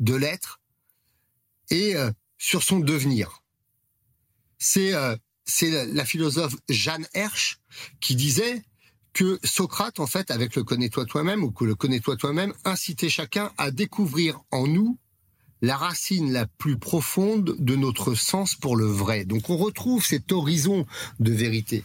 de 0.00 0.16
l'être 0.16 0.60
et 1.70 1.94
sur 2.36 2.64
son 2.64 2.80
devenir. 2.80 3.44
C'est 4.58 4.92
c'est 5.44 5.86
la 5.86 6.04
philosophe 6.04 6.54
Jeanne 6.68 7.06
Hersch 7.14 7.58
qui 8.00 8.16
disait 8.16 8.64
que 9.12 9.38
Socrate, 9.44 10.00
en 10.00 10.06
fait, 10.06 10.30
avec 10.30 10.56
le 10.56 10.64
connais-toi 10.64 11.04
toi-même, 11.04 11.44
ou 11.44 11.50
que 11.50 11.64
le 11.64 11.74
connais-toi 11.74 12.16
toi-même, 12.16 12.54
incitait 12.64 13.08
chacun 13.08 13.52
à 13.58 13.70
découvrir 13.70 14.40
en 14.50 14.66
nous 14.66 14.98
la 15.62 15.76
racine 15.76 16.32
la 16.32 16.46
plus 16.46 16.76
profonde 16.76 17.54
de 17.58 17.76
notre 17.76 18.14
sens 18.14 18.56
pour 18.56 18.76
le 18.76 18.86
vrai. 18.86 19.24
Donc 19.24 19.48
on 19.48 19.56
retrouve 19.56 20.04
cet 20.04 20.32
horizon 20.32 20.86
de 21.20 21.32
vérité. 21.32 21.84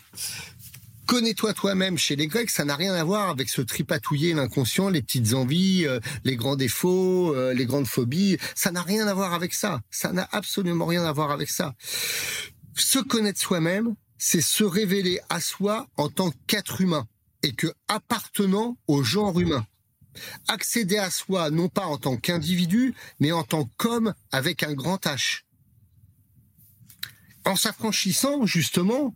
Connais-toi 1.06 1.54
toi-même 1.54 1.98
chez 1.98 2.18
les 2.18 2.28
Grecs, 2.28 2.50
ça 2.50 2.66
n'a 2.66 2.76
rien 2.76 2.94
à 2.94 3.04
voir 3.04 3.30
avec 3.30 3.48
ce 3.48 3.62
tripatouiller 3.62 4.34
l'inconscient, 4.34 4.90
les 4.90 5.02
petites 5.02 5.34
envies, 5.36 5.86
euh, 5.86 6.02
les 6.26 6.36
grands 6.36 6.58
défauts, 6.58 7.34
euh, 7.34 7.54
les 7.54 7.66
grandes 7.66 7.88
phobies. 7.88 8.38
Ça 8.56 8.72
n'a 8.72 8.82
rien 8.82 9.08
à 9.08 9.14
voir 9.14 9.34
avec 9.34 9.54
ça. 9.54 9.80
Ça 9.90 10.12
n'a 10.12 10.28
absolument 10.34 10.86
rien 10.86 11.06
à 11.06 11.14
voir 11.14 11.32
avec 11.32 11.50
ça. 11.50 11.76
Se 12.76 13.00
connaître 13.00 13.40
soi-même, 13.40 13.96
c'est 14.18 14.42
se 14.42 14.66
révéler 14.66 15.20
à 15.30 15.40
soi 15.40 15.88
en 15.96 16.10
tant 16.10 16.34
qu'être 16.48 16.82
humain 16.82 17.08
et 17.48 17.54
que 17.54 17.68
appartenant 17.88 18.78
au 18.88 19.04
genre 19.04 19.40
humain. 19.40 19.66
Accéder 20.50 20.98
à 20.98 21.10
soi, 21.10 21.50
non 21.50 21.70
pas 21.70 21.86
en 21.86 21.98
tant 21.98 22.18
qu'individu, 22.18 22.94
mais 23.22 23.32
en 23.32 23.44
tant 23.44 23.70
qu'homme 23.78 24.14
avec 24.32 24.64
un 24.64 24.74
grand 24.74 25.06
H. 25.06 25.44
En 27.46 27.56
s'affranchissant, 27.56 28.46
justement, 28.46 29.16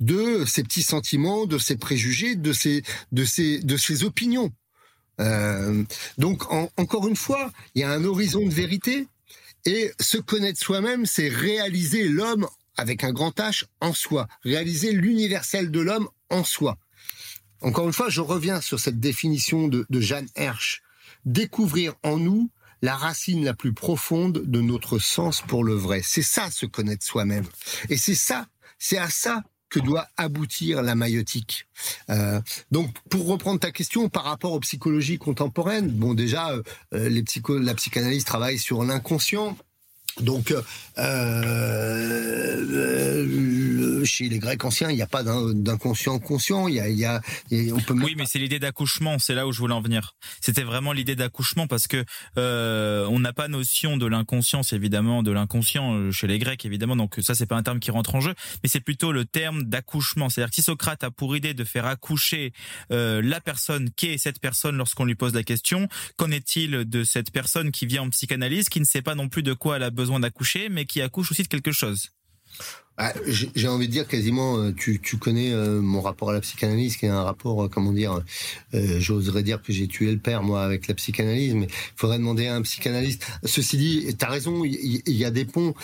de 0.00 0.44
ses 0.44 0.62
petits 0.62 0.82
sentiments, 0.82 1.46
de 1.46 1.56
ses 1.56 1.76
préjugés, 1.76 2.36
de 2.36 2.52
ses, 2.52 4.04
opinions. 4.04 4.52
Euh, 5.20 5.82
donc, 6.18 6.42
encore 6.76 7.08
une 7.08 7.16
fois, 7.16 7.50
il 7.74 7.80
y 7.80 7.84
a 7.84 7.90
un 7.90 8.04
horizon 8.04 8.46
de 8.46 8.52
vérité. 8.52 9.06
Et 9.64 9.92
se 10.00 10.18
connaître 10.18 10.58
soi-même, 10.58 11.06
c'est 11.06 11.28
réaliser 11.28 12.08
l'homme 12.08 12.48
avec 12.76 13.04
un 13.04 13.12
grand 13.12 13.38
H 13.38 13.64
en 13.80 13.94
soi, 13.94 14.26
réaliser 14.42 14.92
l'universel 14.92 15.70
de 15.70 15.80
l'homme 15.80 16.08
en 16.30 16.44
soi. 16.44 16.78
Encore 17.62 17.86
une 17.86 17.92
fois, 17.92 18.08
je 18.08 18.20
reviens 18.20 18.60
sur 18.60 18.80
cette 18.80 19.00
définition 19.00 19.68
de, 19.68 19.86
de 19.88 20.00
Jeanne 20.00 20.28
Hersch. 20.34 20.82
Découvrir 21.24 21.94
en 22.02 22.16
nous 22.16 22.50
la 22.82 22.96
racine 22.96 23.44
la 23.44 23.54
plus 23.54 23.72
profonde 23.72 24.42
de 24.44 24.60
notre 24.60 24.98
sens 24.98 25.40
pour 25.40 25.62
le 25.62 25.74
vrai. 25.74 26.02
C'est 26.04 26.22
ça, 26.22 26.50
se 26.50 26.66
connaître 26.66 27.04
soi-même. 27.04 27.44
Et 27.88 27.96
c'est 27.96 28.16
ça, 28.16 28.46
c'est 28.78 28.98
à 28.98 29.08
ça 29.08 29.42
que 29.72 29.78
doit 29.78 30.06
aboutir 30.18 30.82
la 30.82 30.94
maïotique. 30.94 31.66
Euh, 32.10 32.40
donc, 32.70 32.92
pour 33.08 33.26
reprendre 33.26 33.58
ta 33.58 33.70
question 33.70 34.08
par 34.10 34.24
rapport 34.24 34.52
aux 34.52 34.60
psychologies 34.60 35.16
contemporaines, 35.16 35.88
bon, 35.88 36.12
déjà, 36.12 36.50
euh, 36.92 37.08
les 37.08 37.22
psycho 37.22 37.58
la 37.58 37.74
psychanalyse 37.74 38.24
travaille 38.24 38.58
sur 38.58 38.84
l'inconscient. 38.84 39.56
Donc, 40.20 40.50
euh, 40.50 40.60
euh, 40.98 41.94
chez 44.04 44.28
les 44.28 44.38
Grecs 44.38 44.62
anciens, 44.64 44.90
il 44.90 44.96
n'y 44.96 45.02
a 45.02 45.06
pas 45.06 45.22
d'inconscient 45.22 46.18
conscient. 46.18 46.68
Il 46.68 46.74
y 46.74 47.04
a, 47.04 47.22
on 47.72 47.80
peut 47.80 47.94
oui, 47.94 48.14
mais 48.16 48.26
c'est 48.26 48.38
l'idée 48.38 48.58
d'accouchement. 48.58 49.18
C'est 49.18 49.34
là 49.34 49.46
où 49.46 49.52
je 49.52 49.58
voulais 49.58 49.72
en 49.72 49.80
venir. 49.80 50.14
C'était 50.40 50.64
vraiment 50.64 50.92
l'idée 50.92 51.16
d'accouchement 51.16 51.66
parce 51.66 51.86
que 51.86 52.04
euh, 52.36 53.06
on 53.08 53.20
n'a 53.20 53.32
pas 53.32 53.48
notion 53.48 53.96
de 53.96 54.04
l'inconscience, 54.06 54.74
évidemment, 54.74 55.22
de 55.22 55.30
l'inconscient 55.30 56.10
chez 56.10 56.26
les 56.26 56.38
Grecs, 56.38 56.64
évidemment. 56.66 56.96
Donc 56.96 57.18
ça, 57.22 57.34
c'est 57.34 57.46
pas 57.46 57.56
un 57.56 57.62
terme 57.62 57.80
qui 57.80 57.90
rentre 57.90 58.14
en 58.14 58.20
jeu, 58.20 58.34
mais 58.62 58.68
c'est 58.68 58.80
plutôt 58.80 59.12
le 59.12 59.24
terme 59.24 59.62
d'accouchement. 59.64 60.28
C'est-à-dire 60.28 60.50
que 60.50 60.56
si 60.56 60.62
Socrate 60.62 61.04
a 61.04 61.10
pour 61.10 61.34
idée 61.36 61.54
de 61.54 61.64
faire 61.64 61.86
accoucher 61.86 62.52
la 62.90 63.40
personne, 63.40 63.88
qu'est 63.96 64.18
cette 64.18 64.40
personne 64.40 64.76
lorsqu'on 64.76 65.06
lui 65.06 65.14
pose 65.14 65.32
la 65.34 65.42
question, 65.42 65.88
qu'en 66.16 66.30
est-il 66.30 66.84
de 66.84 67.02
cette 67.04 67.30
personne 67.30 67.70
qui 67.70 67.86
vient 67.86 68.02
en 68.02 68.10
psychanalyse, 68.10 68.68
qui 68.68 68.80
ne 68.80 68.84
sait 68.84 69.02
pas 69.02 69.14
non 69.14 69.28
plus 69.28 69.42
de 69.42 69.54
quoi 69.54 69.76
elle 69.76 69.82
a 69.84 69.90
besoin 69.90 70.01
d'accoucher, 70.20 70.68
mais 70.68 70.84
qui 70.84 71.00
accouche 71.00 71.30
aussi 71.30 71.42
de 71.42 71.48
quelque 71.48 71.72
chose 71.72 72.10
ah, 72.98 73.14
j'ai 73.26 73.68
envie 73.68 73.88
de 73.88 73.92
dire 73.92 74.06
quasiment, 74.06 74.58
euh, 74.58 74.72
tu, 74.72 75.00
connais 75.18 75.50
euh, 75.50 75.80
mon 75.80 76.02
rapport 76.02 76.28
à 76.28 76.34
la 76.34 76.40
psychanalyse, 76.40 76.98
qui 76.98 77.06
est 77.06 77.08
un 77.08 77.22
rapport, 77.22 77.64
euh, 77.64 77.68
comment 77.68 77.90
dire, 77.90 78.20
j'oserais 78.72 79.42
dire 79.42 79.62
que 79.62 79.72
j'ai 79.72 79.88
tué 79.88 80.12
le 80.12 80.18
père 80.18 80.42
moi 80.42 80.62
avec 80.62 80.88
la 80.88 80.94
psychanalyse, 80.94 81.54
mais 81.54 81.66
il 81.66 81.96
faudrait 81.96 82.18
demander 82.18 82.48
à 82.48 82.54
un 82.54 82.62
psychanalyste. 82.62 83.26
Ceci 83.44 83.78
dit, 83.78 84.16
tu 84.16 84.24
as 84.24 84.28
raison, 84.28 84.62
il 84.64 85.02
y, 85.06 85.24
a 85.24 85.30
des 85.30 85.46
ponts. 85.46 85.74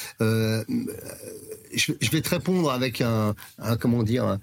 Je, 1.75 1.93
vais 2.11 2.21
te 2.21 2.31
répondre 2.31 2.71
avec 2.71 3.01
un, 3.01 3.35
comment 3.81 4.03
dire. 4.03 4.39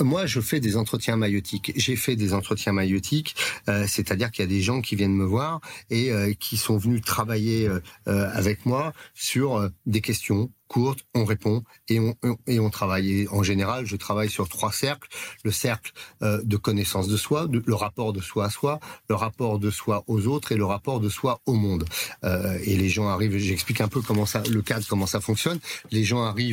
moi, 0.00 0.26
je 0.26 0.40
fais 0.40 0.60
des 0.60 0.76
entretiens 0.76 1.16
maïotiques. 1.16 1.72
J'ai 1.76 1.96
fait 1.96 2.16
des 2.16 2.34
entretiens 2.34 2.72
maïotiques, 2.72 3.36
c'est-à-dire 3.66 4.30
qu'il 4.30 4.42
y 4.42 4.48
a 4.48 4.50
des 4.50 4.62
gens 4.62 4.80
qui 4.80 4.96
viennent 4.96 5.14
me 5.14 5.24
voir 5.24 5.60
et 5.90 6.12
qui 6.38 6.56
sont 6.56 6.76
venus 6.76 7.02
travailler 7.02 7.68
avec 8.06 8.66
moi 8.66 8.92
sur 9.14 9.70
des 9.86 10.00
questions 10.00 10.50
courte, 10.74 11.00
on 11.14 11.24
répond 11.24 11.62
et 11.88 12.00
on, 12.00 12.16
et 12.48 12.58
on 12.58 12.68
travaille. 12.70 13.28
en 13.30 13.42
général, 13.42 13.86
je 13.86 13.94
travaille 13.96 14.28
sur 14.30 14.48
trois 14.48 14.72
cercles. 14.72 15.08
Le 15.44 15.52
cercle 15.52 15.92
euh, 16.22 16.40
de 16.42 16.56
connaissance 16.56 17.06
de 17.06 17.16
soi, 17.16 17.46
le 17.50 17.74
rapport 17.74 18.12
de 18.12 18.20
soi 18.20 18.46
à 18.46 18.50
soi, 18.50 18.80
le 19.08 19.14
rapport 19.14 19.58
de 19.58 19.70
soi 19.70 20.02
aux 20.08 20.26
autres 20.26 20.50
et 20.50 20.56
le 20.56 20.64
rapport 20.64 20.98
de 20.98 21.08
soi 21.08 21.40
au 21.46 21.54
monde. 21.54 21.84
Euh, 22.24 22.58
et 22.64 22.76
les 22.76 22.88
gens 22.88 23.08
arrivent, 23.08 23.36
j'explique 23.36 23.80
un 23.80 23.88
peu 23.88 24.00
comment 24.00 24.26
ça, 24.26 24.42
le 24.50 24.62
cadre, 24.62 24.84
comment 24.88 25.06
ça 25.06 25.20
fonctionne. 25.20 25.60
Les 25.92 26.02
gens 26.02 26.24
arrivent 26.24 26.43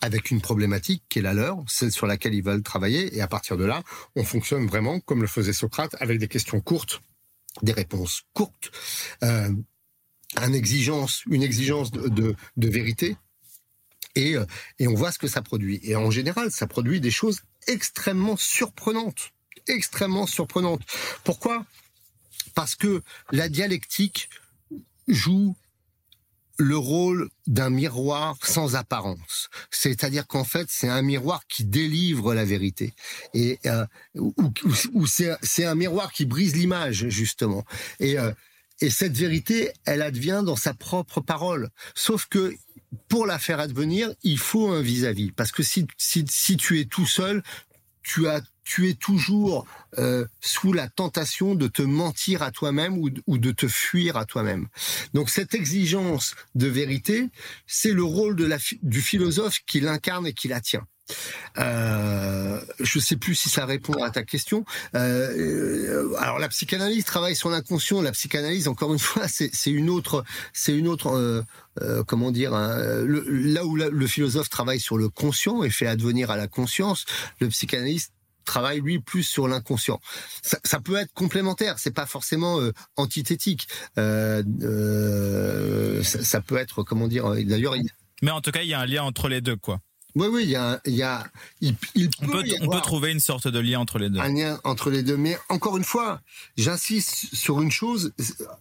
avec 0.00 0.30
une 0.30 0.40
problématique 0.40 1.02
qui 1.08 1.20
est 1.20 1.22
la 1.22 1.34
leur, 1.34 1.64
celle 1.68 1.92
sur 1.92 2.06
laquelle 2.06 2.34
ils 2.34 2.44
veulent 2.44 2.62
travailler, 2.62 3.16
et 3.16 3.20
à 3.20 3.28
partir 3.28 3.56
de 3.56 3.64
là, 3.64 3.82
on 4.14 4.24
fonctionne 4.24 4.66
vraiment 4.66 5.00
comme 5.00 5.22
le 5.22 5.28
faisait 5.28 5.52
Socrate, 5.52 5.96
avec 6.00 6.18
des 6.18 6.28
questions 6.28 6.60
courtes, 6.60 7.00
des 7.62 7.72
réponses 7.72 8.22
courtes, 8.34 8.70
euh, 9.22 9.50
une 10.42 10.54
exigence, 10.54 11.24
de 11.26 12.68
vérité, 12.68 13.16
et, 14.16 14.34
euh, 14.36 14.44
et 14.78 14.88
on 14.88 14.94
voit 14.94 15.12
ce 15.12 15.18
que 15.18 15.28
ça 15.28 15.42
produit. 15.42 15.78
Et 15.82 15.94
en 15.94 16.10
général, 16.10 16.50
ça 16.50 16.66
produit 16.66 17.00
des 17.00 17.10
choses 17.10 17.42
extrêmement 17.68 18.36
surprenantes. 18.36 19.32
Extrêmement 19.68 20.26
surprenantes. 20.26 20.82
Pourquoi? 21.22 21.64
Parce 22.54 22.74
que 22.74 23.02
la 23.30 23.48
dialectique 23.48 24.30
joue 25.06 25.54
le 26.58 26.76
rôle 26.76 27.28
d'un 27.46 27.70
miroir 27.70 28.36
sans 28.42 28.76
apparence. 28.76 29.48
C'est-à-dire 29.70 30.26
qu'en 30.26 30.44
fait, 30.44 30.66
c'est 30.70 30.88
un 30.88 31.02
miroir 31.02 31.46
qui 31.46 31.64
délivre 31.64 32.34
la 32.34 32.44
vérité. 32.44 32.94
Et 33.34 33.58
euh, 33.66 33.86
ou, 34.14 34.34
ou, 34.94 35.06
c'est 35.06 35.64
un 35.64 35.74
miroir 35.74 36.12
qui 36.12 36.24
brise 36.24 36.56
l'image, 36.56 37.08
justement. 37.08 37.64
Et, 38.00 38.18
euh, 38.18 38.32
et 38.80 38.90
cette 38.90 39.16
vérité, 39.16 39.70
elle 39.84 40.02
advient 40.02 40.42
dans 40.44 40.56
sa 40.56 40.74
propre 40.74 41.20
parole. 41.20 41.70
Sauf 41.94 42.26
que 42.26 42.54
pour 43.08 43.26
la 43.26 43.38
faire 43.38 43.60
advenir, 43.60 44.12
il 44.22 44.38
faut 44.38 44.68
un 44.68 44.82
vis-à-vis. 44.82 45.32
Parce 45.32 45.52
que 45.52 45.62
si, 45.62 45.86
si, 45.98 46.56
tu 46.56 46.80
es 46.80 46.84
tout 46.84 47.06
seul, 47.06 47.42
tu 48.02 48.28
as 48.28 48.42
tu 48.66 48.90
es 48.90 48.94
toujours 48.94 49.64
euh, 49.98 50.26
sous 50.40 50.72
la 50.72 50.88
tentation 50.88 51.54
de 51.54 51.68
te 51.68 51.82
mentir 51.82 52.42
à 52.42 52.50
toi-même 52.50 52.98
ou, 52.98 53.38
de 53.38 53.52
te 53.52 53.68
fuir 53.68 54.16
à 54.16 54.26
toi-même. 54.26 54.66
Donc 55.14 55.30
cette 55.30 55.54
exigence 55.54 56.34
de 56.56 56.66
vérité, 56.66 57.28
c'est 57.66 57.92
le 57.92 58.02
rôle 58.02 58.34
de 58.34 58.44
la, 58.44 58.58
du 58.82 59.00
philosophe 59.00 59.60
qui 59.66 59.80
l'incarne 59.80 60.26
et 60.26 60.34
qui 60.34 60.48
la 60.48 60.60
tient. 60.60 60.84
Euh, 61.58 62.60
je 62.80 62.98
sais 62.98 63.16
plus 63.16 63.36
si 63.36 63.48
ça 63.48 63.64
répond 63.64 64.02
à 64.02 64.10
ta 64.10 64.24
question. 64.24 64.64
Euh, 64.96 66.12
alors 66.18 66.40
la 66.40 66.48
psychanalyse 66.48 67.04
travaille 67.04 67.36
sur 67.36 67.48
l'inconscient. 67.48 68.02
La 68.02 68.10
psychanalyse, 68.10 68.66
encore 68.66 68.92
une 68.92 68.98
fois, 68.98 69.28
c'est 69.28 69.70
une 69.70 69.88
autre, 69.88 70.24
c'est 70.52 70.76
une 70.76 70.88
autre, 70.88 71.14
euh, 71.14 71.42
euh 71.80 72.02
comment 72.02 72.32
dire, 72.32 72.52
hein, 72.52 72.76
là 73.06 73.64
où 73.64 73.76
le 73.76 74.06
philosophe 74.08 74.48
travaille 74.48 74.80
sur 74.80 74.98
le 74.98 75.08
conscient 75.08 75.62
et 75.62 75.70
fait 75.70 75.86
advenir 75.86 76.32
à 76.32 76.36
la 76.36 76.48
conscience, 76.48 77.04
le 77.38 77.48
psychanalyste 77.48 78.10
travaille 78.46 78.80
lui 78.80 79.00
plus 79.00 79.22
sur 79.22 79.48
l'inconscient. 79.48 80.00
Ça, 80.42 80.58
ça, 80.64 80.80
peut 80.80 80.96
être 80.96 81.12
complémentaire, 81.12 81.78
c'est 81.78 81.94
pas 81.94 82.06
forcément 82.06 82.60
euh, 82.60 82.72
antithétique. 82.96 83.68
Euh, 83.98 84.42
euh, 84.62 86.02
ça, 86.02 86.24
ça, 86.24 86.40
peut 86.40 86.56
être 86.56 86.82
comment 86.82 87.08
dire. 87.08 87.28
D'ailleurs, 87.44 87.74
mais 88.22 88.30
en 88.30 88.40
tout 88.40 88.50
cas, 88.50 88.62
il 88.62 88.68
y 88.68 88.74
a 88.74 88.80
un 88.80 88.86
lien 88.86 89.02
entre 89.02 89.28
les 89.28 89.40
deux, 89.40 89.56
quoi. 89.56 89.80
Oui, 90.16 90.28
oui, 90.28 90.44
il 90.44 90.48
y 90.48 90.56
a, 90.56 90.80
il 90.86 90.94
y 90.94 91.02
a, 91.02 91.26
il, 91.60 91.76
on 92.22 92.26
peut, 92.26 92.42
on 92.62 92.68
peut 92.68 92.80
trouver 92.80 93.12
une 93.12 93.20
sorte 93.20 93.48
de 93.48 93.58
lien 93.58 93.78
entre 93.78 93.98
les 93.98 94.08
deux. 94.08 94.18
Un 94.18 94.32
lien 94.32 94.58
entre 94.64 94.88
les 94.88 95.02
deux, 95.02 95.18
mais 95.18 95.36
encore 95.50 95.76
une 95.76 95.84
fois, 95.84 96.22
j'insiste 96.56 97.34
sur 97.34 97.60
une 97.60 97.70
chose. 97.70 98.14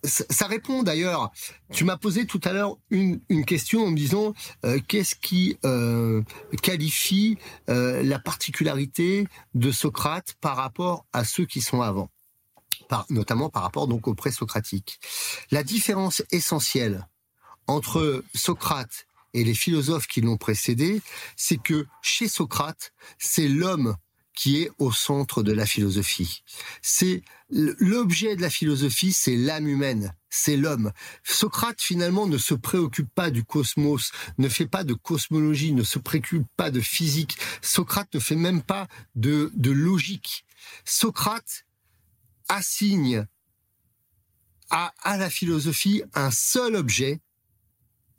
Ça, 0.04 0.48
répond 0.48 0.84
d'ailleurs. 0.84 1.32
Tu 1.72 1.86
m'as 1.86 1.96
posé 1.96 2.26
tout 2.26 2.42
à 2.44 2.52
l'heure 2.52 2.76
une, 2.90 3.22
une 3.30 3.46
question 3.46 3.86
en 3.86 3.92
me 3.92 3.96
disant 3.96 4.34
euh, 4.66 4.82
qu'est-ce 4.86 5.16
qui 5.16 5.58
euh, 5.64 6.24
qualifie 6.62 7.38
euh, 7.70 8.04
la 8.04 8.20
particularité 8.20 9.26
de 9.54 9.72
Socrate 9.72 10.36
par 10.42 10.58
rapport 10.58 11.06
à 11.14 11.24
ceux 11.24 11.46
qui 11.46 11.62
sont 11.62 11.82
avant, 11.82 12.10
par, 12.90 13.06
notamment 13.10 13.50
par 13.50 13.64
rapport 13.64 13.88
donc 13.88 14.10
au 14.10 14.14
pré-socratique. 14.14 15.00
La 15.52 15.64
différence 15.64 16.22
essentielle 16.32 17.08
entre 17.66 18.26
Socrate 18.34 19.08
et 19.36 19.44
les 19.44 19.54
philosophes 19.54 20.08
qui 20.08 20.22
l'ont 20.22 20.38
précédé, 20.38 21.02
c'est 21.36 21.62
que 21.62 21.86
chez 22.02 22.30
Socrate, 22.30 22.94
c'est 23.20 23.50
l'homme 23.50 23.96
qui 24.34 24.62
est 24.62 24.72
au 24.78 24.92
centre 24.92 25.44
de 25.44 25.52
la 25.52 25.66
philosophie. 25.66 26.44
C'est 26.82 27.22
l'objet 27.50 28.36
de 28.36 28.42
la 28.42 28.50
philosophie, 28.50 29.12
c'est 29.12 29.36
l'âme 29.36 29.68
humaine, 29.68 30.14
c'est 30.30 30.56
l'homme. 30.56 30.92
Socrate 31.24 31.82
finalement 31.82 32.28
ne 32.28 32.38
se 32.38 32.54
préoccupe 32.54 33.10
pas 33.14 33.30
du 33.30 33.44
cosmos, 33.44 34.12
ne 34.38 34.50
fait 34.50 34.68
pas 34.68 34.86
de 34.86 34.94
cosmologie, 34.94 35.74
ne 35.74 35.84
se 35.84 36.00
préoccupe 36.00 36.48
pas 36.56 36.72
de 36.72 36.80
physique. 36.82 37.38
Socrate 37.62 38.14
ne 38.14 38.20
fait 38.20 38.36
même 38.36 38.62
pas 38.62 38.88
de, 39.16 39.52
logique. 39.64 40.46
Socrate 40.86 41.66
assigne 42.48 43.26
à 44.70 45.18
la 45.18 45.30
philosophie 45.30 46.04
un 46.14 46.32
seul 46.32 46.76
objet 46.76 47.22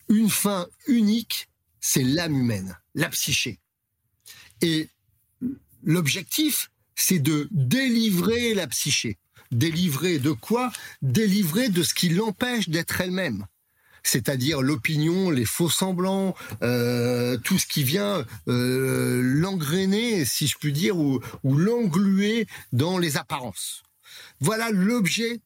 une 0.09 0.31
fin 0.31 0.67
unique, 0.87 1.49
c'est 1.81 2.03
l'âme 2.03 2.37
humaine, 2.37 2.79
la 2.95 3.09
psyché. 3.09 3.59
Et 4.63 4.89
l'objectif, 5.83 6.71
c'est 6.95 7.19
de 7.19 7.49
délivrer 7.51 8.55
la 8.55 8.67
psyché. 8.67 9.19
Délivrer 9.53 10.19
de 10.19 10.33
quoi? 10.33 10.73
Délivrer 11.03 11.69
de 11.69 11.83
ce 11.83 11.95
qui 11.95 12.09
l'empêche 12.09 12.69
d'être 12.69 13.01
elle-même 13.01 13.47
c'est-à-dire 14.07 14.63
l'opinion, 14.63 15.31
les 15.31 15.45
faux 15.45 15.69
semblants, 15.69 16.35
euh, 16.63 17.37
tout 17.39 17.59
ce 17.59 17.67
qui 17.67 17.83
vient 17.83 18.25
euh, 18.49 19.21
l'engrainer, 19.21 20.25
si 20.25 20.47
je 20.47 20.57
puis 20.59 20.73
dire, 20.73 20.97
ou, 20.97 21.21
ou 21.43 21.57
l'engluer 21.57 22.47
dans 22.73 22.99
les 22.99 23.17
apparences. 23.17 23.83
Voilà 24.41 24.71
l'objet 24.71 25.41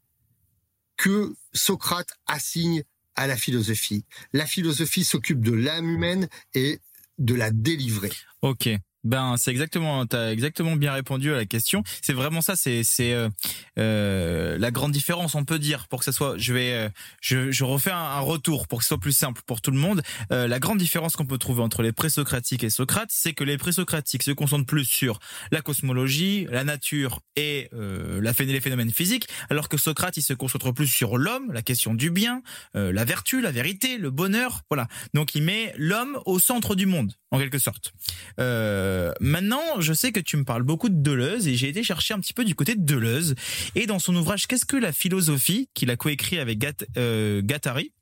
que 0.96 1.34
Socrate 1.54 2.18
assigne 2.26 2.84
à 3.20 3.26
la 3.26 3.36
philosophie. 3.36 4.06
La 4.32 4.46
philosophie 4.46 5.04
s'occupe 5.04 5.42
de 5.42 5.52
l'âme 5.52 5.90
humaine 5.90 6.28
et 6.54 6.80
de 7.18 7.34
la 7.34 7.50
délivrer. 7.50 8.12
Ok. 8.40 8.70
Ben 9.02 9.36
c'est 9.38 9.50
exactement, 9.50 10.04
t'as 10.04 10.30
exactement 10.30 10.76
bien 10.76 10.92
répondu 10.92 11.32
à 11.32 11.36
la 11.36 11.46
question. 11.46 11.82
C'est 12.02 12.12
vraiment 12.12 12.42
ça, 12.42 12.54
c'est 12.54 12.82
c'est 12.84 13.14
euh, 13.14 13.30
euh, 13.78 14.58
la 14.58 14.70
grande 14.70 14.92
différence, 14.92 15.34
on 15.34 15.44
peut 15.44 15.58
dire, 15.58 15.88
pour 15.88 16.00
que 16.00 16.04
ça 16.04 16.12
soit. 16.12 16.36
Je 16.36 16.52
vais, 16.52 16.72
euh, 16.72 16.88
je, 17.22 17.50
je 17.50 17.64
refais 17.64 17.90
un, 17.90 18.20
retour 18.20 18.68
pour 18.68 18.78
que 18.78 18.84
ce 18.84 18.88
soit 18.88 18.98
plus 18.98 19.16
simple 19.16 19.40
pour 19.46 19.62
tout 19.62 19.70
le 19.70 19.78
monde. 19.78 20.02
Euh, 20.32 20.46
la 20.46 20.58
grande 20.58 20.78
différence 20.78 21.16
qu'on 21.16 21.24
peut 21.24 21.38
trouver 21.38 21.62
entre 21.62 21.82
les 21.82 21.92
présocratiques 21.92 22.62
et 22.62 22.68
Socrate, 22.68 23.08
c'est 23.10 23.32
que 23.32 23.44
les 23.44 23.56
présocratiques 23.56 24.22
se 24.22 24.32
concentrent 24.32 24.66
plus 24.66 24.84
sur 24.84 25.18
la 25.50 25.62
cosmologie, 25.62 26.46
la 26.50 26.64
nature 26.64 27.20
et 27.36 27.70
euh, 27.72 28.20
la 28.20 28.32
les 28.40 28.60
phénomènes 28.60 28.90
physiques, 28.90 29.28
alors 29.50 29.68
que 29.68 29.76
Socrate 29.76 30.16
il 30.16 30.22
se 30.22 30.32
concentre 30.32 30.72
plus 30.72 30.86
sur 30.86 31.18
l'homme, 31.18 31.52
la 31.52 31.60
question 31.60 31.92
du 31.92 32.10
bien, 32.10 32.42
la 32.72 33.04
vertu, 33.04 33.42
la 33.42 33.50
vérité, 33.50 33.98
le 33.98 34.10
bonheur, 34.10 34.62
voilà. 34.70 34.88
Donc 35.12 35.34
il 35.34 35.42
met 35.42 35.74
l'homme 35.76 36.18
au 36.24 36.38
centre 36.38 36.74
du 36.74 36.86
monde, 36.86 37.12
en 37.30 37.38
quelque 37.38 37.58
sorte. 37.58 37.92
Euh, 38.38 38.89
euh, 38.90 39.12
maintenant, 39.20 39.80
je 39.80 39.92
sais 39.92 40.12
que 40.12 40.20
tu 40.20 40.36
me 40.36 40.44
parles 40.44 40.62
beaucoup 40.62 40.88
de 40.88 41.00
Deleuze 41.00 41.46
et 41.48 41.54
j'ai 41.54 41.68
été 41.68 41.82
chercher 41.82 42.14
un 42.14 42.18
petit 42.18 42.32
peu 42.32 42.44
du 42.44 42.54
côté 42.54 42.74
de 42.74 42.84
Deleuze. 42.84 43.34
Et 43.74 43.86
dans 43.86 43.98
son 43.98 44.14
ouvrage 44.16 44.46
Qu'est-ce 44.46 44.64
que 44.64 44.76
la 44.76 44.92
philosophie, 44.92 45.68
qu'il 45.74 45.90
a 45.90 45.96
coécrit 45.96 46.38
avec 46.38 46.58
euh, 46.96 47.40
Gattari, 47.44 47.92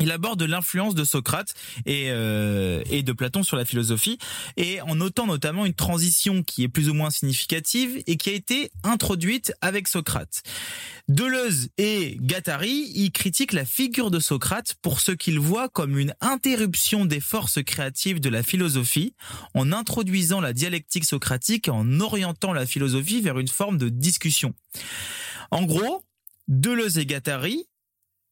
il 0.00 0.12
aborde 0.12 0.42
l'influence 0.42 0.94
de 0.94 1.04
Socrate 1.04 1.54
et, 1.86 2.06
euh, 2.10 2.82
et 2.90 3.02
de 3.02 3.12
Platon 3.12 3.42
sur 3.42 3.56
la 3.56 3.64
philosophie, 3.64 4.18
et 4.56 4.80
en 4.82 4.94
notant 4.94 5.26
notamment 5.26 5.66
une 5.66 5.74
transition 5.74 6.42
qui 6.42 6.62
est 6.62 6.68
plus 6.68 6.88
ou 6.88 6.94
moins 6.94 7.10
significative 7.10 8.02
et 8.06 8.16
qui 8.16 8.30
a 8.30 8.32
été 8.32 8.70
introduite 8.84 9.52
avec 9.60 9.88
Socrate. 9.88 10.42
Deleuze 11.08 11.68
et 11.78 12.16
Gattari 12.20 12.92
y 12.94 13.10
critiquent 13.10 13.52
la 13.52 13.64
figure 13.64 14.10
de 14.10 14.20
Socrate 14.20 14.74
pour 14.82 15.00
ce 15.00 15.12
qu'ils 15.12 15.40
voient 15.40 15.68
comme 15.68 15.98
une 15.98 16.14
interruption 16.20 17.04
des 17.04 17.20
forces 17.20 17.62
créatives 17.62 18.20
de 18.20 18.28
la 18.28 18.42
philosophie, 18.42 19.14
en 19.54 19.72
introduisant 19.72 20.40
la 20.40 20.52
dialectique 20.52 21.04
socratique 21.04 21.68
et 21.68 21.72
en 21.72 22.00
orientant 22.00 22.52
la 22.52 22.66
philosophie 22.66 23.20
vers 23.20 23.38
une 23.38 23.48
forme 23.48 23.78
de 23.78 23.88
discussion. 23.88 24.54
En 25.50 25.64
gros, 25.64 26.04
Deleuze 26.46 26.98
et 26.98 27.06
Gattari 27.06 27.66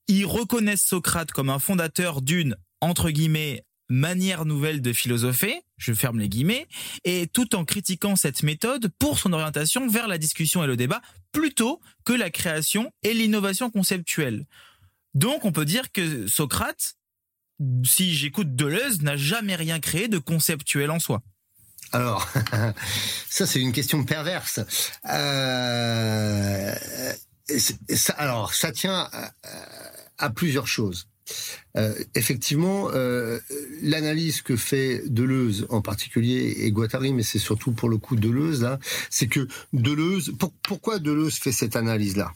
ils 0.09 0.27
reconnaissent 0.27 0.85
Socrate 0.85 1.33
comme 1.33 1.51
un 1.51 1.59
fondateur 1.59 2.23
d'une, 2.23 2.57
entre 2.81 3.11
guillemets, 3.11 3.65
manière 3.89 4.45
nouvelle 4.45 4.83
de 4.83 4.93
philosopher, 4.93 5.63
je 5.77 5.93
ferme 5.93 6.19
les 6.19 6.29
guillemets, 6.29 6.67
et 7.05 7.27
tout 7.27 7.55
en 7.55 7.65
critiquant 7.65 8.17
cette 8.17 8.43
méthode 8.43 8.91
pour 8.99 9.19
son 9.19 9.33
orientation 9.33 9.89
vers 9.89 10.09
la 10.09 10.19
discussion 10.19 10.65
et 10.65 10.67
le 10.67 10.77
débat, 10.77 11.01
plutôt 11.33 11.81
que 12.05 12.13
la 12.13 12.31
création 12.31 12.91
et 13.03 13.15
l'innovation 13.15 13.71
conceptuelle. 13.71 14.47
Donc 15.15 15.45
on 15.45 15.53
peut 15.53 15.65
dire 15.65 15.93
que 15.93 16.27
Socrate, 16.27 16.97
si 17.85 18.15
j'écoute 18.15 18.55
Deleuze, 18.55 19.03
n'a 19.03 19.17
jamais 19.17 19.55
rien 19.57 19.81
créé 19.81 20.09
de 20.09 20.19
conceptuel 20.19 20.91
en 20.91 20.99
soi. 20.99 21.23
Alors, 21.93 22.29
ça 23.31 23.47
c'est 23.47 23.61
une 23.61 23.73
question 23.73 24.05
perverse. 24.05 24.61
Euh, 25.09 26.75
alors, 28.17 28.55
ça 28.55 28.73
tient 28.73 29.09
à 30.19 30.31
plusieurs 30.31 30.67
choses. 30.67 31.09
Euh, 31.77 31.93
effectivement, 32.14 32.89
euh, 32.95 33.39
l'analyse 33.83 34.43
que 34.43 34.57
fait 34.57 35.03
Deleuze 35.07 35.67
en 35.71 35.83
particulier 35.83 36.55
et 36.61 36.71
Guattari, 36.71 37.12
mais 37.12 37.25
c'est 37.25 37.41
surtout 37.41 37.73
pour 37.73 37.89
le 37.89 37.99
coup 37.99 38.17
Deleuze 38.17 38.79
c'est 39.11 39.27
que 39.27 39.49
Deleuze, 39.73 40.33
pourquoi 40.62 40.99
Deleuze 40.99 41.35
fait 41.35 41.53
cette 41.53 41.77
analyse 41.77 42.17
là 42.17 42.33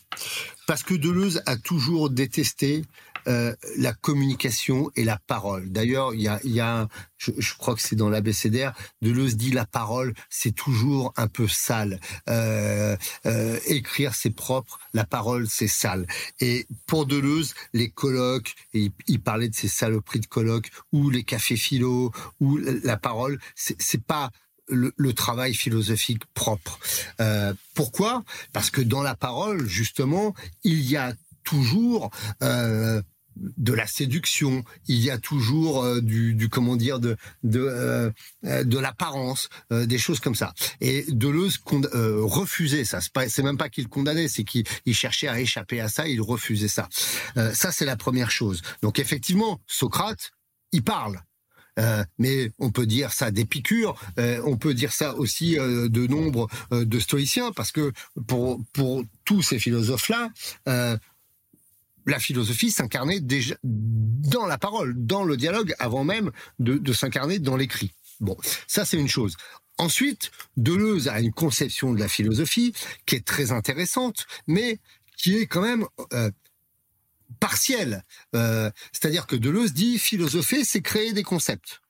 Parce 0.67 0.83
que 0.83 0.95
Deleuze 0.95 1.43
a 1.47 1.57
toujours 1.57 2.11
détesté 2.11 2.83
euh, 3.27 3.55
la 3.77 3.93
communication 3.93 4.91
et 4.97 5.05
la 5.05 5.19
parole. 5.27 5.71
D'ailleurs, 5.71 6.15
il 6.15 6.23
y 6.23 6.29
a, 6.29 6.41
y 6.45 6.61
a 6.61 6.89
je, 7.19 7.55
crois 7.59 7.75
que 7.75 7.83
c'est 7.83 7.97
dans 7.97 8.09
l'ABCDR, 8.09 8.73
Deleuze 9.03 9.37
dit 9.37 9.51
la 9.51 9.67
parole, 9.67 10.15
c'est 10.31 10.55
toujours 10.55 11.13
un 11.17 11.29
peu 11.29 11.47
sale. 11.47 12.01
Euh, 12.29 12.97
euh, 13.27 13.59
écrire, 13.67 14.15
c'est 14.15 14.31
propre, 14.31 14.79
la 14.95 15.05
parole, 15.05 15.47
c'est 15.49 15.69
sale. 15.69 16.07
Et 16.41 16.67
pour 16.87 17.07
Deleuze, 17.07 17.55
les 17.75 17.91
colloques, 17.91 18.55
il, 18.73 19.21
parlait 19.23 19.49
de 19.49 19.55
ces 19.55 19.69
saloperies 19.69 20.21
de 20.21 20.27
colloques, 20.27 20.71
ou 20.93 21.11
les 21.11 21.25
cafés 21.25 21.57
philo, 21.57 22.11
ou 22.41 22.57
la 22.57 22.97
parole, 22.97 23.39
c'est 23.55 24.03
pas 24.03 24.31
le, 24.69 25.13
travail 25.13 25.53
philosophique 25.55 26.23
propre. 26.33 26.79
Pourquoi? 27.75 28.25
Parce 28.53 28.71
que 28.71 28.81
dans 28.81 29.03
la 29.03 29.15
parole, 29.15 29.67
justement, 29.67 30.35
il 30.65 30.81
y 30.81 30.97
a 30.97 31.13
toujours 31.45 32.11
de 33.37 33.73
la 33.73 33.87
séduction, 33.87 34.65
il 34.87 34.99
y 34.99 35.11
a 35.11 35.19
toujours 35.19 35.83
euh, 35.85 36.01
du, 36.01 36.35
du, 36.35 36.49
comment 36.49 36.77
dire 36.77 37.01
de 37.01 37.17
de, 37.43 37.61
euh, 37.61 38.11
euh 38.45 38.65
de 38.65 38.79
l'apparence, 38.79 39.49
des 39.71 39.99
choses 39.99 40.21
comme 40.21 40.35
ça. 40.35 40.53
Et 40.81 41.05
Deleuze 41.09 41.59
refusait 41.65 42.85
ça. 42.85 43.01
C'est 43.01 43.43
même 43.43 43.57
pas 43.57 43.69
qu'il 43.69 43.89
condamnait, 43.89 44.29
c'est 44.29 44.45
qu'il 44.45 44.65
cherchait 44.93 45.29
à 45.29 45.41
échapper 45.41 45.81
à 45.81 45.89
ça. 45.89 46.09
Il 46.09 46.21
refusait 46.21 46.69
ça. 46.69 46.89
ça 47.35 47.73
c'est 47.73 47.85
la 47.85 47.97
première 47.97 48.31
chose. 48.31 48.63
Donc 48.83 48.99
effectivement, 48.99 49.61
Socrate, 49.67 50.33
il 50.73 50.83
parle. 50.83 51.21
Mais 52.19 52.53
on 52.59 52.71
peut 52.71 52.87
dire 52.87 53.13
ça 53.13 53.31
d'Épicure, 53.31 53.99
on 54.19 54.57
peut 54.57 54.75
dire 54.75 54.93
ça 54.93 55.15
aussi 55.17 55.55
de 55.55 56.07
nombre 56.07 56.49
de 56.71 56.99
stoïciens, 56.99 57.53
parce 57.53 57.73
que 57.73 57.93
pour, 58.27 58.61
pour 58.73 59.03
tous 59.25 59.43
ces 59.43 59.59
philosophes-là, 59.59 60.29
la 62.07 62.19
philosophie 62.19 62.71
s'incarnait 62.71 63.21
déjà 63.21 63.55
dans 63.63 64.47
la 64.47 64.59
parole, 64.59 64.95
dans 64.97 65.25
le 65.25 65.37
dialogue, 65.37 65.75
avant 65.79 66.05
même 66.05 66.31
de, 66.59 66.93
s'incarner 66.93 67.39
dans 67.39 67.57
l'écrit. 67.57 67.93
Bon, 68.21 68.37
ça 68.67 68.85
c'est 68.85 68.99
une 68.99 69.09
chose. 69.09 69.37
Ensuite, 69.79 70.31
Deleuze 70.57 71.09
a 71.09 71.21
une 71.21 71.33
conception 71.33 71.93
de 71.93 72.01
la 72.01 72.09
philosophie 72.09 72.75
qui 73.07 73.17
est 73.17 73.25
très 73.25 73.51
intéressante, 73.51 74.27
mais 74.47 74.79
qui 75.17 75.37
est 75.39 75.47
quand 75.47 75.63
même 75.63 75.87
euh, 76.13 76.31
partielle. 77.39 78.05
Euh, 78.35 78.71
C'est-à-dire 78.93 79.27
que 79.27 79.37
Deleuze 79.37 79.73
dit 79.73 79.99
philosopher, 79.99 80.65
c'est 80.65 80.83
créer 80.83 81.13
des 81.13 81.23
concepts. 81.23 81.81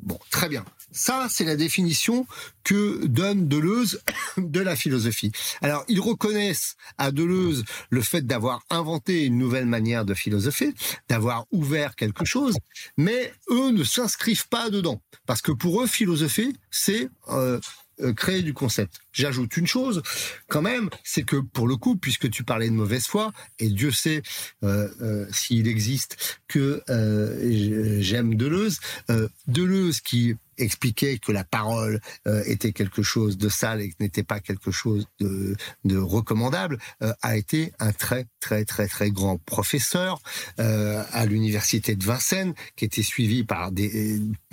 Bon, 0.00 0.18
très 0.30 0.48
bien. 0.48 0.64
Ça, 0.92 1.28
c'est 1.30 1.44
la 1.44 1.56
définition 1.56 2.26
que 2.64 3.06
donne 3.06 3.48
Deleuze 3.48 4.02
de 4.36 4.60
la 4.60 4.76
philosophie. 4.76 5.32
Alors, 5.62 5.84
ils 5.88 6.00
reconnaissent 6.00 6.76
à 6.98 7.10
Deleuze 7.10 7.64
le 7.90 8.02
fait 8.02 8.22
d'avoir 8.22 8.62
inventé 8.70 9.24
une 9.24 9.38
nouvelle 9.38 9.66
manière 9.66 10.04
de 10.04 10.14
philosopher, 10.14 10.74
d'avoir 11.08 11.46
ouvert 11.52 11.94
quelque 11.94 12.24
chose, 12.24 12.56
mais 12.96 13.32
eux 13.50 13.70
ne 13.70 13.84
s'inscrivent 13.84 14.48
pas 14.48 14.70
dedans. 14.70 15.00
Parce 15.26 15.42
que 15.42 15.52
pour 15.52 15.82
eux, 15.82 15.86
philosopher, 15.86 16.52
c'est 16.70 17.08
euh, 17.28 17.60
euh, 18.02 18.12
créer 18.12 18.42
du 18.42 18.54
concept. 18.54 19.00
J'ajoute 19.12 19.56
une 19.56 19.66
chose, 19.66 20.02
quand 20.48 20.62
même, 20.62 20.88
c'est 21.04 21.22
que 21.22 21.36
pour 21.36 21.66
le 21.66 21.76
coup, 21.76 21.96
puisque 21.96 22.30
tu 22.30 22.44
parlais 22.44 22.68
de 22.68 22.74
mauvaise 22.74 23.06
foi, 23.06 23.32
et 23.58 23.68
Dieu 23.68 23.90
sait 23.90 24.22
euh, 24.62 24.88
euh, 25.00 25.26
s'il 25.32 25.66
existe 25.66 26.40
que 26.48 26.82
j'aime 28.00 28.34
Deleuze, 28.34 28.80
Deleuze 29.46 30.00
qui 30.00 30.34
expliquait 30.58 31.18
que 31.18 31.32
la 31.32 31.44
parole 31.44 32.00
était 32.46 32.72
quelque 32.72 33.02
chose 33.02 33.38
de 33.38 33.48
sale 33.48 33.80
et 33.80 33.94
n'était 34.00 34.24
pas 34.24 34.40
quelque 34.40 34.70
chose 34.70 35.06
de, 35.20 35.56
recommandable, 35.96 36.78
a 37.22 37.36
été 37.36 37.72
un 37.78 37.92
très 37.92 38.26
très 38.40 38.64
très 38.64 38.88
très 38.88 39.10
grand 39.10 39.38
professeur 39.38 40.20
à 40.58 41.26
l'université 41.26 41.94
de 41.94 42.04
Vincennes, 42.04 42.54
qui 42.76 42.84
était 42.84 43.02
suivi 43.02 43.44
par 43.44 43.70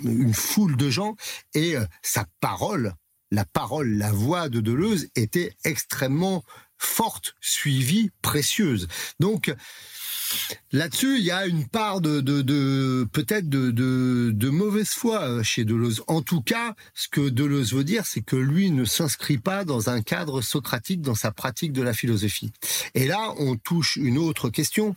une 0.04 0.34
foule 0.34 0.76
de 0.76 0.90
gens, 0.90 1.16
et 1.54 1.74
sa 2.02 2.26
parole 2.40 2.94
la 3.30 3.44
parole, 3.44 3.90
la 3.90 4.12
voix 4.12 4.48
de 4.48 4.60
Deleuze 4.60 5.08
était 5.14 5.52
extrêmement 5.64 6.44
forte, 6.78 7.34
suivie, 7.40 8.10
précieuse. 8.22 8.88
Donc 9.20 9.52
là-dessus, 10.72 11.18
il 11.18 11.24
y 11.24 11.30
a 11.30 11.46
une 11.46 11.66
part 11.66 12.00
de, 12.00 12.20
peut-être 13.12 13.48
de, 13.48 13.70
de, 13.70 14.48
mauvaise 14.50 14.90
foi 14.90 15.22
euh, 15.22 15.42
chez 15.42 15.64
Deleuze. 15.64 16.02
En 16.06 16.22
tout 16.22 16.40
cas, 16.40 16.74
ce 16.94 17.08
que 17.08 17.28
Deleuze 17.28 17.74
veut 17.74 17.84
dire, 17.84 18.06
c'est 18.06 18.22
que 18.22 18.36
lui 18.36 18.70
ne 18.70 18.84
s'inscrit 18.84 19.38
pas 19.38 19.64
dans 19.64 19.90
un 19.90 20.02
cadre 20.02 20.40
socratique 20.40 21.02
dans 21.02 21.14
sa 21.14 21.32
pratique 21.32 21.72
de 21.72 21.82
la 21.82 21.92
philosophie. 21.92 22.52
Et 22.94 23.06
là, 23.06 23.34
on 23.38 23.56
touche 23.56 23.96
une 23.96 24.18
autre 24.18 24.50
question 24.50 24.94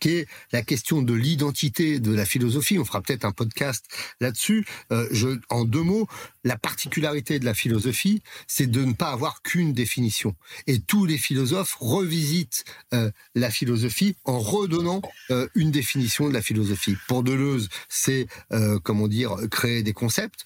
qui 0.00 0.10
est 0.10 0.26
la 0.52 0.62
question 0.62 1.02
de 1.02 1.14
l'identité 1.14 2.00
de 2.00 2.12
la 2.12 2.24
philosophie. 2.24 2.78
On 2.78 2.84
fera 2.84 3.00
peut-être 3.00 3.24
un 3.24 3.32
podcast 3.32 3.86
là-dessus. 4.20 4.66
Euh, 4.90 5.36
en 5.50 5.64
deux 5.64 5.82
mots, 5.82 6.06
la 6.44 6.56
particularité 6.56 7.38
de 7.38 7.44
la 7.44 7.54
philosophie, 7.54 8.22
c'est 8.46 8.70
de 8.70 8.84
ne 8.84 8.92
pas 8.92 9.10
avoir 9.10 9.42
qu'une 9.42 9.72
définition. 9.72 10.34
Et 10.66 10.80
tous 10.80 11.06
les 11.06 11.18
philosophes 11.18 11.76
revisitent 11.80 12.64
euh, 12.94 13.10
la 13.34 13.50
philosophie 13.50 14.16
en 14.24 14.38
redonnant 14.38 15.02
euh, 15.30 15.48
une 15.54 15.70
définition 15.70 16.28
de 16.28 16.34
la 16.34 16.42
philosophie. 16.42 16.96
Pour 17.08 17.22
Deleuze, 17.22 17.68
c'est 17.88 18.26
comment 18.82 19.08
dire 19.08 19.36
créer 19.50 19.82
des 19.82 19.92
concepts. 19.92 20.44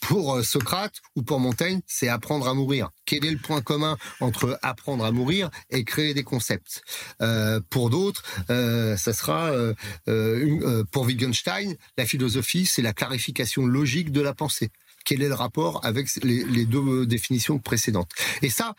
Pour 0.00 0.44
Socrate 0.44 1.00
ou 1.14 1.22
pour 1.22 1.40
Montaigne, 1.40 1.80
c'est 1.86 2.08
apprendre 2.08 2.48
à 2.48 2.54
mourir. 2.54 2.90
Quel 3.04 3.24
est 3.24 3.30
le 3.30 3.38
point 3.38 3.60
commun 3.60 3.96
entre 4.20 4.58
apprendre 4.62 5.04
à 5.04 5.12
mourir 5.12 5.50
et 5.70 5.84
créer 5.84 6.14
des 6.14 6.24
concepts? 6.24 6.82
Pour 7.70 7.90
d'autres, 7.90 8.22
euh, 8.56 8.96
ça 8.96 9.12
sera 9.12 9.50
euh, 9.50 9.74
une, 10.06 10.84
pour 10.86 11.04
Wittgenstein, 11.04 11.76
la 11.96 12.06
philosophie, 12.06 12.66
c'est 12.66 12.82
la 12.82 12.92
clarification 12.92 13.66
logique 13.66 14.12
de 14.12 14.20
la 14.20 14.34
pensée 14.34 14.70
quel 15.04 15.22
est 15.22 15.28
le 15.28 15.34
rapport 15.34 15.84
avec 15.84 16.08
les, 16.24 16.44
les 16.44 16.66
deux 16.66 17.06
définitions 17.06 17.60
précédentes? 17.60 18.10
Et 18.42 18.50
ça, 18.50 18.74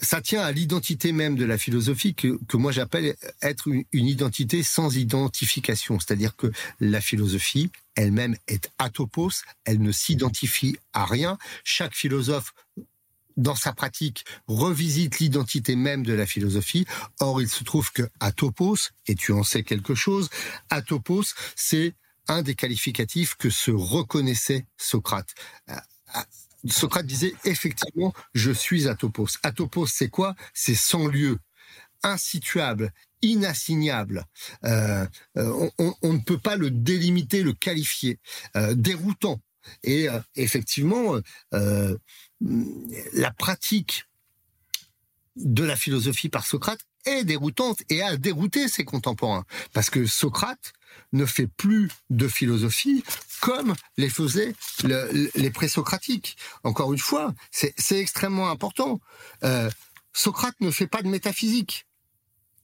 ça 0.00 0.20
tient 0.20 0.42
à 0.42 0.52
l'identité 0.52 1.12
même 1.12 1.36
de 1.36 1.44
la 1.44 1.58
philosophie 1.58 2.14
que, 2.14 2.38
que 2.46 2.56
moi 2.56 2.72
j'appelle 2.72 3.16
être 3.42 3.68
une, 3.68 3.84
une, 3.92 4.06
identité 4.06 4.62
sans 4.62 4.96
identification. 4.96 5.98
C'est-à-dire 5.98 6.36
que 6.36 6.50
la 6.80 7.00
philosophie 7.00 7.70
elle-même 7.94 8.36
est 8.48 8.70
atopos, 8.78 9.44
elle 9.64 9.80
ne 9.80 9.92
s'identifie 9.92 10.76
à 10.92 11.04
rien. 11.04 11.38
Chaque 11.64 11.94
philosophe 11.94 12.52
dans 13.36 13.54
sa 13.54 13.72
pratique, 13.72 14.24
revisite 14.46 15.18
l'identité 15.18 15.76
même 15.76 16.04
de 16.04 16.12
la 16.12 16.26
philosophie. 16.26 16.86
Or, 17.20 17.42
il 17.42 17.48
se 17.48 17.64
trouve 17.64 17.92
que 17.92 18.08
atopos, 18.20 18.90
et 19.06 19.14
tu 19.14 19.32
en 19.32 19.42
sais 19.42 19.62
quelque 19.62 19.94
chose, 19.94 20.30
atopos, 20.70 21.34
c'est 21.56 21.94
un 22.28 22.42
des 22.42 22.54
qualificatifs 22.54 23.34
que 23.34 23.50
se 23.50 23.70
reconnaissait 23.70 24.66
Socrate. 24.76 25.34
Socrate 26.68 27.06
disait 27.06 27.34
effectivement, 27.44 28.14
je 28.34 28.50
suis 28.50 28.88
Atopos. 28.88 29.28
Atopos, 29.42 29.86
c'est 29.86 30.08
quoi? 30.08 30.34
C'est 30.54 30.74
sans 30.74 31.06
lieu, 31.06 31.38
insituable, 32.02 32.92
inassignable. 33.22 34.24
Euh, 34.64 35.06
on, 35.36 36.12
ne 36.12 36.18
peut 36.20 36.38
pas 36.38 36.56
le 36.56 36.70
délimiter, 36.70 37.42
le 37.42 37.52
qualifier. 37.52 38.18
Euh, 38.56 38.74
déroutant. 38.74 39.40
Et 39.82 40.08
euh, 40.08 40.20
effectivement, 40.36 41.18
euh, 41.52 41.96
la 43.12 43.30
pratique 43.30 44.06
de 45.36 45.64
la 45.64 45.76
philosophie 45.76 46.28
par 46.28 46.46
Socrate 46.46 46.80
est 47.06 47.24
déroutante 47.24 47.82
et 47.90 48.02
a 48.02 48.16
dérouté 48.16 48.68
ses 48.68 48.84
contemporains. 48.84 49.44
Parce 49.72 49.90
que 49.90 50.06
Socrate 50.06 50.72
ne 51.12 51.26
fait 51.26 51.46
plus 51.46 51.90
de 52.10 52.28
philosophie 52.28 53.04
comme 53.40 53.74
les 53.96 54.08
faisaient 54.08 54.54
le, 54.84 55.30
les 55.34 55.50
présocratiques. 55.50 56.36
Encore 56.62 56.92
une 56.92 56.98
fois, 56.98 57.34
c'est 57.50 57.98
extrêmement 57.98 58.50
important. 58.50 59.00
Euh, 59.42 59.70
Socrate 60.12 60.54
ne 60.60 60.70
fait 60.70 60.86
pas 60.86 61.02
de 61.02 61.08
métaphysique. 61.08 61.86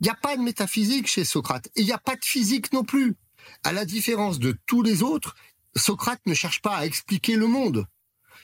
Il 0.00 0.04
n'y 0.04 0.10
a 0.10 0.14
pas 0.14 0.36
de 0.36 0.42
métaphysique 0.42 1.08
chez 1.08 1.24
Socrate. 1.24 1.68
Il 1.76 1.84
n'y 1.84 1.92
a 1.92 1.98
pas 1.98 2.16
de 2.16 2.24
physique 2.24 2.72
non 2.72 2.84
plus. 2.84 3.16
À 3.64 3.72
la 3.72 3.84
différence 3.84 4.38
de 4.38 4.56
tous 4.66 4.82
les 4.82 5.02
autres, 5.02 5.34
Socrate 5.76 6.20
ne 6.26 6.34
cherche 6.34 6.62
pas 6.62 6.76
à 6.76 6.86
expliquer 6.86 7.36
le 7.36 7.46
monde. 7.46 7.86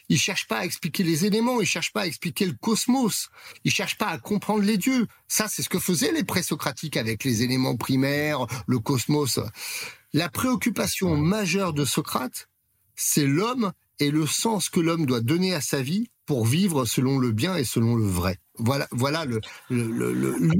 Il 0.09 0.18
cherche 0.18 0.47
pas 0.47 0.59
à 0.59 0.64
expliquer 0.64 1.03
les 1.03 1.24
éléments, 1.24 1.61
il 1.61 1.66
cherche 1.66 1.93
pas 1.93 2.03
à 2.03 2.07
expliquer 2.07 2.47
le 2.47 2.53
cosmos, 2.53 3.29
il 3.64 3.72
cherche 3.72 3.99
pas 3.99 4.07
à 4.07 4.18
comprendre 4.18 4.62
les 4.62 4.77
dieux. 4.77 5.09
Ça, 5.27 5.49
c'est 5.49 5.62
ce 5.62 5.68
que 5.68 5.81
faisaient 5.81 6.12
les 6.12 6.22
présocratiques 6.22 6.97
avec 6.97 7.24
les 7.24 7.43
éléments 7.43 7.77
primaires, 7.77 8.47
le 8.68 8.79
cosmos. 8.79 9.41
La 10.12 10.29
préoccupation 10.29 11.16
majeure 11.16 11.72
de 11.72 11.85
Socrate, 11.85 12.49
c'est 12.95 13.27
l'homme 13.27 13.72
et 14.01 14.11
le 14.11 14.26
sens 14.26 14.68
que 14.68 14.80
l'homme 14.80 15.07
doit 15.07 15.20
donner 15.20 15.55
à 15.55 15.61
sa 15.61 15.82
vie 15.82 16.11
pour 16.26 16.44
vivre 16.44 16.84
selon 16.84 17.18
le 17.18 17.32
bien 17.32 17.57
et 17.57 17.64
selon 17.64 17.94
le 17.94 18.05
vrai. 18.05 18.38
Voilà, 18.59 18.88
voilà 18.90 19.24
le, 19.24 19.40
le, 19.70 19.86
le, 19.86 20.12
le 20.12 20.53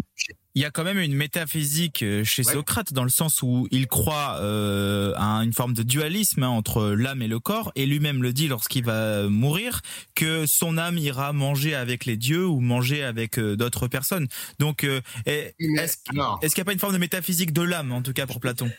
il 0.55 0.62
y 0.62 0.64
a 0.64 0.70
quand 0.70 0.84
même 0.84 0.99
une 0.99 1.14
métaphysique 1.14 2.03
euh, 2.03 2.24
chez 2.24 2.43
ouais. 2.43 2.53
Socrate 2.55 2.95
dans 2.95 3.03
le 3.03 3.11
sens 3.11 3.43
où 3.43 3.68
il 3.70 3.87
croit 3.89 4.39
euh, 4.41 5.12
à 5.16 5.41
une 5.45 5.53
forme 5.53 5.74
de 5.74 5.82
dualisme 5.82 6.45
hein, 6.45 6.49
entre 6.49 6.87
l'âme 6.93 7.20
et 7.20 7.28
le 7.28 7.39
corps 7.39 7.72
et 7.74 7.84
lui-même 7.84 8.22
le 8.22 8.32
dit 8.32 8.49
lorsqu'il 8.49 8.82
va 8.82 9.28
mourir 9.28 9.82
que 10.14 10.47
son 10.47 10.78
âme 10.78 10.97
ira 10.97 11.34
manger 11.34 11.74
avec 11.74 12.07
les 12.07 12.16
dieux 12.16 12.47
ou 12.47 12.61
manger 12.61 13.03
avec 13.03 13.39
euh, 13.39 13.55
d'autres 13.55 13.87
personnes. 13.87 14.28
Donc 14.59 14.82
euh, 14.82 15.03
est-ce 15.26 15.59
est 15.66 16.49
qu'il 16.49 16.57
n'y 16.57 16.61
a 16.62 16.64
pas 16.64 16.72
une 16.72 16.78
forme 16.78 16.95
de 16.95 16.99
métaphysique 16.99 17.53
de 17.53 17.62
l'âme 17.62 17.93
en 17.93 18.01
tout 18.01 18.14
cas 18.14 18.26
pour 18.26 18.41
Platon? 18.41 18.70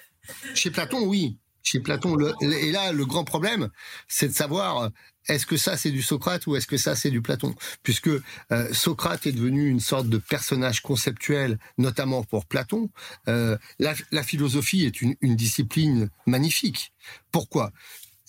Chez 0.55 0.71
Platon, 0.71 1.05
oui. 1.05 1.37
Chez 1.69 1.81
Platon, 1.81 2.17
et 2.39 2.71
là, 2.71 2.93
le 2.93 3.05
grand 3.05 3.25
problème, 3.25 3.69
c'est 4.07 4.29
de 4.29 4.33
savoir 4.33 4.89
est-ce 5.27 5.45
que 5.45 5.57
ça 5.57 5.75
c'est 5.75 5.91
du 5.91 6.01
Socrate 6.01 6.47
ou 6.47 6.55
est-ce 6.55 6.65
que 6.65 6.77
ça 6.77 6.95
c'est 6.95 7.11
du 7.11 7.21
Platon? 7.21 7.55
Puisque 7.83 8.07
euh, 8.07 8.73
Socrate 8.73 9.27
est 9.27 9.33
devenu 9.33 9.67
une 9.67 9.81
sorte 9.81 10.07
de 10.07 10.17
personnage 10.17 10.79
conceptuel, 10.81 11.59
notamment 11.77 12.23
pour 12.23 12.45
Platon. 12.45 12.89
Euh, 13.27 13.57
la, 13.79 13.95
la, 14.11 14.23
philosophie 14.23 14.85
est 14.85 15.01
une, 15.01 15.15
une, 15.19 15.35
discipline 15.35 16.09
magnifique. 16.25 16.93
Pourquoi? 17.33 17.73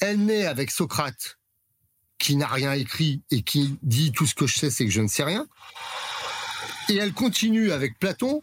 Elle 0.01 0.25
naît 0.25 0.47
avec 0.47 0.73
Socrate, 0.73 1.39
qui 2.19 2.35
n'a 2.35 2.49
rien 2.49 2.73
écrit 2.73 3.23
et 3.31 3.43
qui 3.43 3.79
dit 3.85 4.11
tout 4.11 4.27
ce 4.27 4.35
que 4.35 4.49
je 4.49 4.59
sais, 4.59 4.71
c'est 4.71 4.85
que 4.85 4.91
je 4.91 5.01
ne 5.01 5.07
sais 5.07 5.23
rien. 5.23 5.47
Et 6.89 6.97
elle 6.97 7.13
continue 7.13 7.71
avec 7.71 8.01
Platon, 8.01 8.43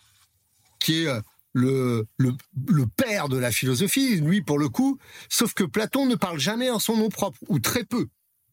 qui 0.79 1.03
est 1.03 1.07
euh, 1.07 1.19
le, 1.55 2.05
le, 2.17 2.85
père 2.97 3.29
de 3.29 3.37
la 3.37 3.49
philosophie, 3.49 4.17
lui 4.17 4.41
pour 4.41 4.59
le 4.59 4.67
coup, 4.67 4.99
sauf 5.29 5.53
que 5.53 5.63
Platon 5.63 6.05
ne 6.05 6.15
parle 6.15 6.37
jamais 6.37 6.69
en 6.69 6.79
son 6.79 6.97
nom 6.97 7.09
propre, 7.09 7.39
ou 7.47 7.59
très 7.59 7.85
peu 7.85 8.07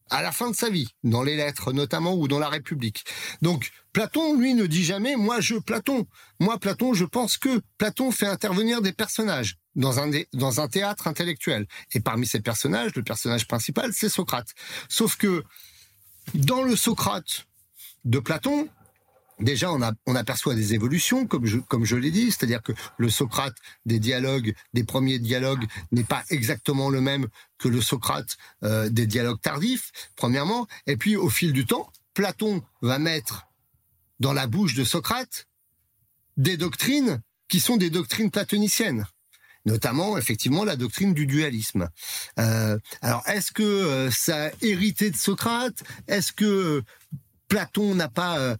à 0.09 0.21
la 0.21 0.31
fin 0.31 0.49
de 0.49 0.55
sa 0.55 0.69
vie, 0.69 0.87
dans 1.03 1.21
les 1.21 1.35
lettres 1.35 1.73
notamment 1.73 2.13
ou 2.13 2.27
dans 2.27 2.39
la 2.39 2.47
République. 2.47 3.03
Donc 3.41 3.71
Platon, 3.91 4.37
lui, 4.37 4.53
ne 4.53 4.65
dit 4.65 4.83
jamais 4.83 5.15
moi 5.17 5.41
je 5.41 5.55
Platon. 5.55 6.07
Moi 6.39 6.57
Platon, 6.59 6.93
je 6.93 7.05
pense 7.05 7.37
que 7.37 7.61
Platon 7.77 8.11
fait 8.11 8.27
intervenir 8.27 8.81
des 8.81 8.93
personnages 8.93 9.57
dans 9.75 9.99
un 9.99 10.09
dans 10.33 10.61
un 10.61 10.67
théâtre 10.69 11.07
intellectuel. 11.07 11.67
Et 11.93 11.99
parmi 11.99 12.25
ces 12.25 12.39
personnages, 12.39 12.95
le 12.95 13.03
personnage 13.03 13.47
principal, 13.47 13.91
c'est 13.93 14.09
Socrate. 14.09 14.49
Sauf 14.87 15.17
que 15.17 15.43
dans 16.33 16.63
le 16.63 16.75
Socrate 16.75 17.47
de 18.05 18.19
Platon, 18.19 18.69
Déjà, 19.43 19.73
on, 19.73 20.15
aperçoit 20.15 20.55
des 20.55 20.73
évolutions, 20.73 21.27
comme 21.27 21.45
je, 21.45 21.57
comme 21.57 21.83
je 21.83 21.97
l'ai 21.97 22.11
dit, 22.11 22.31
c'est-à-dire 22.31 22.63
que 22.63 22.71
le 22.97 23.09
Socrate 23.09 23.55
des 23.85 23.99
dialogues, 23.99 24.55
des 24.73 24.85
premiers 24.85 25.19
dialogues, 25.19 25.65
n'est 25.91 26.05
pas 26.05 26.23
exactement 26.29 26.89
le 26.89 27.01
même 27.01 27.27
que 27.57 27.67
le 27.67 27.81
Socrate 27.81 28.37
euh, 28.63 28.87
des 28.89 29.05
dialogues 29.05 29.41
tardifs, 29.41 29.91
premièrement. 30.15 30.65
Et 30.87 30.95
puis, 30.95 31.17
au 31.17 31.29
fil 31.29 31.51
du 31.51 31.65
temps, 31.65 31.91
Platon 32.13 32.63
va 32.81 32.99
mettre 32.99 33.47
dans 34.21 34.31
la 34.31 34.47
bouche 34.47 34.75
de 34.75 34.85
Socrate 34.85 35.47
des 36.37 36.55
doctrines 36.55 37.21
qui 37.49 37.59
sont 37.59 37.75
des 37.75 37.89
doctrines 37.89 38.31
platoniciennes 38.31 39.05
notamment 39.65 40.17
effectivement 40.17 40.65
la 40.65 40.75
doctrine 40.75 41.13
du 41.13 41.25
dualisme. 41.25 41.87
Euh, 42.37 42.77
alors 43.01 43.23
est-ce 43.27 43.53
que 43.53 43.63
euh, 43.63 44.11
ça 44.11 44.47
a 44.47 44.51
hérité 44.61 45.09
de 45.09 45.15
Socrate? 45.15 45.83
Est-ce 46.09 46.33
que 46.33 46.83
Platon 47.47 47.95
n'a 47.95 48.09
pas 48.09 48.57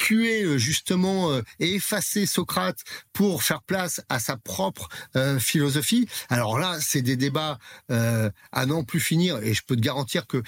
euh, 0.00 0.42
euh 0.42 0.52
euh, 0.52 0.58
justement 0.58 1.30
euh, 1.30 1.42
et 1.60 1.74
effacé 1.74 2.26
Socrate 2.26 2.78
pour 3.12 3.42
faire 3.42 3.62
place 3.62 4.00
à 4.08 4.18
sa 4.18 4.36
propre 4.36 4.88
euh, 5.16 5.38
philosophie. 5.38 6.08
Alors 6.28 6.58
là, 6.58 6.78
c'est 6.80 7.02
des 7.02 7.16
débats 7.16 7.58
euh, 7.90 8.30
à 8.52 8.66
n'en 8.66 8.84
plus 8.84 9.00
finir 9.00 9.38
et 9.42 9.54
je 9.54 9.62
peux 9.66 9.76
te 9.76 9.80
garantir 9.80 10.26
que 10.26 10.42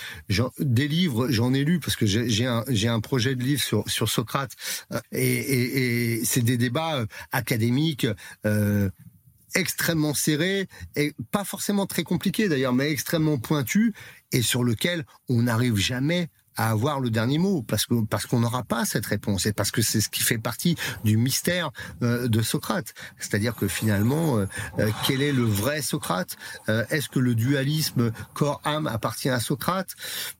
des 0.59 0.89
livres, 0.89 1.29
j'en 1.31 1.55
ai 1.55 1.65
lu 1.65 1.81
parce 1.81 1.97
que 1.97 2.07
j'ai 2.07 2.47
un, 2.47 2.65
un 2.67 3.01
projet 3.01 3.35
de 3.35 3.43
livre 3.43 3.63
sur, 3.63 3.89
sur 3.89 4.09
Socrate 4.09 4.53
et, 5.13 5.23
et, 5.23 6.15
et 6.15 6.25
c'est 6.25 6.43
des 6.43 6.57
débats 6.57 7.05
académiques 7.33 8.07
extrêmement 9.55 10.15
serrés 10.15 10.69
et 10.97 11.15
pas 11.31 11.45
forcément 11.45 11.87
très 11.87 12.03
compliqués 12.03 12.49
d'ailleurs, 12.49 12.73
mais 12.73 12.91
extrêmement 12.91 13.39
pointus 13.39 13.93
et 14.33 14.43
sur 14.43 14.65
lequel 14.65 15.05
on 15.29 15.43
n'arrive 15.43 15.77
jamais 15.77 16.29
à 16.57 16.71
avoir 16.71 17.01
le 17.01 17.11
dernier 17.11 17.39
mot 17.39 17.63
parce 17.63 17.87
que 17.87 18.05
parce 18.05 18.27
qu'on 18.27 18.41
n'aura 18.41 18.63
pas 18.63 18.85
cette 18.85 19.07
réponse 19.07 19.47
et 19.47 19.53
parce 19.53 19.71
que 19.71 19.83
c'est 19.83 20.01
ce 20.01 20.09
qui 20.09 20.23
fait 20.23 20.39
partie 20.39 20.77
du 21.05 21.17
mystère 21.17 21.71
euh, 22.03 22.29
de 22.29 22.43
Socrate. 22.43 22.95
C'est-à-dire 23.19 23.55
que 23.55 23.69
finalement, 23.69 24.39
euh, 24.39 24.47
euh, 24.79 24.91
quel 25.07 25.23
est 25.23 25.33
le 25.33 25.45
vrai 25.45 25.83
Socrate? 25.83 26.37
Euh, 26.69 26.85
Est-ce 26.91 27.09
que 27.09 27.19
le 27.19 27.35
dualisme 27.35 28.13
corps-âme 28.35 28.87
appartient 28.87 29.29
à 29.29 29.41
Socrate? 29.41 29.91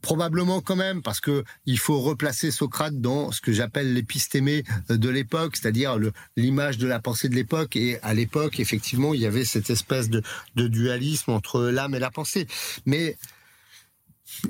Probablement 0.03 0.61
quand 0.61 0.77
même 0.77 1.03
parce 1.03 1.21
que 1.21 1.45
il 1.67 1.79
faut 1.79 2.01
replacer 2.01 2.51
Socrate 2.51 3.01
dans 3.01 3.33
ce 3.33 3.41
que 3.41 3.53
j'appelle 3.53 3.93
l'épistémé 3.95 4.65
de 4.89 5.09
l'époque, 5.09 5.57
c'est-à-dire 5.57 5.99
l'image 6.37 6.79
de 6.79 6.87
la 6.87 7.01
pensée 7.01 7.29
de 7.29 7.35
l'époque. 7.35 7.77
Et 7.77 7.99
à 8.03 8.15
l'époque, 8.15 8.61
effectivement, 8.61 9.15
il 9.15 9.21
y 9.21 9.27
avait 9.27 9.45
cette 9.45 9.71
espèce 9.71 10.09
de, 10.11 10.23
de 10.57 10.69
dualisme 10.69 11.33
entre 11.33 11.63
l'âme 11.63 11.95
et 11.95 11.99
la 11.99 12.11
pensée. 12.11 12.47
Mais 12.87 13.17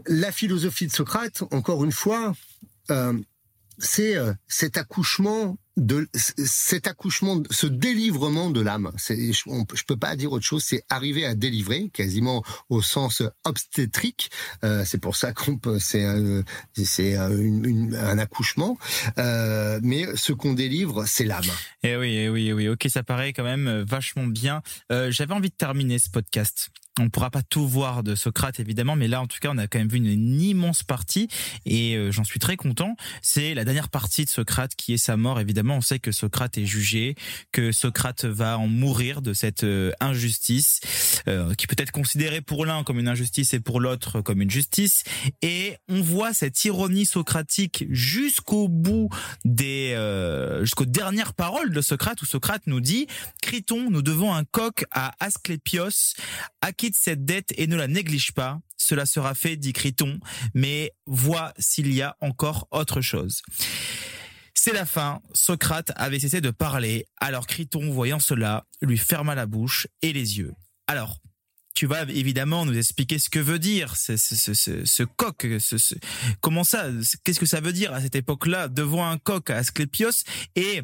la 0.06 0.32
philosophie 0.32 0.86
de 0.86 0.92
Socrate, 0.92 1.42
encore 1.50 1.84
une 1.84 1.92
fois, 1.92 2.34
euh, 2.90 3.18
c'est 3.78 4.16
euh, 4.16 4.32
cet 4.46 4.76
accouchement 4.76 5.58
de 5.76 6.08
cet 6.14 6.86
accouchement, 6.86 7.42
ce 7.50 7.66
délivrement 7.66 8.50
de 8.50 8.60
l'âme. 8.60 8.92
Je, 9.08 9.32
je 9.32 9.84
peux 9.84 9.96
pas 9.96 10.14
dire 10.14 10.30
autre 10.30 10.44
chose. 10.44 10.62
C'est 10.62 10.84
arriver 10.88 11.26
à 11.26 11.34
délivrer, 11.34 11.90
quasiment 11.92 12.44
au 12.68 12.80
sens 12.80 13.24
obstétrique. 13.42 14.30
Euh, 14.62 14.84
c'est 14.86 14.98
pour 14.98 15.16
ça 15.16 15.32
qu'on 15.32 15.58
peut, 15.58 15.80
c'est 15.80 16.04
un, 16.04 16.44
un, 16.76 18.18
accouchement. 18.18 18.78
Mais 19.16 20.06
ce 20.14 20.32
qu'on 20.32 20.52
délivre, 20.52 21.06
c'est 21.08 21.24
l'âme. 21.24 21.42
Eh 21.82 21.96
oui, 21.96 22.18
eh 22.18 22.28
oui, 22.28 22.46
eh 22.50 22.52
oui. 22.52 22.68
Ok, 22.68 22.86
ça 22.88 23.02
paraît 23.02 23.32
quand 23.32 23.42
même 23.42 23.82
vachement 23.82 24.28
bien. 24.28 24.62
J'avais 24.90 25.34
envie 25.34 25.50
de 25.50 25.56
terminer 25.56 25.98
ce 25.98 26.08
podcast 26.08 26.70
on 27.00 27.10
pourra 27.10 27.30
pas 27.30 27.42
tout 27.42 27.66
voir 27.66 28.02
de 28.02 28.14
Socrate 28.14 28.60
évidemment, 28.60 28.94
mais 28.94 29.08
là 29.08 29.20
en 29.20 29.26
tout 29.26 29.38
cas 29.40 29.50
on 29.52 29.58
a 29.58 29.66
quand 29.66 29.78
même 29.78 29.88
vu 29.88 29.96
une, 29.96 30.40
immense 30.40 30.82
partie 30.82 31.28
et 31.64 31.96
euh, 31.96 32.12
j'en 32.12 32.24
suis 32.24 32.38
très 32.38 32.56
content. 32.56 32.96
C'est 33.22 33.54
la 33.54 33.64
dernière 33.64 33.88
partie 33.88 34.24
de 34.24 34.30
Socrate 34.30 34.74
qui 34.76 34.94
est 34.94 34.98
sa 34.98 35.16
mort. 35.16 35.40
Évidemment, 35.40 35.76
on 35.76 35.80
sait 35.80 35.98
que 35.98 36.12
Socrate 36.12 36.58
est 36.58 36.66
jugé, 36.66 37.14
que 37.52 37.72
Socrate 37.72 38.24
va 38.24 38.58
en 38.58 38.66
mourir 38.66 39.22
de 39.22 39.32
cette 39.32 39.64
euh, 39.64 39.92
injustice 40.00 40.80
euh, 41.26 41.54
qui 41.54 41.66
peut 41.66 41.76
être 41.78 41.90
considérée 41.90 42.40
pour 42.40 42.66
l'un 42.66 42.84
comme 42.84 42.98
une 42.98 43.08
injustice 43.08 43.54
et 43.54 43.60
pour 43.60 43.80
l'autre 43.80 44.20
comme 44.20 44.42
une 44.42 44.50
justice. 44.50 45.02
Et 45.42 45.76
on 45.88 46.00
voit 46.00 46.32
cette 46.32 46.64
ironie 46.64 47.06
socratique 47.06 47.86
jusqu'au 47.90 48.68
bout 48.68 49.08
des 49.44 49.94
jusqu'aux 50.60 50.84
dernières 50.84 51.34
paroles 51.34 51.72
de 51.72 51.80
Socrate 51.80 52.20
où 52.22 52.26
Socrate 52.26 52.62
nous 52.66 52.80
dit 52.80 53.06
Criton, 53.42 53.90
nous 53.90 54.02
devons 54.02 54.34
un 54.34 54.44
coq 54.44 54.84
à 54.90 55.12
Asclépios 55.20 56.14
cette 56.92 57.24
dette 57.24 57.52
et 57.56 57.66
ne 57.66 57.76
la 57.76 57.88
néglige 57.88 58.32
pas. 58.32 58.60
Cela 58.76 59.06
sera 59.06 59.34
fait, 59.34 59.56
dit 59.56 59.72
Criton, 59.72 60.20
mais 60.52 60.92
vois 61.06 61.54
s'il 61.58 61.92
y 61.92 62.02
a 62.02 62.16
encore 62.20 62.68
autre 62.70 63.00
chose. 63.00 63.42
C'est 64.54 64.72
la 64.72 64.86
fin. 64.86 65.20
Socrate 65.32 65.92
avait 65.96 66.20
cessé 66.20 66.40
de 66.40 66.50
parler. 66.50 67.06
Alors 67.18 67.46
Criton, 67.46 67.90
voyant 67.90 68.18
cela, 68.18 68.66
lui 68.80 68.98
ferma 68.98 69.34
la 69.34 69.46
bouche 69.46 69.86
et 70.02 70.12
les 70.12 70.38
yeux. 70.38 70.52
Alors, 70.86 71.20
tu 71.74 71.86
vas 71.86 72.02
évidemment 72.02 72.64
nous 72.64 72.76
expliquer 72.76 73.18
ce 73.18 73.28
que 73.28 73.40
veut 73.40 73.58
dire 73.58 73.96
ce, 73.96 74.16
ce, 74.16 75.02
coq. 75.02 75.46
comment 76.40 76.64
ça 76.64 76.86
Qu'est-ce 77.24 77.40
que 77.40 77.46
ça 77.46 77.60
veut 77.60 77.72
dire 77.72 77.92
à 77.92 78.00
cette 78.00 78.14
époque-là 78.14 78.68
devant 78.68 79.06
un 79.06 79.18
coq 79.18 79.50
à 79.50 79.56
Asclépios? 79.56 80.24
Et 80.54 80.82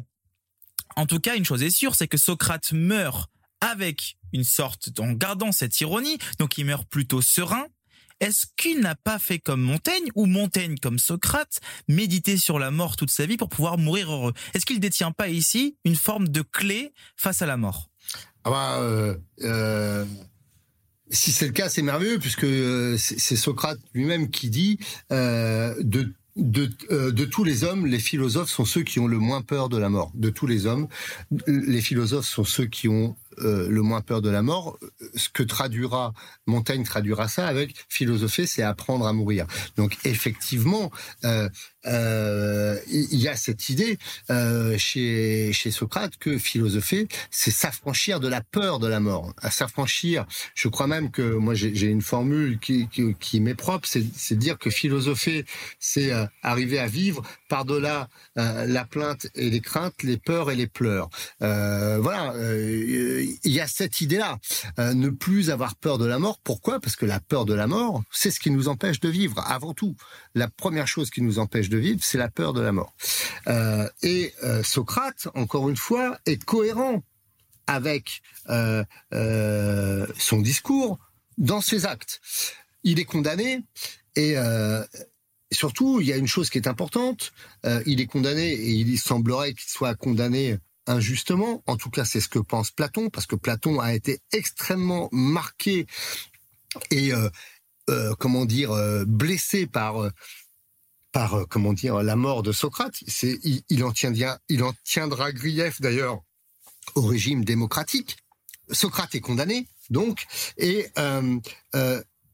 en 0.97 1.05
tout 1.05 1.19
cas, 1.19 1.35
une 1.35 1.45
chose 1.45 1.63
est 1.63 1.69
sûre, 1.69 1.95
c'est 1.95 2.07
que 2.07 2.17
Socrate 2.17 2.73
meurt 2.73 3.31
avec 3.61 4.17
une 4.33 4.43
sorte, 4.43 4.89
en 4.99 5.13
gardant 5.13 5.51
cette 5.51 5.79
ironie, 5.81 6.17
donc 6.39 6.57
il 6.57 6.65
meurt 6.65 6.87
plutôt 6.87 7.21
serein. 7.21 7.65
Est-ce 8.19 8.45
qu'il 8.55 8.81
n'a 8.81 8.95
pas 8.95 9.17
fait 9.17 9.39
comme 9.39 9.61
Montaigne 9.61 10.09
ou 10.13 10.27
Montaigne 10.27 10.75
comme 10.79 10.99
Socrate, 10.99 11.59
méditer 11.87 12.37
sur 12.37 12.59
la 12.59 12.69
mort 12.69 12.95
toute 12.95 13.09
sa 13.09 13.25
vie 13.25 13.35
pour 13.35 13.49
pouvoir 13.49 13.79
mourir 13.79 14.11
heureux? 14.11 14.33
Est-ce 14.53 14.65
qu'il 14.65 14.79
détient 14.79 15.11
pas 15.11 15.29
ici 15.29 15.75
une 15.85 15.95
forme 15.95 16.27
de 16.27 16.43
clé 16.43 16.93
face 17.15 17.41
à 17.41 17.47
la 17.47 17.57
mort? 17.57 17.89
Ah 18.43 18.49
bah, 18.51 18.79
euh, 18.81 19.15
euh, 19.41 20.05
Si 21.09 21.31
c'est 21.31 21.47
le 21.47 21.51
cas, 21.51 21.67
c'est 21.67 21.81
merveilleux 21.81 22.19
puisque 22.19 22.43
euh, 22.43 22.95
c'est 22.97 23.35
Socrate 23.35 23.79
lui-même 23.93 24.29
qui 24.29 24.49
dit 24.49 24.79
de 25.09 26.13
de, 26.37 26.69
de, 26.89 27.25
tous 27.25 27.43
les 27.43 27.65
hommes, 27.65 27.85
les 27.85 27.99
philosophes 27.99 28.49
sont 28.49 28.63
ceux 28.63 28.83
qui 28.83 29.01
ont 29.01 29.07
le 29.07 29.19
moins 29.19 29.41
peur 29.41 29.67
de 29.67 29.77
la 29.77 29.89
mort. 29.89 30.11
De 30.13 30.29
tous 30.29 30.47
les 30.47 30.65
hommes, 30.65 30.87
les 31.45 31.81
philosophes 31.81 32.25
sont 32.25 32.45
ceux 32.45 32.67
qui 32.67 32.87
ont 32.87 33.17
euh, 33.39 33.67
le 33.69 33.81
moins 33.81 34.01
peur 34.01 34.21
de 34.21 34.29
la 34.29 34.41
mort. 34.41 34.77
Ce 35.15 35.29
que 35.29 35.43
traduira 35.43 36.13
Montaigne 36.47 36.83
traduira 36.83 37.27
ça 37.27 37.47
avec 37.47 37.75
philosopher, 37.89 38.45
c'est 38.45 38.63
apprendre 38.63 39.05
à 39.07 39.13
mourir. 39.13 39.45
Donc 39.77 39.97
effectivement, 40.05 40.91
euh, 41.23 41.49
il 41.85 43.17
y 43.19 43.27
a 43.27 43.35
cette 43.35 43.69
idée 43.69 43.97
chez, 44.77 45.51
chez 45.53 45.71
Socrate 45.71 46.17
que 46.17 46.37
philosopher, 46.37 47.07
c'est 47.29 47.51
s'affranchir 47.51 48.19
de 48.19 48.27
la 48.27 48.41
peur 48.41 48.79
de 48.79 48.87
la 48.87 48.99
mort. 48.99 49.33
À 49.41 49.51
s'affranchir, 49.51 50.25
je 50.55 50.67
crois 50.67 50.87
même 50.87 51.11
que 51.11 51.21
moi 51.21 51.53
j'ai 51.53 51.87
une 51.87 52.01
formule 52.01 52.59
qui, 52.59 53.39
m'est 53.39 53.55
propre, 53.55 53.87
c'est 53.87 54.37
dire 54.37 54.57
que 54.57 54.69
philosopher, 54.69 55.45
c'est 55.79 56.11
arriver 56.41 56.79
à 56.79 56.87
vivre 56.87 57.23
par-delà 57.49 58.09
la 58.35 58.85
plainte 58.85 59.27
et 59.35 59.49
les 59.49 59.61
craintes, 59.61 60.03
les 60.03 60.17
peurs 60.17 60.51
et 60.51 60.55
les 60.55 60.67
pleurs. 60.67 61.09
voilà 61.39 62.33
il 63.43 63.51
y 63.51 63.59
a 63.59 63.67
cette 63.67 64.01
idée-là, 64.01 64.37
euh, 64.79 64.93
ne 64.93 65.09
plus 65.09 65.49
avoir 65.49 65.75
peur 65.75 65.97
de 65.97 66.05
la 66.05 66.19
mort. 66.19 66.39
Pourquoi? 66.43 66.79
Parce 66.79 66.95
que 66.95 67.05
la 67.05 67.19
peur 67.19 67.45
de 67.45 67.53
la 67.53 67.67
mort, 67.67 68.03
c'est 68.11 68.31
ce 68.31 68.39
qui 68.39 68.51
nous 68.51 68.67
empêche 68.67 68.99
de 68.99 69.09
vivre. 69.09 69.39
Avant 69.47 69.73
tout, 69.73 69.95
la 70.35 70.47
première 70.47 70.87
chose 70.87 71.09
qui 71.09 71.21
nous 71.21 71.39
empêche 71.39 71.69
de 71.71 71.77
vivre, 71.77 71.99
c'est 72.03 72.17
la 72.17 72.29
peur 72.29 72.53
de 72.53 72.61
la 72.61 72.71
mort. 72.71 72.93
Euh, 73.47 73.87
et 74.03 74.33
euh, 74.43 74.61
Socrate, 74.63 75.27
encore 75.33 75.69
une 75.69 75.77
fois, 75.77 76.19
est 76.25 76.43
cohérent 76.43 77.03
avec 77.67 78.21
son 80.17 80.41
discours 80.41 80.99
dans 81.37 81.61
ses 81.61 81.85
actes. 81.85 82.21
Il 82.83 82.99
est 82.99 83.05
condamné 83.05 83.63
et 84.15 84.35
surtout, 85.51 86.01
il 86.01 86.07
y 86.07 86.11
a 86.11 86.17
une 86.17 86.27
chose 86.27 86.49
qui 86.49 86.57
est 86.57 86.67
importante. 86.67 87.31
il 87.85 88.01
est 88.01 88.07
condamné 88.07 88.51
et 88.51 88.71
il 88.71 88.99
semblerait 88.99 89.53
qu'il 89.53 89.69
soit 89.69 89.95
condamné 89.95 90.57
injustement. 90.87 91.63
En 91.67 91.77
tout 91.77 91.89
cas, 91.89 92.05
c'est 92.05 92.19
ce 92.19 92.29
que 92.29 92.39
pense 92.39 92.71
Platon, 92.71 93.09
parce 93.09 93.25
que 93.25 93.35
Platon 93.35 93.79
a 93.79 93.93
été 93.93 94.19
extrêmement 94.33 95.09
marqué 95.11 95.85
et 96.89 97.13
euh, 97.13 97.29
euh, 97.89 98.13
comment 98.19 98.45
dire 98.45 98.71
euh, 98.71 99.05
blessé 99.05 99.67
par 99.67 100.09
par 101.11 101.45
comment 101.49 101.73
dire 101.73 102.01
la 102.03 102.15
mort 102.15 102.43
de 102.43 102.51
Socrate. 102.51 102.95
C'est 103.07 103.39
il, 103.43 103.83
en 103.83 103.91
tiendra 103.91 105.31
grief 105.31 105.81
d'ailleurs 105.81 106.21
au 106.95 107.01
régime 107.01 107.43
démocratique. 107.43 108.17
Socrate 108.69 109.15
est 109.15 109.21
condamné 109.21 109.67
donc 109.89 110.25
et 110.57 110.87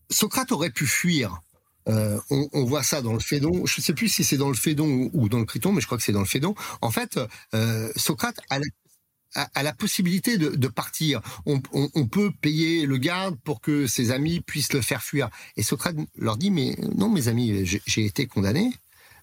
Socrate 0.09 0.51
aurait 0.51 0.69
pu 0.69 0.86
fuir 0.86 1.41
euh, 1.89 2.19
on, 2.30 2.65
voit 2.65 2.84
ça 2.84 3.01
dans 3.01 3.13
le 3.13 3.19
Phédon. 3.19 3.65
Je 3.65 3.80
ne 3.80 3.84
sais 3.84 3.93
plus 3.93 4.09
si 4.09 4.23
c'est 4.23 4.38
dans 4.38 4.49
le 4.49 4.55
Phédon 4.55 5.09
ou, 5.13 5.30
dans 5.30 5.39
le 5.39 5.45
Criton, 5.45 5.71
mais 5.71 5.82
je 5.82 5.86
crois 5.86 5.97
que 5.97 6.03
c'est 6.03 6.11
dans 6.11 6.19
le 6.19 6.25
Phédon. 6.25 6.53
En 6.82 6.91
fait, 6.91 7.19
euh, 7.53 7.91
Socrate 7.95 8.39
a 8.49 8.59
la, 8.59 8.65
la 9.56 9.74
possibilité 9.74 10.38
de, 10.38 10.68
partir. 10.68 11.22
On, 11.46 11.60
peut 12.08 12.32
payer 12.42 12.86
le 12.86 12.98
garde 12.98 13.38
pour 13.44 13.62
que 13.62 13.88
ses 13.88 14.12
amis 14.12 14.42
puissent 14.42 14.74
le 14.74 14.82
faire 14.82 15.04
fuir. 15.04 15.30
Et 15.56 15.64
Socrate 15.64 15.96
leur 16.16 16.38
dit, 16.38 16.52
mais 16.52 16.76
non, 16.96 17.10
mes 17.10 17.28
amis, 17.28 17.66
j'ai 17.66 18.06
été 18.06 18.28
condamné. 18.28 18.72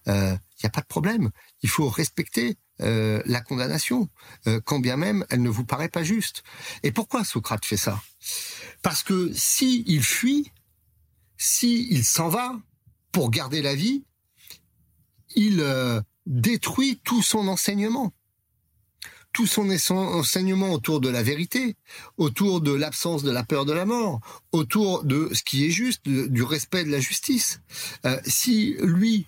Il 0.07 0.13
euh, 0.13 0.37
n'y 0.63 0.67
a 0.67 0.71
pas 0.71 0.83
de 0.83 0.87
problème. 0.87 1.31
Il 1.63 1.69
faut 1.69 1.89
respecter 1.89 2.57
euh, 2.81 3.23
la 3.25 3.41
condamnation, 3.41 4.09
euh, 4.49 4.61
quand 4.65 4.81
bien 4.81 4.97
même 4.97 5.25
elle 5.31 5.43
ne 5.43 5.49
vous 5.49 5.65
paraît 5.65 5.89
pas 5.89 6.03
juste. 6.03 6.43
Et 6.83 6.91
pourquoi 6.91 7.25
Socrate 7.25 7.65
fait 7.65 7.77
ça? 7.77 8.03
Parce 8.83 9.05
que 9.05 9.31
si 9.33 9.85
il 9.87 10.03
fuit, 10.03 10.51
si 11.37 11.87
il 11.91 12.05
s'en 12.05 12.29
va 12.29 12.59
pour 13.13 13.31
garder 13.31 13.63
la 13.63 13.77
vie, 13.77 14.05
il 15.37 15.61
euh, 15.61 16.01
détruit 16.27 17.01
tout 17.05 17.23
son 17.23 17.47
enseignement. 17.47 18.13
Tout 19.35 19.47
son 19.47 19.69
enseignement 19.91 20.73
autour 20.73 21.01
de 21.01 21.11
la 21.11 21.23
vérité, 21.23 21.77
autour 22.17 22.63
de 22.63 22.73
l'absence 22.73 23.23
de 23.23 23.31
la 23.31 23.45
peur 23.45 23.67
de 23.67 23.73
la 23.75 23.85
mort, 23.85 24.21
autour 24.53 25.05
de 25.05 25.29
ce 25.35 25.43
qui 25.43 25.67
est 25.67 25.71
juste, 25.71 26.09
du 26.09 26.43
respect 26.43 26.85
de 26.85 26.91
la 26.91 27.01
justice. 27.01 27.61
Euh, 28.07 28.19
si 28.25 28.77
lui 28.81 29.27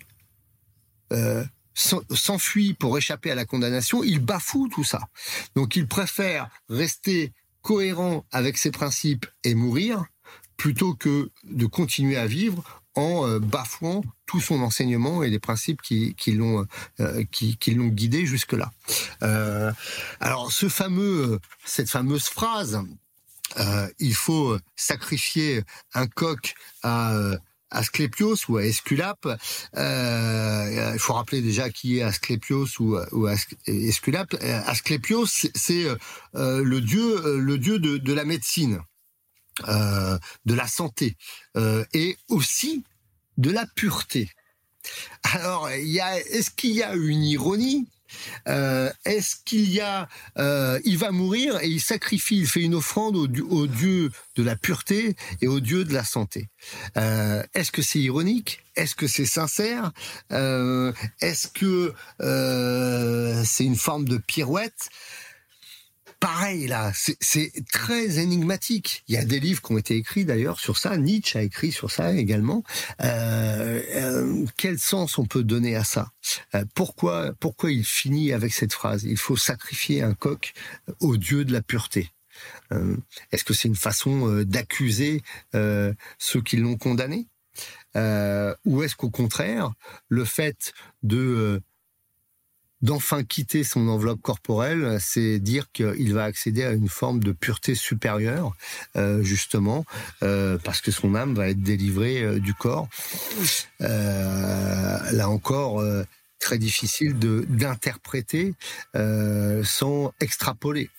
euh, 1.13 1.43
s'enfuit 1.75 2.73
pour 2.73 2.97
échapper 2.97 3.31
à 3.31 3.35
la 3.35 3.45
condamnation, 3.45 4.03
il 4.03 4.19
bafoue 4.19 4.67
tout 4.69 4.83
ça. 4.83 5.07
Donc 5.55 5.75
il 5.75 5.87
préfère 5.87 6.49
rester 6.69 7.33
cohérent 7.61 8.25
avec 8.31 8.57
ses 8.57 8.71
principes 8.71 9.27
et 9.43 9.53
mourir 9.53 10.05
plutôt 10.55 10.95
que 10.95 11.29
de 11.43 11.65
continuer 11.67 12.17
à 12.17 12.25
vivre 12.25 12.81
en 12.97 13.27
euh, 13.27 13.39
bafouant 13.39 14.03
tout 14.25 14.41
son 14.41 14.61
enseignement 14.61 15.23
et 15.23 15.29
les 15.29 15.39
principes 15.39 15.81
qui, 15.81 16.15
euh, 16.29 16.65
l'ont 16.99 17.87
guidé 17.87 18.25
jusque 18.25 18.53
là. 18.53 18.71
Euh, 19.21 19.71
alors 20.19 20.51
ce 20.51 20.67
fameux 20.67 21.39
cette 21.63 21.89
fameuse 21.89 22.25
phrase 22.25 22.81
il 23.97 24.13
faut 24.13 24.57
sacrifier 24.75 25.63
un 25.93 26.05
coq 26.05 26.53
à 26.83 27.13
Asclépios 27.71 28.35
ou 28.49 28.57
à 28.57 28.65
Esculape. 28.65 29.25
Il 29.73 30.99
faut 30.99 31.13
rappeler 31.13 31.41
déjà 31.41 31.69
qui 31.69 31.97
est 31.97 32.01
Asclépios 32.01 32.67
ou, 32.79 32.97
ou 33.13 33.27
Esculape. 33.65 34.35
Asclépios, 34.65 35.25
c'est 35.27 35.87
le 36.33 36.79
dieu, 36.81 37.39
le 37.39 37.57
dieu 37.57 37.79
de 37.79 38.13
la 38.13 38.25
médecine. 38.25 38.81
Euh, 39.67 40.19
de 40.45 40.53
la 40.53 40.67
santé 40.67 41.17
euh, 41.55 41.83
et 41.91 42.15
aussi 42.29 42.83
de 43.37 43.49
la 43.49 43.65
pureté. 43.65 44.29
Alors, 45.23 45.67
est-ce 45.69 46.51
qu'il 46.51 46.71
y 46.71 46.83
a 46.83 46.93
une 46.93 47.23
ironie 47.23 47.87
euh, 48.47 48.91
Est-ce 49.03 49.35
qu'il 49.43 49.69
y 49.71 49.81
a, 49.81 50.07
euh, 50.37 50.79
il 50.85 50.99
va 50.99 51.11
mourir 51.11 51.59
et 51.63 51.67
il 51.67 51.81
sacrifie, 51.81 52.37
il 52.37 52.47
fait 52.47 52.61
une 52.61 52.75
offrande 52.75 53.15
au, 53.15 53.27
au 53.49 53.65
dieu 53.65 54.11
de 54.35 54.43
la 54.43 54.55
pureté 54.55 55.15
et 55.41 55.47
au 55.47 55.59
dieu 55.59 55.83
de 55.85 55.93
la 55.93 56.03
santé. 56.03 56.49
Euh, 56.95 57.43
Est-ce 57.55 57.71
que 57.71 57.81
c'est 57.81 57.99
ironique? 57.99 58.61
Est-ce 58.75 58.93
que 58.93 59.07
c'est 59.07 59.25
sincère? 59.25 59.91
Euh, 60.31 60.93
Est-ce 61.19 61.47
que 61.47 61.95
c'est 63.43 63.65
une 63.65 63.75
forme 63.75 64.07
de 64.07 64.17
pirouette? 64.17 64.89
Pareil 66.19 66.67
là, 66.67 66.91
c'est 66.93 67.51
très 67.71 68.19
énigmatique. 68.19 69.03
Il 69.07 69.15
y 69.15 69.17
a 69.17 69.25
des 69.25 69.39
livres 69.39 69.61
qui 69.61 69.71
ont 69.71 69.77
été 69.77 69.95
écrits 69.95 70.25
d'ailleurs 70.25 70.59
sur 70.59 70.77
ça. 70.77 70.97
Nietzsche 70.97 71.37
a 71.37 71.43
écrit 71.43 71.71
sur 71.71 71.91
ça 71.91 72.13
également. 72.13 72.63
Euh, 73.01 73.81
euh, 73.95 74.45
quel 74.57 74.79
sens 74.79 75.17
on 75.17 75.25
peut 75.25 75.43
donner 75.43 75.75
à 75.75 75.83
ça? 75.83 76.11
Euh, 76.55 76.65
Pourquoi 76.75 77.33
pourquoi 77.39 77.71
il 77.71 77.85
finit 77.85 78.33
avec 78.33 78.53
cette 78.53 78.73
phrase? 78.73 79.03
Il 79.03 79.17
faut 79.17 79.37
sacrifier 79.37 80.01
un 80.01 80.13
coq 80.13 80.53
au 80.99 81.17
dieu 81.17 81.45
de 81.45 81.53
la 81.53 81.61
pureté. 81.61 82.09
Euh, 82.71 82.95
est-ce 83.31 83.43
que 83.43 83.53
c'est 83.53 83.67
une 83.67 83.75
façon 83.75 84.43
d'accuser 84.43 85.21
ceux 85.53 86.41
qui 86.43 86.57
l'ont 86.57 86.77
condamné? 86.77 87.27
Ou 87.95 88.83
est-ce 88.83 88.95
qu'au 88.95 89.09
contraire, 89.09 89.71
le 90.07 90.23
fait 90.23 90.73
de 91.01 91.61
d'enfin 92.81 93.23
quitter 93.23 93.63
son 93.63 93.87
enveloppe 93.87 94.21
corporelle, 94.21 94.97
c'est 94.99 95.39
dire 95.39 95.71
qu'il 95.71 96.13
va 96.13 96.23
accéder 96.23 96.63
à 96.63 96.71
une 96.71 96.89
forme 96.89 97.19
de 97.19 97.31
pureté 97.31 97.75
supérieure, 97.75 98.55
euh, 98.95 99.23
justement, 99.23 99.85
euh, 100.23 100.57
parce 100.63 100.81
que 100.81 100.91
son 100.91 101.15
âme 101.15 101.33
va 101.33 101.49
être 101.49 101.61
délivrée 101.61 102.21
euh, 102.21 102.39
du 102.39 102.53
corps. 102.53 102.87
Là 103.79 105.29
encore, 105.29 105.83
très 106.39 106.57
difficile 106.57 107.17
de 107.17 107.45
d'interpréter 107.49 108.53
sans 109.63 110.13
extrapoler. 110.19 110.89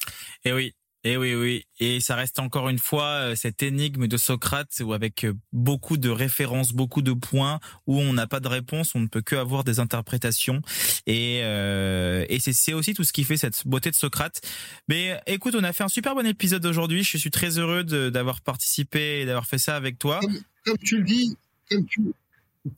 Et 0.44 0.52
oui, 0.52 0.74
et 1.08 1.12
eh 1.12 1.16
oui, 1.16 1.34
oui. 1.34 1.64
Et 1.80 2.00
ça 2.00 2.16
reste 2.16 2.38
encore 2.38 2.68
une 2.68 2.78
fois 2.78 3.06
euh, 3.06 3.34
cette 3.34 3.62
énigme 3.62 4.08
de 4.08 4.18
Socrate 4.18 4.68
où 4.80 4.92
avec 4.92 5.24
euh, 5.24 5.32
beaucoup 5.54 5.96
de 5.96 6.10
références, 6.10 6.72
beaucoup 6.72 7.00
de 7.00 7.14
points 7.14 7.60
où 7.86 7.98
on 7.98 8.12
n'a 8.12 8.26
pas 8.26 8.40
de 8.40 8.48
réponse, 8.48 8.94
on 8.94 9.00
ne 9.00 9.06
peut 9.06 9.22
que 9.22 9.34
avoir 9.34 9.64
des 9.64 9.80
interprétations. 9.80 10.60
Et, 11.06 11.40
euh, 11.44 12.26
c'est 12.38 12.74
aussi 12.74 12.92
tout 12.92 13.04
ce 13.04 13.14
qui 13.14 13.24
fait 13.24 13.38
cette 13.38 13.66
beauté 13.66 13.90
de 13.90 13.94
Socrate. 13.94 14.42
Mais 14.86 15.18
écoute, 15.26 15.54
on 15.54 15.64
a 15.64 15.72
fait 15.72 15.82
un 15.82 15.88
super 15.88 16.14
bon 16.14 16.26
épisode 16.26 16.66
aujourd'hui. 16.66 17.02
Je 17.04 17.16
suis 17.16 17.30
très 17.30 17.58
heureux 17.58 17.84
d'avoir 17.84 18.42
participé 18.42 19.20
et 19.20 19.24
d'avoir 19.24 19.46
fait 19.46 19.56
ça 19.56 19.76
avec 19.76 19.98
toi. 19.98 20.20
Comme, 20.66 20.76
tu 20.76 20.98
le 20.98 21.04
dis, 21.04 21.38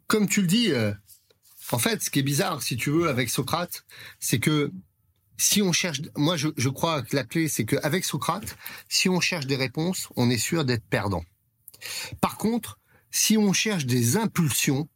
comme 0.06 0.28
tu, 0.28 0.40
le 0.40 0.46
dis, 0.46 0.72
en 1.72 1.78
fait, 1.78 2.00
ce 2.00 2.10
qui 2.10 2.20
est 2.20 2.22
bizarre, 2.22 2.62
si 2.62 2.76
tu 2.76 2.90
veux, 2.90 3.08
avec 3.08 3.28
Socrate, 3.28 3.84
c'est 4.20 4.38
que 4.38 4.70
si 5.40 5.62
on 5.62 5.72
cherche, 5.72 6.02
moi 6.16 6.36
je, 6.36 6.48
je 6.56 6.68
crois 6.68 7.02
que 7.02 7.16
la 7.16 7.24
clé 7.24 7.48
c'est 7.48 7.64
qu'avec 7.64 8.04
Socrate, 8.04 8.56
si 8.88 9.08
on 9.08 9.20
cherche 9.20 9.46
des 9.46 9.56
réponses, 9.56 10.08
on 10.16 10.28
est 10.30 10.38
sûr 10.38 10.64
d'être 10.64 10.84
perdant. 10.84 11.24
Par 12.20 12.36
contre, 12.36 12.78
si 13.10 13.38
on 13.38 13.52
cherche 13.52 13.86
des 13.86 14.16
impulsions, 14.16 14.88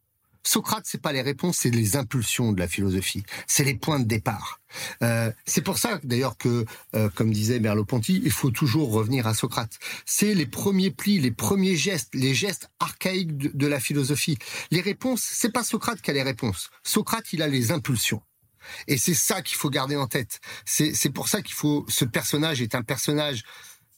Socrate, 0.47 0.85
c'est 0.87 1.01
pas 1.01 1.15
les 1.15 1.23
réponses, 1.23 1.57
c'est 1.61 1.71
les 1.71 1.97
impulsions 1.97 2.53
de 2.53 2.61
la 2.61 2.69
philosophie. 2.69 3.23
C'est 3.47 3.65
les 3.65 3.75
points 3.75 3.99
de 3.99 4.05
départ. 4.05 4.61
Euh, 5.03 5.33
c'est 5.47 5.63
pour 5.63 5.79
ça, 5.79 5.99
d'ailleurs, 6.05 6.37
que, 6.37 6.67
euh, 6.95 7.09
comme 7.15 7.33
disait 7.33 7.61
Merleau-Ponty, 7.61 8.21
il 8.23 8.31
faut 8.31 8.51
toujours 8.51 8.93
revenir 8.93 9.27
à 9.27 9.33
Socrate. 9.33 9.79
C'est 10.05 10.35
les 10.35 10.45
premiers 10.45 10.91
plis, 10.91 11.19
les 11.19 11.31
premiers 11.31 11.77
gestes, 11.77 12.15
les 12.15 12.35
gestes 12.35 12.69
archaïques 12.79 13.39
de, 13.39 13.51
de 13.55 13.67
la 13.67 13.81
philosophie. 13.81 14.37
Les 14.71 14.83
réponses, 14.83 15.23
c'est 15.23 15.51
pas 15.51 15.65
Socrate 15.65 16.03
qui 16.03 16.11
a 16.11 16.15
les 16.15 16.23
réponses. 16.23 16.69
Socrate, 16.83 17.33
il 17.33 17.41
a 17.41 17.49
les 17.49 17.73
impulsions. 17.73 18.21
Et 18.87 18.99
c'est 18.99 19.15
ça 19.15 19.43
qu'il 19.43 19.57
faut 19.57 19.71
garder 19.71 19.97
en 19.97 20.07
tête. 20.07 20.41
C'est 20.65 21.13
pour 21.13 21.29
ça 21.29 21.43
qu'il 21.43 21.55
faut. 21.55 21.85
Ce 21.89 22.05
personnage 22.05 22.63
est 22.63 22.75
un 22.75 22.83
personnage 22.83 23.45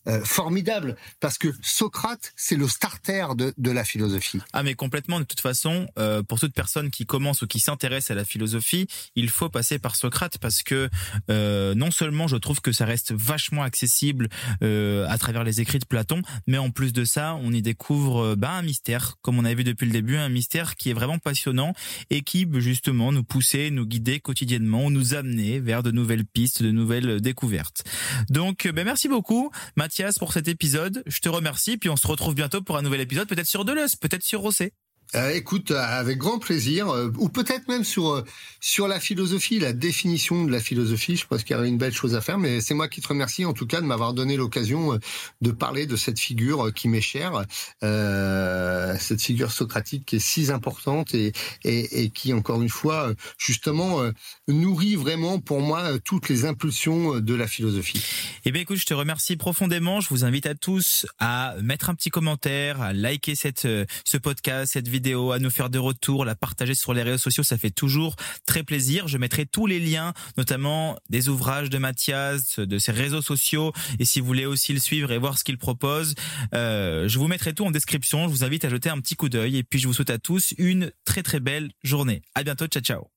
euh, 0.08 0.24
formidable 0.24 0.96
parce 1.20 1.38
que 1.38 1.48
Socrate 1.62 2.32
c'est 2.36 2.56
le 2.56 2.68
starter 2.68 3.26
de, 3.36 3.52
de, 3.56 3.70
la 3.70 3.84
philosophie. 3.84 4.40
Ah 4.52 4.62
mais 4.62 4.74
complètement 4.74 5.18
de 5.18 5.24
toute 5.24 5.40
façon 5.40 5.88
euh, 5.98 6.22
pour 6.22 6.38
toute 6.38 6.52
personne 6.52 6.90
qui 6.90 7.06
commence 7.06 7.42
ou 7.42 7.46
qui 7.46 7.60
s'intéresse 7.60 8.10
à 8.10 8.14
la 8.14 8.24
philosophie 8.24 8.86
il 9.16 9.28
faut 9.28 9.48
passer 9.48 9.78
par 9.78 9.96
Socrate 9.96 10.38
parce 10.38 10.62
que 10.62 10.88
euh, 11.30 11.74
non 11.74 11.90
seulement 11.90 12.28
je 12.28 12.36
trouve 12.36 12.60
que 12.60 12.72
ça 12.72 12.84
reste 12.84 13.12
vachement 13.12 13.62
accessible 13.62 14.28
euh, 14.62 15.06
à 15.08 15.18
travers 15.18 15.44
les 15.44 15.60
écrits 15.60 15.78
de 15.78 15.84
Platon 15.84 16.22
mais 16.46 16.58
en 16.58 16.70
plus 16.70 16.92
de 16.92 17.04
ça 17.04 17.34
on 17.42 17.52
y 17.52 17.62
découvre 17.62 18.34
bah, 18.36 18.52
un 18.52 18.62
mystère 18.62 19.16
comme 19.22 19.38
on 19.38 19.44
avait 19.44 19.56
vu 19.56 19.64
depuis 19.64 19.86
le 19.86 19.92
début 19.92 20.16
un 20.16 20.28
mystère 20.28 20.76
qui 20.76 20.90
est 20.90 20.94
vraiment 20.94 21.18
passionnant 21.18 21.72
et 22.10 22.22
qui 22.22 22.46
justement 22.58 23.12
nous 23.12 23.24
pousser 23.24 23.70
nous 23.70 23.86
guider 23.86 24.20
quotidiennement 24.20 24.90
nous 24.90 25.14
amener 25.14 25.58
vers 25.58 25.82
de 25.82 25.90
nouvelles 25.90 26.24
pistes 26.24 26.62
de 26.62 26.70
nouvelles 26.70 27.20
découvertes 27.20 27.82
donc 28.30 28.68
ben 28.72 28.84
merci 28.84 29.08
beaucoup 29.08 29.50
Mathieu 29.74 29.95
pour 30.18 30.32
cet 30.32 30.48
épisode. 30.48 31.02
Je 31.06 31.20
te 31.20 31.28
remercie, 31.28 31.78
puis 31.78 31.88
on 31.88 31.96
se 31.96 32.06
retrouve 32.06 32.34
bientôt 32.34 32.62
pour 32.62 32.76
un 32.76 32.82
nouvel 32.82 33.00
épisode, 33.00 33.28
peut-être 33.28 33.46
sur 33.46 33.64
Deleuze, 33.64 33.96
peut-être 33.96 34.22
sur 34.22 34.40
Rosset. 34.40 34.72
Euh, 35.14 35.30
écoute, 35.30 35.70
euh, 35.70 35.78
avec 35.80 36.18
grand 36.18 36.38
plaisir, 36.38 36.88
euh, 36.88 37.12
ou 37.18 37.28
peut-être 37.28 37.68
même 37.68 37.84
sur 37.84 38.24
sur 38.60 38.88
la 38.88 38.98
philosophie, 38.98 39.60
la 39.60 39.72
définition 39.72 40.44
de 40.44 40.50
la 40.50 40.58
philosophie. 40.58 41.16
Je 41.16 41.26
pense 41.26 41.44
qu'il 41.44 41.54
y 41.54 41.58
aurait 41.58 41.68
une 41.68 41.78
belle 41.78 41.92
chose 41.92 42.16
à 42.16 42.20
faire, 42.20 42.38
mais 42.38 42.60
c'est 42.60 42.74
moi 42.74 42.88
qui 42.88 43.00
te 43.00 43.08
remercie 43.08 43.44
en 43.44 43.52
tout 43.52 43.66
cas 43.66 43.80
de 43.80 43.86
m'avoir 43.86 44.14
donné 44.14 44.36
l'occasion 44.36 44.98
de 45.40 45.50
parler 45.52 45.86
de 45.86 45.94
cette 45.94 46.18
figure 46.18 46.72
qui 46.74 46.88
m'est 46.88 47.00
chère, 47.00 47.44
cette 47.80 49.22
figure 49.22 49.52
socratique 49.52 50.04
qui 50.06 50.16
est 50.16 50.18
si 50.18 50.50
importante 50.50 51.14
et, 51.14 51.32
et, 51.64 52.02
et 52.02 52.10
qui, 52.10 52.32
encore 52.32 52.60
une 52.60 52.68
fois, 52.68 53.12
justement, 53.38 54.00
nourrit 54.48 54.96
vraiment 54.96 55.38
pour 55.38 55.60
moi 55.60 55.98
toutes 56.04 56.28
les 56.28 56.44
impulsions 56.44 57.20
de 57.20 57.34
la 57.34 57.46
philosophie. 57.46 58.02
Eh 58.44 58.50
bien, 58.50 58.62
écoute, 58.62 58.78
je 58.78 58.86
te 58.86 58.94
remercie 58.94 59.36
profondément. 59.36 60.00
Je 60.00 60.08
vous 60.08 60.24
invite 60.24 60.46
à 60.46 60.54
tous 60.54 61.06
à 61.18 61.54
mettre 61.62 61.90
un 61.90 61.94
petit 61.94 62.10
commentaire, 62.10 62.80
à 62.80 62.92
liker 62.92 63.36
cette 63.36 63.68
ce 64.04 64.16
podcast, 64.16 64.72
cette 64.72 64.88
vidéo 64.88 64.95
à 65.32 65.38
nous 65.38 65.50
faire 65.50 65.70
des 65.70 65.78
retours, 65.78 66.24
la 66.24 66.34
partager 66.34 66.74
sur 66.74 66.94
les 66.94 67.02
réseaux 67.02 67.18
sociaux, 67.18 67.42
ça 67.42 67.58
fait 67.58 67.70
toujours 67.70 68.16
très 68.46 68.62
plaisir. 68.62 69.08
Je 69.08 69.18
mettrai 69.18 69.46
tous 69.46 69.66
les 69.66 69.80
liens, 69.80 70.12
notamment 70.36 70.98
des 71.10 71.28
ouvrages 71.28 71.70
de 71.70 71.78
Mathias, 71.78 72.58
de 72.58 72.78
ses 72.78 72.92
réseaux 72.92 73.22
sociaux, 73.22 73.72
et 73.98 74.04
si 74.04 74.20
vous 74.20 74.26
voulez 74.26 74.46
aussi 74.46 74.72
le 74.72 74.80
suivre 74.80 75.10
et 75.12 75.18
voir 75.18 75.38
ce 75.38 75.44
qu'il 75.44 75.58
propose, 75.58 76.14
euh, 76.54 77.08
je 77.08 77.18
vous 77.18 77.28
mettrai 77.28 77.54
tout 77.54 77.64
en 77.64 77.70
description. 77.70 78.24
Je 78.24 78.30
vous 78.30 78.44
invite 78.44 78.64
à 78.64 78.68
jeter 78.68 78.90
un 78.90 79.00
petit 79.00 79.16
coup 79.16 79.28
d'œil, 79.28 79.56
et 79.56 79.62
puis 79.62 79.78
je 79.78 79.86
vous 79.86 79.94
souhaite 79.94 80.10
à 80.10 80.18
tous 80.18 80.54
une 80.58 80.92
très 81.04 81.22
très 81.22 81.40
belle 81.40 81.70
journée. 81.82 82.22
À 82.34 82.42
bientôt, 82.42 82.66
ciao 82.66 82.82
ciao. 82.82 83.15